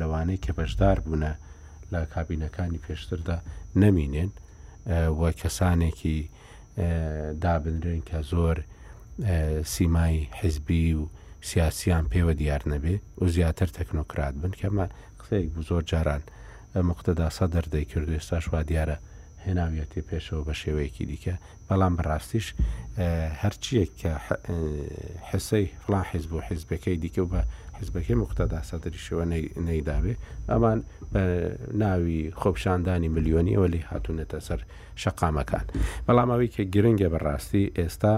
[0.00, 1.32] لەوانەیە کە بەشدار بوونە
[1.92, 3.38] لە کابینەکانی پێشتردا
[3.82, 4.30] نەمینێن
[5.20, 6.18] وە کەسانێکی
[7.42, 8.56] دابنرن کە زۆر
[9.72, 11.02] سیمای حزبی و
[11.48, 14.86] سیاسیان پێوە دیار نەبێ و زیاتر تەکنۆکرات بن کەمە
[15.20, 16.22] قسەیەک بوو زۆر جاران
[16.90, 18.96] مقتەدا سەدەر دەیکرد ێستا شوا دیارە
[19.46, 21.34] هێناویەتی پێشەوە بە شێوەیەکی دیکە
[21.68, 22.46] بەڵام بەڕاستیش
[23.42, 24.10] هەرچیەک کە
[25.30, 27.42] حسەی فلان حیزب و حیزبەکەی دیکە و بە
[27.80, 29.24] حزبەکە مختدا سەدرریشەوە
[29.68, 30.14] نەیدابێ
[30.50, 30.78] ئەمان
[31.82, 34.60] ناوی خۆپشاندانی ملیۆنی ئەوە لی هاتوونەتە سەر
[35.02, 35.64] شەقامەکان
[36.06, 38.14] بەڵامەوەی کە گرنگە بەڕاستی ئێستا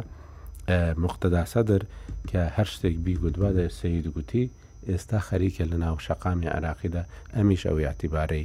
[1.05, 1.83] مختدا سەدر
[2.31, 4.45] کە هەر شتێک بیگوتوا دە سید گوتی
[4.91, 7.03] ئێستا خەریکە لە ناو شەقامی عراقیدا
[7.37, 8.45] ئەمیش ئەو یاتیبارەی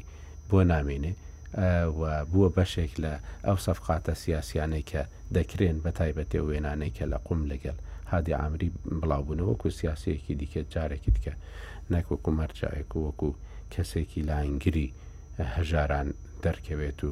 [0.49, 1.13] بۆ نامێنێ
[1.99, 2.01] و
[2.31, 3.13] بووە بەشێک لە
[3.47, 5.01] ئەو سەفقاتە سیاسیانەی کە
[5.35, 7.77] دەکرێن بە تایبەتێ وێنانەی کە لە قوم لەگەل
[8.13, 8.69] هادی ئامری
[9.01, 11.33] بڵاوبوونەوەکو سیاسەیەکی دیکە جارێکی دیکە
[11.93, 13.29] نەکوەکو مەرجایەک وەکو
[13.73, 14.87] کەسێکی لاینگری
[15.55, 16.07] هەژاران
[16.45, 17.09] دەرکەوێت و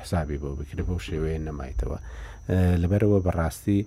[0.00, 1.98] حسابی بۆ بکرێت بۆ شێوەیە نەمایتەوە
[2.82, 3.80] لەبەرەوە بەڕاستی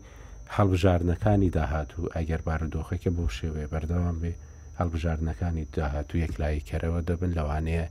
[0.58, 4.34] هەڵبژارنەکانی داهاتوو ئەگەر بارودۆخەکە بۆ شێوەیە بەردەوام بێ
[4.80, 7.86] هەڵبژارنەکانی داهاتوو یەکلایی کەرەوە دەبن لەوانەیە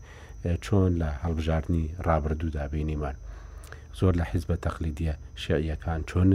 [0.65, 3.17] چۆن لە هەڵبژارنی ڕابردوو دابینیمان
[4.01, 5.15] زۆر لە حیز بە تەقلیدیە
[5.45, 6.31] شعیەکان چۆن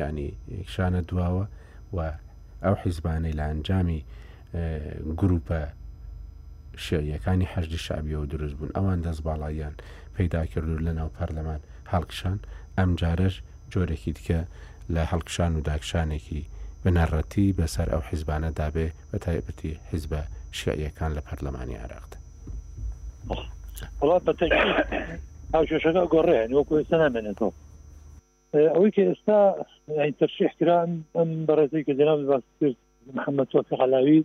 [0.00, 0.30] ینی
[0.74, 1.46] شانە دواوە
[1.96, 1.98] و
[2.64, 4.00] ئەو حیزبانەی لە ئەنجامی
[5.20, 5.60] گروپە
[6.86, 9.74] شعیەکانی هەشتی شعبیەوە دروست بوون ئەوان دەست باڵاییان
[10.16, 11.60] پەیدا کردو لەناو پەرلەمان
[11.92, 12.38] هەڵکشان
[12.78, 13.34] ئەم جارەش
[13.72, 14.40] جۆرێکی دیکە
[14.94, 16.42] لە هەڵکشان و داکشانێکی
[16.84, 20.20] بنەڕەتی بەسەر ئەو حیزبانە دابێ بە تایبەتی حیزبە
[20.58, 22.18] شعیەکان لە پەرلەمانی عراقدا.
[24.02, 24.32] وڵات بە
[25.52, 27.52] هاوشەکە گۆڕێن وەکو ئێستا نامێنێتەوە
[28.74, 29.40] ئەوەی کە ئێستا
[30.18, 32.76] تەرشیح کران ئەم بەڕێزی کە جناب باس کرد
[33.16, 34.20] محەممەد سۆفی حەلاوی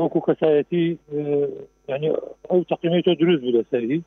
[0.00, 0.84] وەکو کەسایەتی
[1.90, 2.10] ینی
[2.50, 4.00] ئەو تەقیمی تۆ دروست بوو لەسەری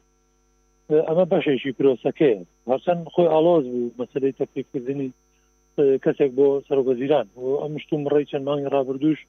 [1.08, 2.36] ئەمە بەشێکی پرۆسەکەی
[2.70, 5.10] هەرچەند خۆی ئالۆز بوو مەسلەی تەقیکردنی
[6.06, 9.20] کەسێک بۆ سەرۆگەزیران و ئەم شتوم ڕێی چەند مانگی ڕابردوش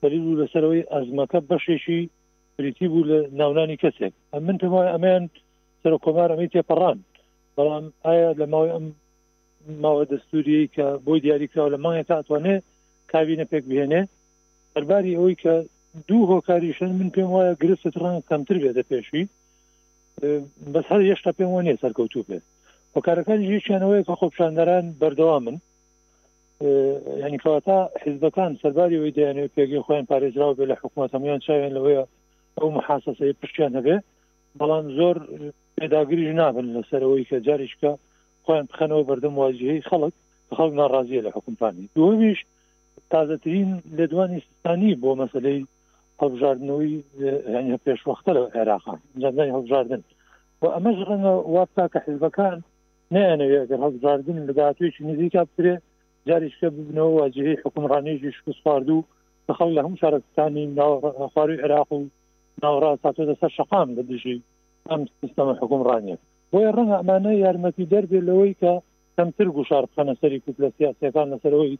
[0.00, 2.00] بەری بوو لەسەرەوەی ئەزمەکە بەشێکی
[2.56, 5.24] بریتی بوو لە ناونانی کەسێک ئە من وای ئەمەیان
[5.82, 6.98] سەر کۆمارەمی تێپەڕان
[7.56, 8.86] بەڵام ئایا لە ماوەی ئەم
[9.84, 12.56] ماوە دەستوری کە بۆی دیاریکراوە لە مایە تاتوانێ
[13.12, 14.02] کابینە پێک بهێنێ
[14.74, 15.54] هەرباری ئەوی کە
[16.08, 19.24] دوو هۆکاریشن من پێم وایە گرفت ڕان کەمتر بێتە پێشوی
[20.74, 22.44] بەس هەر هێشتا پێم وانە سەرکەوتو بێت
[22.96, 25.56] هۆکارەکان ژیشیانەوەی کە خۆپشاندەران بەردەوامن
[27.24, 32.04] ینی کەواتا حیزبەکان سەرباری ئەوی دەیانێت پێگەی خۆیان پارێزراوە بێ لە حکوومەت هەمویان چاوێن لەوەیە
[32.58, 33.96] ئەو محاسەسەی پشتیان هەبێ
[34.58, 35.16] بەڵام زۆر
[35.82, 37.90] پێداگریش نابن لەسەرەوەی کە جاریشکە
[38.44, 40.14] خۆیان بخەنەوە بەردەم واژهەی خەڵک
[40.58, 42.38] خەڵک ناڕازیە لە حکومپانی دومیش
[43.12, 45.60] تازەترین لە دوانی سستانی بۆ مەسلەی
[46.20, 46.96] هەڵبژاردنەوەی
[47.84, 50.02] پێشوەختە لە عێراقا جاندانی هەڵبژاردن
[50.60, 52.56] بۆ ئەمەش ڕەنە وابتا کە حزبەکان
[53.14, 55.74] نەیانەوێت هەڵبژاردن لەداتوێکی نزیکا بترێ
[56.28, 59.04] جاریشکە ببنەوە واجهەی حکومڕانێژی شکسپارد و
[59.46, 62.00] بەخەڵ لە هەم شارستانی ناوخواروی عێراق و
[62.62, 64.38] ناوڕاستاتۆ دەسەر شقام لە دژی
[64.90, 66.16] ئەم سیستەمە حکوم ڕانیە
[66.50, 68.72] بۆیە ڕەنگە ئەمانە یارمەتی دەربێ لەوەی کە
[69.16, 71.74] کەمتر گوشار بخەنە سەری کوپلە سیاسەکان لەسەرەوەی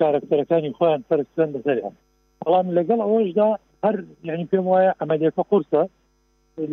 [0.00, 1.94] کارکتەرەکانی خۆیان فەرستان بەسەریان
[2.42, 3.48] بەڵام لەگەڵ ئەوەشدا
[3.84, 3.96] هەر
[4.28, 5.82] یعنی پێم وایە ئەمەدیەکە قورسە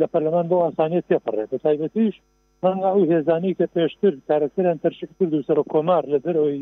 [0.02, 2.16] لە پەرلەمان بۆ ئاسانیت تێپەڕێت بە تایبەتیش
[2.64, 6.62] ڕەنگە ئەو هێزانی کە پێشتر کارکتەران تەرشک کرد و سەر کۆمار لە دەرەوەی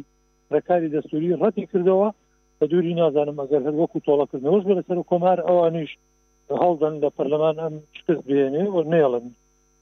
[0.53, 2.09] ڕێکاری دەستوری ڕەتی کردەوە
[2.57, 5.91] بە دووری نازانم ئەگەر هەر وەکو تۆڵەکردنەوەش بە لەسەر کۆمار ئەوانیش
[6.61, 9.25] هەڵدەن لە پەرلەمان ئەم شکست بێنێ و نێڵن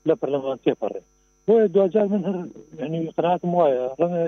[0.08, 1.02] لە پەرلەمان تێپەڕێ
[1.48, 2.38] بۆیە دوجار من هەر
[2.86, 4.22] ینی قناتم وایە ڕەنە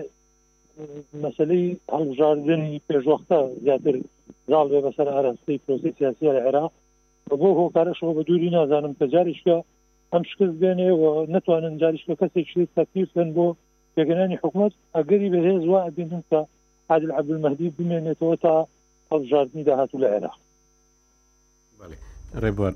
[1.23, 3.95] مەسلەی هەڵژاردننی پێشوەختە زیاتر
[4.49, 6.71] زاڵ بێ بەسەر ئاراستی پرۆسی سیاسی لە عێراق
[7.41, 9.57] بۆ هۆکارەشەوە بە دووری نازانم پەجاریشکە
[10.13, 11.03] ئەم شکست بێنێ و
[11.36, 13.47] نتوانن جاریشکە کەسێکی تەکیف بن بۆ
[13.95, 16.39] پێگەنانی حکوومەت ئەگەری بەهێز وا ئەبین تا
[16.89, 18.55] عادل عبدمەدی بمێنێتەوە تا
[19.11, 20.38] هەڵژاردننی داهاتوو لە عێراق.
[22.43, 22.75] Reward.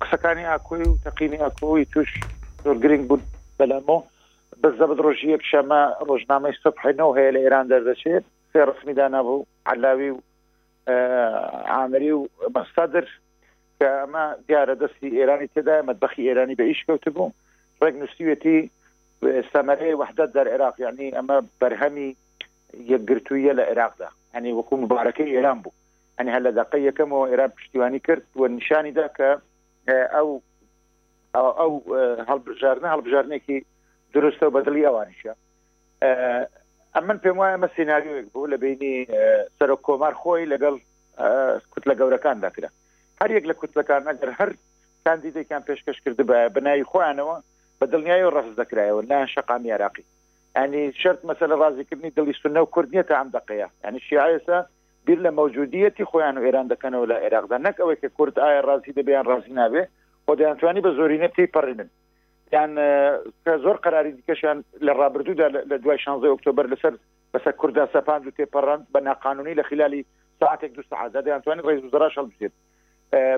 [0.00, 2.08] قسەکانی ئاکۆی و تەقینی ئاکۆی توش
[2.82, 3.20] گرنگ بوو
[3.58, 3.98] بەلامۆ
[4.62, 5.42] بەزەبد ڕۆژی یەک
[6.08, 10.18] ڕۆژنامەی سەحینەوە هەیە لە ئێران دەردەچێت سێ ڕسمی دانابوو علاوی و
[11.74, 13.06] عامری و مەستادر
[13.78, 16.80] کە ئەمە دیارە دەستی ئێرانی تێدا مەدبخی ئێرانی بە ئیش
[17.14, 17.32] بوو
[17.82, 18.58] ڕێک نووسیوەتی
[19.52, 20.76] سەمەرەیە وحدت دەر عێراق
[21.16, 22.08] ئەمە بەرهەمی
[22.92, 24.76] یەکگرتوویە لە عێراقدا هەنی وەکو
[25.36, 25.72] ئێران بوو
[26.18, 29.28] ئەنی هە لە دقی یەکەمەوە ئێران پشتیوانی کرد و نیشانیدا کە
[30.16, 30.28] ئەو
[31.58, 31.72] ئەو
[32.30, 33.56] هەڵبژارنە هەڵبژارنێکی
[34.14, 35.32] درستە بەدلی ئەوانیشە
[36.94, 38.94] ئەم من پێم وایە ئەمە سناریوێک بوو لە بینی
[39.58, 40.74] سەر کۆمار خۆی لەگەڵ
[41.70, 42.68] کووت لە گەورەکان داکرا
[43.20, 44.50] هەر یەک لە کووتلەکان ئەگەر هەر
[45.06, 47.36] کاندیدێکیان پێشکەش کرد بە بناوی خۆیانەوە
[47.78, 50.04] بە دڵنیایی و ڕست دەکرایەوە لا شقامی عراقی
[50.62, 54.58] ینی شرت مەسە لە ڕازیکردنی دڵی سنە و کوردنیە تا ئەم دقەیە ینی شیعسە
[55.06, 58.94] بیر لە مەوجودیەتی خۆیان و ئێران دەکەنەوە لە عێراقدا نەک ئەوەی کە کورت ئایا ڕاستی
[58.98, 59.82] دەبیان ڕاستی نابێ
[60.26, 61.88] خۆ دەیانتوانی بە زۆرینە پێی پەڕێنن
[62.52, 62.70] یان
[63.44, 66.94] کە زۆر قراری دیکەشیان لە ڕابردوودا لە دوای 16 ئۆکتۆبر لەسەر
[67.32, 70.04] بەسە کووردا سەپاند و تێپەڕان بە ناقانونی لە خلالی
[70.40, 72.52] ساعتێک دو سعدا دەیانتوانانی ڕێز وزرا شڵ بێت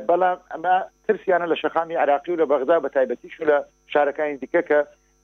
[0.09, 0.75] بەڵام ئەمە
[1.07, 3.57] ترسیانە لە شەخامی عراقی و لە بەغدا بە تایبەتیش لە
[3.93, 4.79] شارەکانی دیکە کە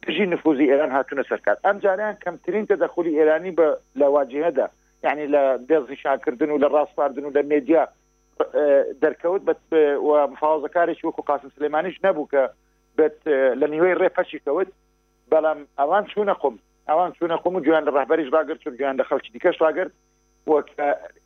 [0.06, 3.68] دژی نفوزی ئێران هاتوونە سەرکات ئەم جاریان کەمترین تەدەخولی ئێرانی بە
[4.00, 4.66] لەواجهەدا
[5.04, 7.88] یعنی لە دەزیشانکردن و لە ڕاستپاردن و لە مدیا
[9.02, 9.54] دەرکەوت بە
[10.32, 12.42] مفاوزەکارێکی وەکو قاسم سلمانیش نەبوو کە
[12.98, 13.16] بێت
[13.60, 14.68] لە نیوەی ڕێپەشی کەوت
[15.32, 16.54] بەڵام ئەوان چوونە قم
[16.88, 19.92] ئەوان چوونە قم و جویان لە ڕاهبەریش باگرت چون گویان لە خەڵکی دیکەش واگرت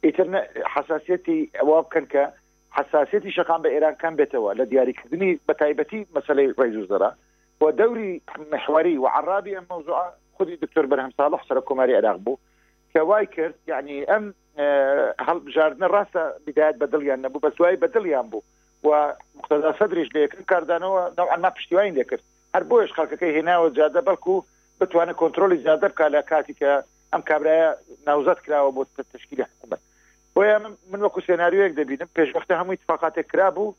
[0.04, 0.26] ئیتر
[0.74, 2.22] حساسەتی ئەوا بکەن کە
[2.78, 7.10] حساسەتی شەقام بە ئێرانکان بێتەوە لە دیاریکردنی بە تایبەتی مەسلەی ڕێزوزەرا
[7.60, 8.12] و دەوری
[8.52, 10.00] محوەری و عرابی ئەم مەوزوع
[10.36, 12.36] خودی دکتۆر بەرهەم ساڵح سەر کۆماری عراق بوو
[12.96, 14.24] کەوای کرد یعنی ئەم
[15.28, 18.42] هەڵبژاردنە ڕاستە بدایت بەدڵیان نەبوو بە سوای بەدڵیان بوو
[18.86, 18.88] و
[19.38, 22.22] مختدا سەدرش لەکرد کاردانەوە ناوعما پشتیوان دەکرد
[22.54, 24.34] هەر بۆیش خەکەکەی هێناوە جادە بەڵکو
[24.80, 26.70] بتوانە کۆنتترۆلی زیادە بکە لە کاتی کە
[27.12, 27.68] ئەم کابراە
[28.06, 28.82] ناوزات کراوە بۆ
[29.14, 29.80] تشکیل حکوومەت
[30.34, 30.56] بۆیە
[30.90, 33.74] من وەکو سێناریوەک دەبینم پێشوەختە هەمووی اتفاقاتێک کرا بوو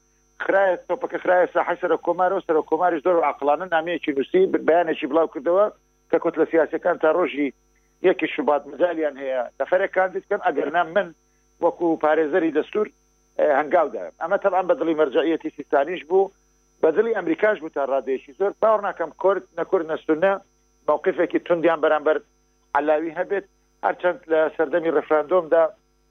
[0.46, 5.66] خراە تۆپەکە خراە ساحی سەر کۆمارەوە سەر کۆماری زۆر عقلانە نامەیەکی نووسی بەیانێکی بڵاو کردەوە
[6.12, 7.50] کە کت لە سیاسەکان تا ڕۆژی
[8.06, 11.08] یەکی شوبات مزالیان هەیە دەفرێک کاندیدکەن ئەگەرنا من
[11.64, 12.88] وەکو پارێزەری دەستور
[13.60, 16.32] هەنگاودا ئەمە تەڵان بەدڵی مەرجعەتی سیستانیش بوو
[16.84, 20.32] بەدلی ئەمریکاش بوو تا ڕادێشی زۆر باوە ناکەم کورد نەکرد نەستونە
[20.88, 22.18] مووقفێکی توندیان بەرامبەر
[22.76, 23.46] علاوی هەبێت
[23.86, 25.64] هەرچەند لە سەردەمی ڕفراندۆمدا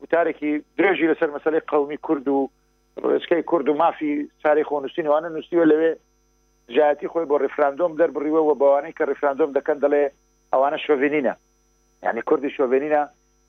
[0.03, 2.41] وتارێکی درێژی لەسەر مەسلەی قومی کورد و
[3.11, 4.12] ڕێچکەی کورد و مافی
[4.43, 5.93] ساری خۆنووسینوانە نووسیوە لەوێ
[6.76, 10.05] جااتی خۆی بۆ ڕفراندۆم دەربڕیوە بەوانەی کە ڕفراندۆم دەکەن دەڵێ
[10.53, 11.34] ئەوانە شوڤینینە
[12.07, 13.02] یعنی کوردی شوێنینە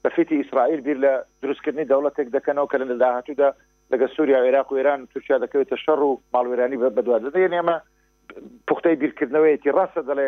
[0.03, 3.49] بەفیتی ئیسرائیل بیر لە دروستکردنی دەوڵەتێک دەکەنەوە کە لە داهاتوودا
[3.91, 7.77] لەگە سووریا عێراق و ئێران تورکیا دەکەوێتە شەڕ و ماڵوێرانی بە بەدووا دەدەێن ئێمە
[8.67, 10.27] پوختەی بیرکردنەوەیەتی ڕاستە دەڵێ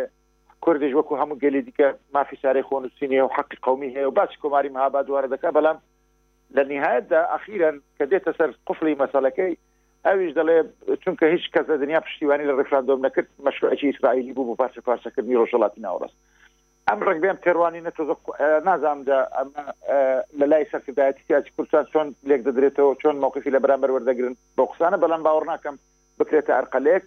[0.63, 4.73] کوردیش وەکو هەموو گەلی دیکە مافی شارەی خۆنووسینیە و حەقی قومی هەیە و باش کۆماری
[4.75, 5.77] مەهابا دووارە دەکا بەڵام
[6.55, 9.53] لە نهایەتدا ئەخیرەن کە دێتە سەر قفلی مەسەلەکەی
[10.05, 10.57] ئەویش دەڵێ
[11.03, 15.39] چونکە هیچ کەس لە دنیا پشتیوانی لە ڕفراندۆم نەکرد مەشروعی ئیسرائیلی بوو بۆ پارچە پارچەکردنی
[15.41, 16.17] ڕۆژەڵاتی ناوەڕست
[16.89, 18.03] ئەمڕێک بێم پێڕوانینە تۆ
[18.67, 19.63] نازاندا ئەمە
[20.39, 20.63] لە لای
[21.09, 21.49] اچی سیاسی
[21.93, 25.75] چون لیگ ده دریتو چون موقفی لە بەرامبەر وەردەگرن بۆ قسانە بەڵام باوەڕ ناکەم
[26.19, 27.03] بکرێتە ئەرقەلێک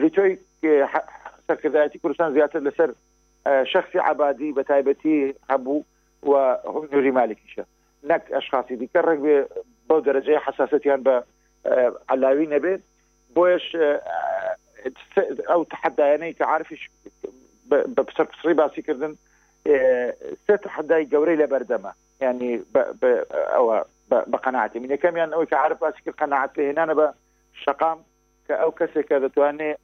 [0.00, 0.32] ڤیتۆی
[1.46, 2.90] سەرکردایەتی کوردستان زیاده لسر
[3.72, 5.16] شخصی عبادی بە تایبەتی
[5.50, 5.78] هەبوو
[6.30, 6.32] و
[6.92, 7.64] نوری مالکی شد مالکیشە
[8.10, 9.20] نەک ئەشخاصی دیکە ڕێک
[9.88, 11.14] با درجه حساسیتی هن با
[12.08, 12.82] علاوی نبید
[13.34, 13.76] بویش
[15.54, 16.82] او تحدایانەی که عارفش
[17.70, 17.76] بە
[18.08, 19.12] پچە پسری باسیکردن
[20.44, 21.92] سێ حدای گەورەی لە بەردەمە
[22.22, 22.52] ینی
[23.54, 23.76] ئەوە
[24.30, 27.06] بە قەنعاتی من یەکەمیان ئەوەی کە عرب باسی کرد قەنعات هێنانە بە
[27.64, 27.98] شقام
[28.46, 29.78] کە ئەو کەسێکە دەتوانێت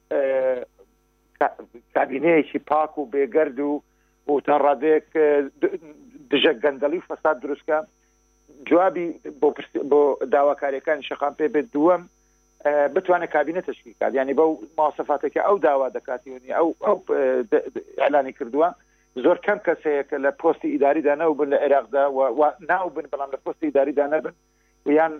[1.95, 3.71] کابینەیەکی پاک و بێگەرد و
[4.31, 5.07] و تەڕادێک
[6.31, 7.77] دژە گەندەلی فەساد دروستکە
[8.69, 9.07] جوابی
[9.89, 10.01] بۆ
[10.33, 12.03] داواکاریەکان شقام پێ بێت دووەم
[12.65, 17.43] آه، بتوانێت کابینە تشکی کات ینی بەو ماسەفاتێکی ئەو داوا دەکاتیونی ئەو ئەو آه،
[18.05, 18.69] ئەلانی کردووە
[19.23, 22.03] زۆر کەم کەسەیەکە لە پۆستی ئیداریدا نەو بن لە عێراقدا
[22.69, 24.33] ناو بن بەڵام لە پۆستی ئیداریدا نەبن
[24.85, 25.13] ویان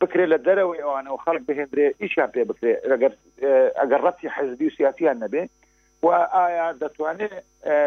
[0.00, 4.74] بکرێ لە دەرەوەی ئەوانە و خەڵک بهێنرێ ئیشیان پێ بکرێ آه، ئەگەر ڕەتی حەزبی و
[4.78, 5.42] سیاسیان نەبێ
[6.02, 7.32] و ئایا دەتوانێت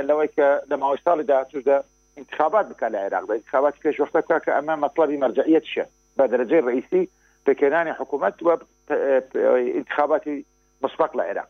[0.08, 1.78] لەوەی کە لە ماوەی ساڵی داهاتوشدا
[2.18, 5.84] انتخابات بکە لە عێراقدا انتخابات پێشوەختە کا کە ئەمە مەطلبی مەرجعیت شە
[6.18, 7.02] بە دەرەجەی ڕئیسی
[7.46, 8.50] پێکێنانی حکوومەت و
[8.92, 10.46] انتخاباتی
[10.84, 11.50] مسبق لە عێراق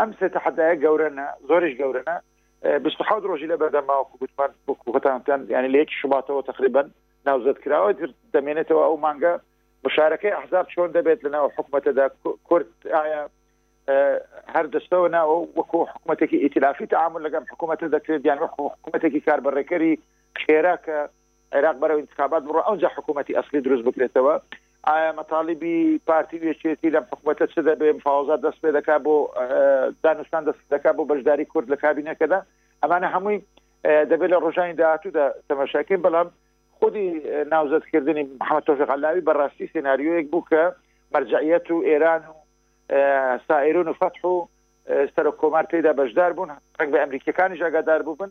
[0.00, 2.16] ئەم سێ تحدایە گەورەنە زۆرش گەورەنە
[3.08, 6.82] ح ڕۆژی لە بەردەماوە گوتمان بکوتانتان یعنی لە یەک شوباتەوە تقریبا
[7.26, 7.90] ناوزت کراوە
[8.34, 9.34] دەمێنێتەوە ئەو مانگە
[9.84, 12.06] بشارەکەی ئەحزاب چۆن دەبێت لەناو حکوومەتەدا
[12.48, 13.22] کورد ئایا
[14.54, 19.92] هەر دەستەوە ناوە وەکو حکوومەتێکی ئیتلافی تعامل لەگەم حکوومەتە دەکرێت یان حکوومەتێکی کاربڕێکەری
[20.42, 20.96] خێرا کە
[21.54, 24.34] عێراق بەرەو انتخابات بڕ ئەوجا حکوومەتتی ئەسلی دروست بکرێتەوە
[24.90, 25.72] ئایا مەتاالبی
[26.06, 29.14] پارتی وێچێتی لە حکوومەتە چ دەبێ فاوزات دەست پێ دەکا بۆ
[30.04, 32.38] دانستان دەست دەکا بۆ بەشداری کورد لە کابینەکەدا
[32.82, 33.38] ئەمانە هەمووی
[34.10, 36.28] دەبێت لە ڕۆژانی داهاتوودا تەمەشاکەین بەڵام
[36.78, 37.06] خودی
[37.52, 40.62] ناوزەتکردنی محەممەد تۆفی غەلاوی بەڕاستی سناریۆیەک بوو کە
[41.14, 42.32] مەرجعیەت و ئێران و
[43.48, 44.34] سائرون و فتح و
[45.14, 46.48] سەر کۆمار تێدا بەشدار بوون
[46.80, 48.30] ڕنگ بە ئەمریکەکانی ژاگادار بوون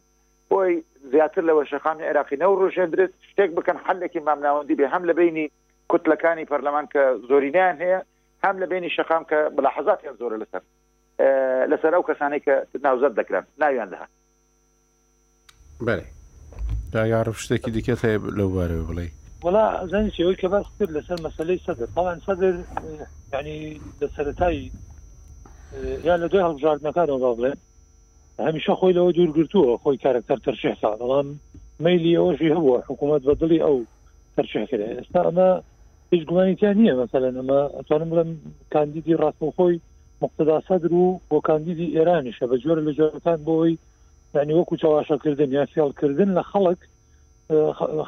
[0.51, 0.73] بۆی
[1.11, 5.47] زیاتر لەوە شەخامی عێراقی نە و ڕژێندرێت شتێک بکەن حلێکی مامناوەندی بێ هەم لە بینی
[5.91, 8.01] کوتلەکانی پەرلەمان کە زۆرینیان هەیە
[8.43, 10.61] هەم لە بینی شەقام کە بەلاحزاتیان زۆرە لەسەر
[11.71, 12.53] لەسەر ئەو کەسانی کە
[12.83, 13.97] ناوزەت دەکرن ناویان لە
[15.85, 16.05] بەێ
[16.93, 19.07] داگەڕف شتێکی دیکەت هەیە لەوبارەوە بڵێ
[19.45, 22.53] وڵا زانی ئەوی کە باس کرد لەسەر مەسلەی سەدر تاوان سەدر
[23.33, 24.71] ینی لە سەتایی
[26.07, 27.53] یا لە دوای هەڵبژاردنەکانەوە بڵێ
[28.47, 31.27] هەمیشە خۆی لەوە دوورگرتووە خۆی کارکتەر تەرشێ ساڵ بەڵام
[31.85, 33.77] میلی ئەوەژی هەبووە حکوومەت بەدڵی ئەو
[34.35, 35.49] تەرشێ کرد ئێستا ئەمە
[36.13, 38.31] هیچ گوانیتیان نییە مثلا ئەمە ئەتوانم بڵم
[38.73, 39.77] کاندیدی ڕاستمەخۆی
[40.21, 43.77] مقتدا سەدر و بۆ کاندیدی ئێرانیشە بە جۆرە لە جۆرەکان بۆەوەی
[44.35, 46.79] ینی وەکو چاواشەکردن یا سیالکردن لە خەڵک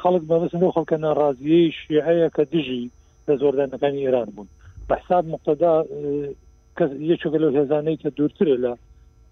[0.02, 2.90] خەڵک بەبستن لەو خەڵکە ناڕازیەی شیعەیە کە دژی
[3.28, 4.48] لە زۆردانەکانی ئێران بوون
[4.88, 5.74] بە حساب مقتدا
[7.10, 8.72] یەکێکە لەو هێزانەی کە دوورترە لە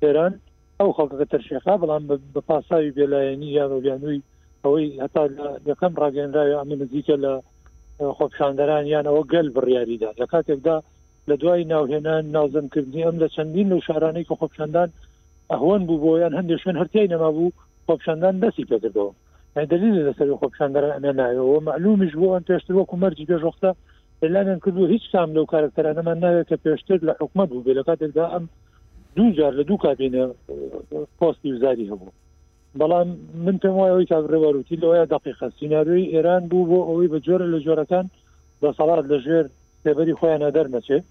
[0.03, 0.35] ئێران
[0.81, 2.03] ئەو خەڵکەکە تەرشێخا بەڵام
[2.35, 4.23] بە پاساوی بێلایەنی یان و بیانووی
[4.65, 5.23] ئەوەی هەتا
[5.71, 7.33] یەکەم ڕاگەنراوی ئەمە نزیکە لە
[7.99, 10.77] خۆپشاندەران یان ئەوە گەل بڕیاریدا لە کاتێکدا
[11.29, 14.89] لە دوای ناوهێنان نازمکردنی ئەم لە چەندین و شارانەی کە خۆپشاندان
[15.51, 17.57] ئەهوان بوو بۆیان هەندێکشێن هەرتیای نەما بوو
[17.87, 19.13] خۆپشاندان دەستی پێکردەوە
[19.73, 23.71] دلیل لەسەر خۆپشاندەران ئەمێ نایەوە معلومیش بۆ ئەم پێشتر وەکو مەرجی پێشۆختە
[24.23, 28.25] لەلانیان کردو هیچ کام لەو کارکتەرانەمان ناوێت کە پێشتر لە حکومت بوو بێ لە کاتێکدا
[28.35, 28.45] ئەم
[29.17, 30.25] دوو جار لە دوو کابینە
[31.21, 32.11] پۆستی وزاری هەبوو
[32.81, 33.09] بەڵام
[33.47, 37.59] من پێم وایە ئەوی کاگرێوەروتی لەوەیە دقیقە سینناروی ئێران بوو بۆ ئەوەی بە جۆرە لە
[37.67, 38.07] جۆرەکان
[38.61, 39.47] بە سەڵات لە ژێر
[39.85, 41.05] تێبەری خۆیانە دەرنەچێت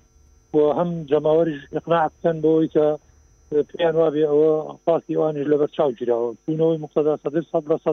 [0.54, 2.86] و هەم جەماوەری اقناعکەن بۆەوەی کە
[3.70, 4.52] پێیان وابێ ئەوە
[4.86, 7.92] پاسی ئەوانش لەبەر چاوگیرراوە بوونەوەی مقتدا سەدر سە لە سە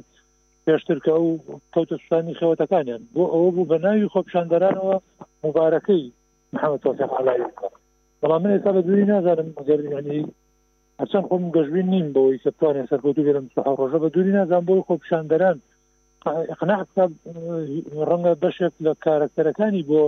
[0.67, 1.31] پێشترکە و
[1.75, 4.97] کەوتە سوستانی خێوەتەکانیان بۆ ئەوە بوو بە ناوی خۆپشاندەرانەوە
[5.45, 6.03] مبارەکەی
[6.55, 7.41] محەممەد تۆفیق علای
[8.21, 10.21] بەڵام من ئێستا بە دووری نازانم گەرنی
[11.01, 13.47] هەرچەند خۆم گەژوین نیم بەوەی سەتوانێن سەرکەوتو گەرم
[13.79, 15.57] ڕۆژە بە دووری نازان بۆی خۆپشاندەران
[16.61, 16.81] قناع
[18.09, 20.01] ڕەنگە بەشێک لە کارکتەرەکانی بۆ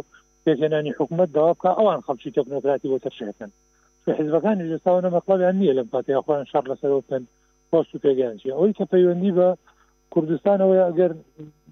[0.44, 3.50] پێکێنانی حکوومەت داوا بکە ئەوان خەڵکی تەکنۆکراتی بۆ تەرشەکەن
[4.20, 7.22] حزبەکانی لەساوە مەقلڵیان نییە لەم پاتیا خۆیان شار لەسەرکەن
[7.70, 9.48] پۆست و پێگەیانچی ئەوەی کە پەیوەندی بە
[10.12, 11.12] کوردستانەوە ئەگەر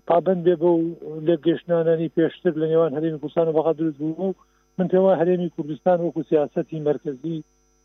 [0.08, 0.80] پابند بێ بە و
[1.26, 4.32] لێگەشتانانی پێشتر لە نێوان هەرێمی کوردستان و بەغا دروست بوو
[4.78, 7.38] من پێ وای هەرێمی کوردستان وەکو سیاستی مرکزی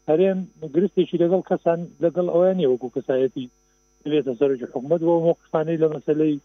[0.09, 0.39] هەرێم
[0.75, 3.45] گرستێکی لەگەڵ کەسان لەگەڵ ئەویانە وەکو کەسایەتی
[4.11, 6.35] بێتە سەر حکومت بۆ موقفانەی لە مەسلەی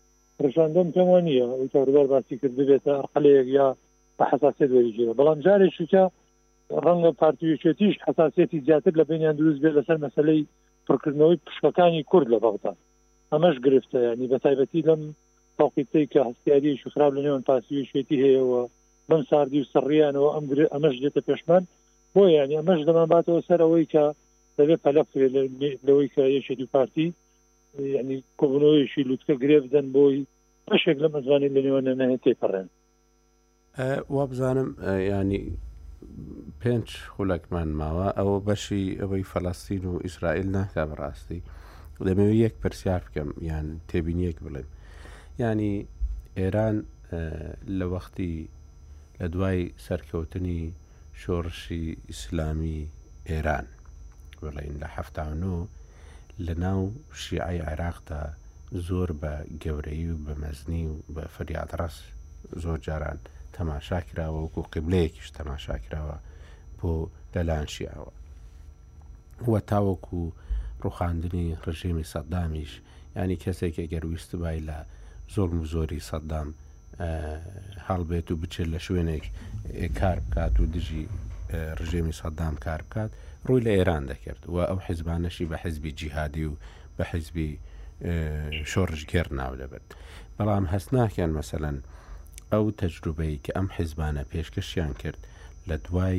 [0.43, 3.66] ڕژاندن پێم وانە ئەوتەبار باسی کرد بێتە ئەقلەیەک یا
[4.18, 6.05] بە حساسیت وەریگیرە بەڵام جارێککە
[6.85, 10.40] ڕەنگە پارتیوچێتیش حساسەتی زیاتر لە بینیان دروست بێت لەسەر مەسلەی
[10.86, 12.72] پڕکردنەوەی پشکەکانی کورد لە بەغدا
[13.32, 15.01] ئەمەش گرفتە ینی بە تایبەتی لەم
[15.59, 18.60] تاقیتەی کە هەستیاری شخراب لە نێوان پاسیوشێتی هەیەەوە
[19.09, 20.44] بەم ساردی و سڕیانەوە ئەم
[20.74, 21.64] ئەمەش دێتە پێشمان
[22.19, 24.05] بۆ یان ئەمەش دەمان باتەوە سەرەوەی کە
[24.59, 25.09] دەبێ پەلەف
[25.86, 27.09] لەوەی کە یەشی دو پارتی
[27.97, 30.19] ینی کۆبنەوەیشی لوتکە گرێ بدەن بۆی
[30.69, 32.69] پشێک لە مەزانانی لە نێوانە نەهێت تێپەڕێن
[34.15, 34.69] وا بزانم
[35.20, 35.43] ینی
[36.62, 41.40] پێنج خولەکمان ماوە ئەوە بەشی ئەوەی فەلەستین و ئیسرائیل ناکە بڕاستی
[42.09, 44.69] دەمەوێت یەک پرسیار بکەم یان تێبینیەک بڵێم
[45.45, 45.74] ینی
[46.39, 46.77] ئێران
[47.78, 48.35] لە وەختی
[49.20, 50.62] لە دوای سەرکەوتنی
[51.23, 51.81] شۆڕشی
[52.11, 52.78] ئیسلامی
[53.28, 53.66] ئێران
[54.43, 55.57] وڵین لە هەفتان و
[56.47, 56.81] لە ناو
[57.20, 58.23] شیعی عێراقدا
[58.86, 61.97] زۆر بە گەورەی و بە مەزنی و بە فریادڕس
[62.62, 63.19] زۆر جاران
[63.57, 66.16] تەماشا کراوە وکو قبلەیەکیش تەماشا کراوە
[66.78, 66.93] بۆ
[67.35, 68.12] لەلاەن شیعوە
[69.51, 70.20] وە تاوەکو
[70.82, 72.73] ڕوخاندنی ڕژێمی سەددامیش
[73.23, 74.78] ینی کەسێک ئەگەر ویستبای لە
[75.35, 76.49] زۆر و زۆری سەددام
[77.89, 79.25] هەڵبێت و بچێت لە شوێنێک
[79.99, 81.05] کار بکات و دژی
[81.81, 83.11] ڕژێمی سەدام کار بکات
[83.47, 86.55] ڕووی لە ئێران دەکرد و ئەو حیزبانەشی بە حزبی جیهادی و
[86.97, 87.51] بە حزبی
[88.73, 89.87] شۆڕژگەر ناو دەبێت
[90.37, 91.77] بەڵام هەست ناکەن مەسەەن
[92.53, 95.20] ئەو تەجروبەی کە ئەم حیزبانە پێشکەشیان کرد
[95.69, 96.19] لە دوای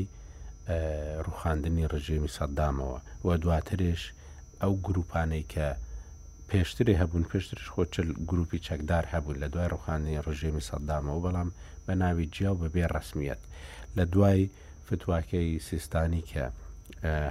[1.25, 4.01] ڕوخاندنی ڕژێمی سەدامەوە و دواترێش
[4.61, 5.67] ئەو گروپانەی کە
[6.51, 11.49] پێشتری هەبوون پێشترش خۆچل گروپی چەکدار هەبوو لە دوای ڕوخانی ڕژێمی سەدامەوە بەڵام
[11.85, 13.41] بە ناوی جیاو بەبێ ڕسمیەت
[13.97, 14.41] لە دوای
[14.87, 16.43] فتواکەی سیستانی کە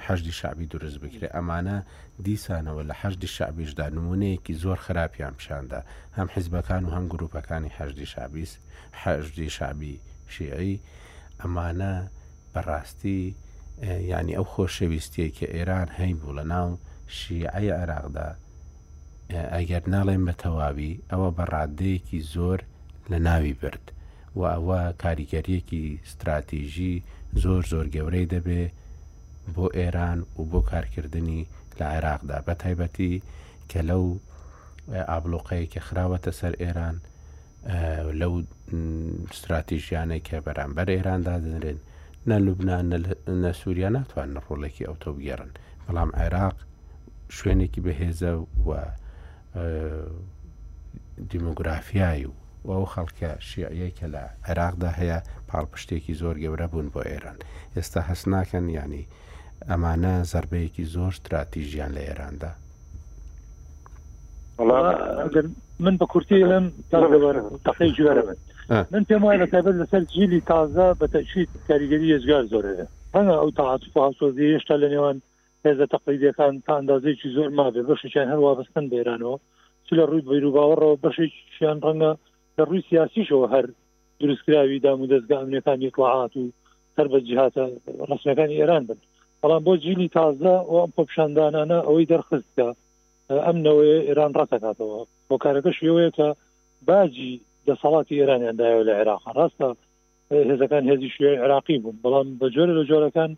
[0.07, 1.77] هەشتی شعبی دروست بکرێت ئەمانە
[2.27, 5.81] دیسانەوە لە هەشتی شعبیشدا نمونەیەکی زۆر خراپیان پیشاندا
[6.16, 8.53] هەم حیزبەکان و هەم گروپەکانی هەشتی شابیس
[9.03, 9.95] هەشتی شابی
[10.35, 10.77] شیعی
[11.43, 11.93] ئەمانە
[12.55, 13.20] بەڕاستی
[14.11, 16.70] ینی ئەو خۆشەویستەیە کە ئێران هەین بوو لە ناو
[17.19, 18.28] شیعی عێراقدا
[19.57, 22.59] ئەگەر ناڵێن بە تەواوی ئەوە بە ڕادەیەکی زۆر
[23.11, 23.85] لە ناوی برد
[24.39, 26.95] و ئەوە کاریگەریەکی استراتیژی
[27.43, 28.63] زۆر زۆر گەورەی دەبێ
[29.55, 31.41] بۆ ئێران و بۆ کارکردنی
[31.79, 33.15] لە عێراقدا بە تایبەتی
[33.71, 34.05] کە لەو
[35.11, 36.97] ئابلۆقەیە کە خراوەتە سەر ئێران
[38.21, 38.35] لەو
[39.33, 41.79] استراتیژیانەی کە بەرامبەر ئێراندا دەنرێن
[42.29, 42.85] نە لوبناان
[43.43, 45.51] نە سووریا ناتوان نەڕۆڵێکی ئەوتۆ بگەڕن
[45.85, 46.57] بەڵام عێراق
[47.37, 48.33] شوێنێکی بەهێزە
[48.67, 48.69] و
[51.30, 52.24] دیموگرافیایی
[52.64, 55.18] و ئەو خەڵکە شیعەیەکە لە عێراقدا هەیە
[55.51, 57.39] پاڵپشتێکی زۆر گەورە بوون بۆ ئێران
[57.76, 59.05] ئێستا هەست ناکەن ینی
[59.70, 62.52] ئەمانە زربەیەکی زۆر استراتیژیان لە ئێراندا
[65.85, 66.64] من بە کورتی لەم
[67.66, 68.36] تەقی جوێرە من
[68.93, 72.86] من پێم وایە تایبەت لەسەر جیلی تازە بە تەشید کاریگەری ێزگار زۆرەیە
[73.16, 75.16] هەنا ئەو تاعاتفااسۆزی هێشتا لە نێوان
[75.64, 79.36] هێزە تەقلیدەکان تا ئەندازێکی زۆر مابێ بەشیان هەروە بەستن بێرانەوە
[79.86, 82.12] چ لە ڕووی بەیروباوەڕەوە بەشێکیان ڕەنگە
[82.56, 83.66] لە ڕووی سیاسیشەوە هەر
[84.20, 86.44] دروستکراوی دام و دەستگا ئەمنەکان یتوعات و
[86.97, 87.64] هەر بە جیهاتە
[88.10, 88.98] ڕسمەکانی ئێران بن
[89.43, 92.68] بەڵام بۆ جیلی تازە و ئەم پۆپشاندانانە ئەوەی دەرخستکە
[93.47, 96.28] ئەمنەوەی ئێران ڕاتەکاتەوە بۆ کارەکە شێوەیە کە
[96.89, 97.32] باجی
[97.66, 99.68] دەسەڵاتی ئێرانیاندایەوە لە عێراق ڕاستە
[100.51, 103.30] هێزەکان هێزی شوێ عراقی بوون بەڵام بە جۆرە لە جۆرەکان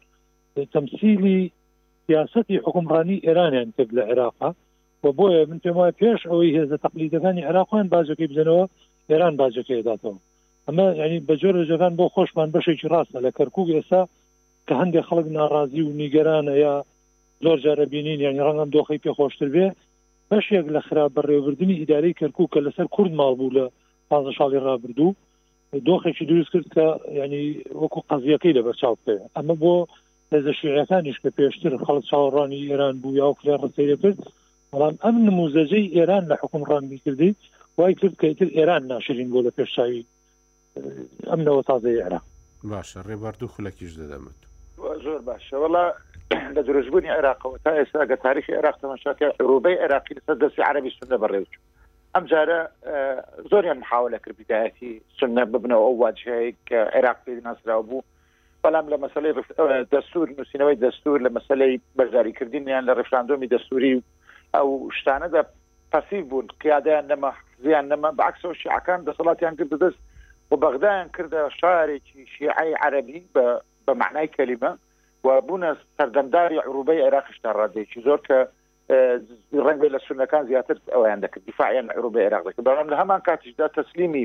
[0.73, 1.43] تەمسیلی
[2.11, 4.49] سیاستی حکومڕانی ئێرانیان کرد لە عێراقا
[5.05, 8.65] و بۆیە من پێم وایە پێش ئەوەی هێزە تەقلیدەکانی عراقان بازەکەی بزنەوە
[9.11, 10.19] ئێران بازەکە داتەوە
[10.67, 14.03] ئەمە ینی بە جۆر جەکان بۆ خۆشمان بەشێکی ڕاستە لە کەرکک ئێستا
[14.67, 16.75] کە هەندێک خەڵک ناڕازی و نیگەرانە یا
[17.45, 19.67] زۆر جارە بینین یعنی ڕەنگەم دۆخی پێ خۆشتر بێ
[20.31, 23.65] بەشێک لە خراپ بەڕێوەبردننی ئیداری کەرکک کە لەسەر کورد ماڵ بوو لە
[24.11, 25.15] پ ساڵی ڕابردوو
[25.89, 26.85] دۆخێکی دروست کرد کە
[27.23, 27.45] ینی
[27.81, 29.75] وەکو قەزیەکەی لە بەرچاو پێ ئەمە بۆ
[30.33, 34.21] نێزە شیعەکانیش کە پێشتر خەڵک چاوەڕانی ئێران بوو یا فلان ڕسەیرە کرد
[34.73, 37.31] بەڵام ئەم نموزەجەی ئێران لە حکوم ڕانبی کردی
[37.79, 40.07] وای کرد کەیتر ئێران ناشرین بۆ لە پێشچوی
[41.31, 42.21] ئەمنەوە تازای عێرا
[42.71, 44.39] باشە ڕێباردوو خولەکیش دەدەمت
[45.05, 45.85] زۆر باشە وڵا
[46.55, 51.17] لە درژبوونی عێراقەوە تا ئێستا گە تاریخی عێراق تەماشاکە ڕوبەی عێراقی لەسەر دەستی عربی سندە
[51.23, 51.53] بەڕێوچ
[52.15, 53.19] ئەم جارە آه،
[53.51, 58.01] زۆریان محاولە کرد بدایەتی سنە ببنەوە ئەو واجهەیە آه، کە عێراق پێ ناسراوە بوو
[58.65, 59.33] بەڵام لە مەسلەی
[59.95, 64.01] دەستور نووسینەوەی دەستور لە مەسلەی بەرجاریکردینیان لە ڕفراندۆمی دەستوری و
[64.55, 64.69] ئەو
[65.01, 65.43] شتانەدا
[65.93, 67.31] پسی بوون قیادیان نەمە
[67.65, 69.99] زیان نەمە بەعکسەوە شیعەکان دەسەڵاتیان کرد دەست
[70.51, 73.21] و بەغدایان کردە شارێکی شیعی عەربی
[73.87, 74.73] بە معنای کەلیمە
[75.25, 78.39] و بوونە سەردەمداری عروبەی عێراقشتا ڕادێکی زۆر کە
[79.67, 84.25] ڕەنگە لە سونەکان زیاتر ئەویان دەکرد دیفاعیان عروبە عێراق دەکرد بەڵام لە هەمان کاتیشدا تەسلیمی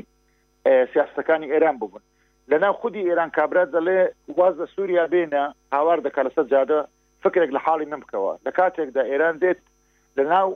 [0.92, 2.02] سیاستەکانی ئێران ببوون
[2.50, 4.00] لەناو خودی ئێران کابرا دەڵێ
[4.38, 5.42] واز لە سووریا بێنە
[5.74, 6.80] هاوار دەکا لەسەر جادە
[7.24, 9.60] فکرێک لە حاڵی نمکەوە لە کاتێکدا ئێران دێت
[10.18, 10.48] لەناو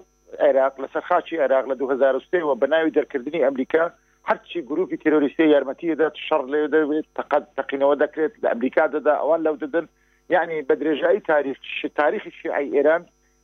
[0.45, 3.85] عێراق لەسەر خاچی عێراق لە 2023ەوە بەناوی دەرکردنی ئەمریکا
[4.29, 9.55] هەرچی گروپی تیرۆریستی یارمەتیدات شەڕ لێ دەوێت تقد تقینەوە دەکرێت لە ئەمریکا دەدا ئەوان لەو
[9.63, 9.87] دەدن
[10.35, 11.57] یعنی بە درێژایی تاریخ
[12.01, 13.03] تاریخی شیعی ئێران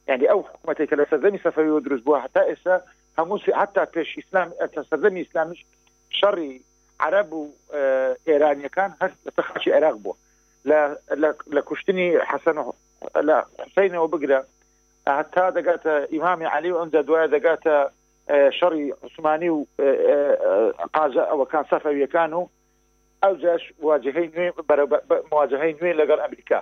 [0.09, 2.77] یعنی ئەو حکوومەتێککە لە سەردەمی سەفەوی و دروست بووە هەتا ئێستا
[3.19, 4.49] هەمووسی حتا پێش ئیسلام
[4.91, 5.61] سەردەمی ئیسلامیش
[6.19, 6.53] شەڕی
[7.01, 7.49] عرب و
[8.29, 10.15] ئێرانیەکان هەر لە خاچی عێراق بووە
[11.57, 12.57] لە کوشتنی حەسەن
[13.29, 14.41] لە حسینەوە بگرە
[15.21, 17.75] هەتا دەگاتە ئیمامی علی و ئەمدا دوایە دەگاتە
[18.59, 19.59] شەڕی عوسمانی و
[20.97, 22.45] قازە ئەوەکان سەفەویەکان و
[23.25, 24.49] ئەوجاش واجهەی نوێ
[25.33, 26.61] مواجهەی نوێ لەگەڵ ئەمریکا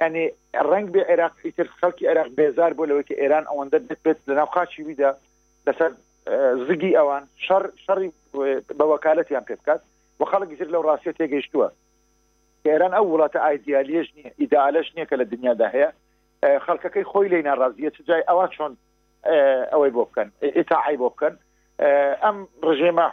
[0.00, 0.26] ینی
[0.70, 5.10] ڕنگ بێ عێراقی تر خەڵکی عێراق بێزار بۆ لەوەیکە ئێران ئەوەندە بێت لەناو خاچی ویدا
[5.66, 5.90] لەسەر
[6.68, 7.24] زگی ئەوان
[7.86, 8.10] شەڕی
[8.78, 9.80] بە وەکالەتیان پێ بکات
[10.18, 11.68] بۆ خەڵکی زر لەو ڕاستیە تێگەیشتووە
[12.66, 14.06] ئێران ئەو وڵاتە ئایدیالش
[14.40, 15.90] ئیدالش نییە کە لە دنیادا هەیە
[16.66, 18.72] خەڵکەکەی خۆی لی ناڕازیە چ جای ئەوان چۆن
[19.72, 20.28] ئەوەی بۆ بکەن
[20.60, 21.34] ئتاعی بۆ بکەن
[22.24, 22.36] ئەم
[22.68, 23.06] ڕژێمە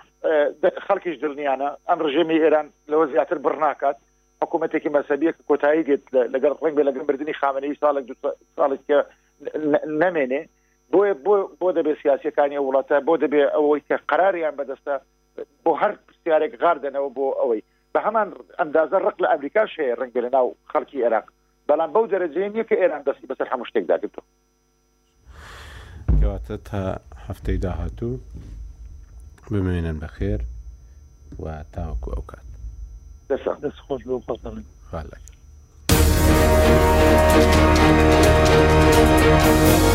[0.88, 3.98] خەڵکیش دڵنیانە ئەم ڕژێمی ئێران لەوە زیاتر بڕناکات
[4.41, 6.03] حکوومەتێکی مەسەبیە کۆتایی دێت
[6.34, 8.06] لەگەڵ ڕنگ لەگەن بردننی خامنەی ساڵێک
[8.57, 8.84] ساڵێک
[10.03, 10.41] نامێنێ
[10.94, 11.14] بۆیە
[11.60, 14.94] بۆ دەبێت سیاسەکانی وڵاتە بۆ دەبێت ئەوەی کە قراریان بەدەستە
[15.64, 17.62] بۆ هەر پرسیارێک غاردنەوە بۆ ئەوەی
[17.94, 18.28] بە هەمان
[18.60, 21.26] ئەندازە ڕق لە ئەمریکاش هەیە ڕنگ لە ناو خەڵکی عێراق
[21.70, 24.22] بەڵام بەو دەرەجێ نیە کە ئێران دەستی بەسەر هەموو شتێکدا کردو
[26.20, 26.84] کەواتە تا
[27.28, 28.12] هەفتەی داهاتوو
[29.52, 30.42] بمێنن بە خێر
[31.44, 32.48] و تاوەکو ئەو کات
[33.30, 34.42] دەست دەست خۆش بۆ خۆڵ
[37.34, 39.91] Thank you.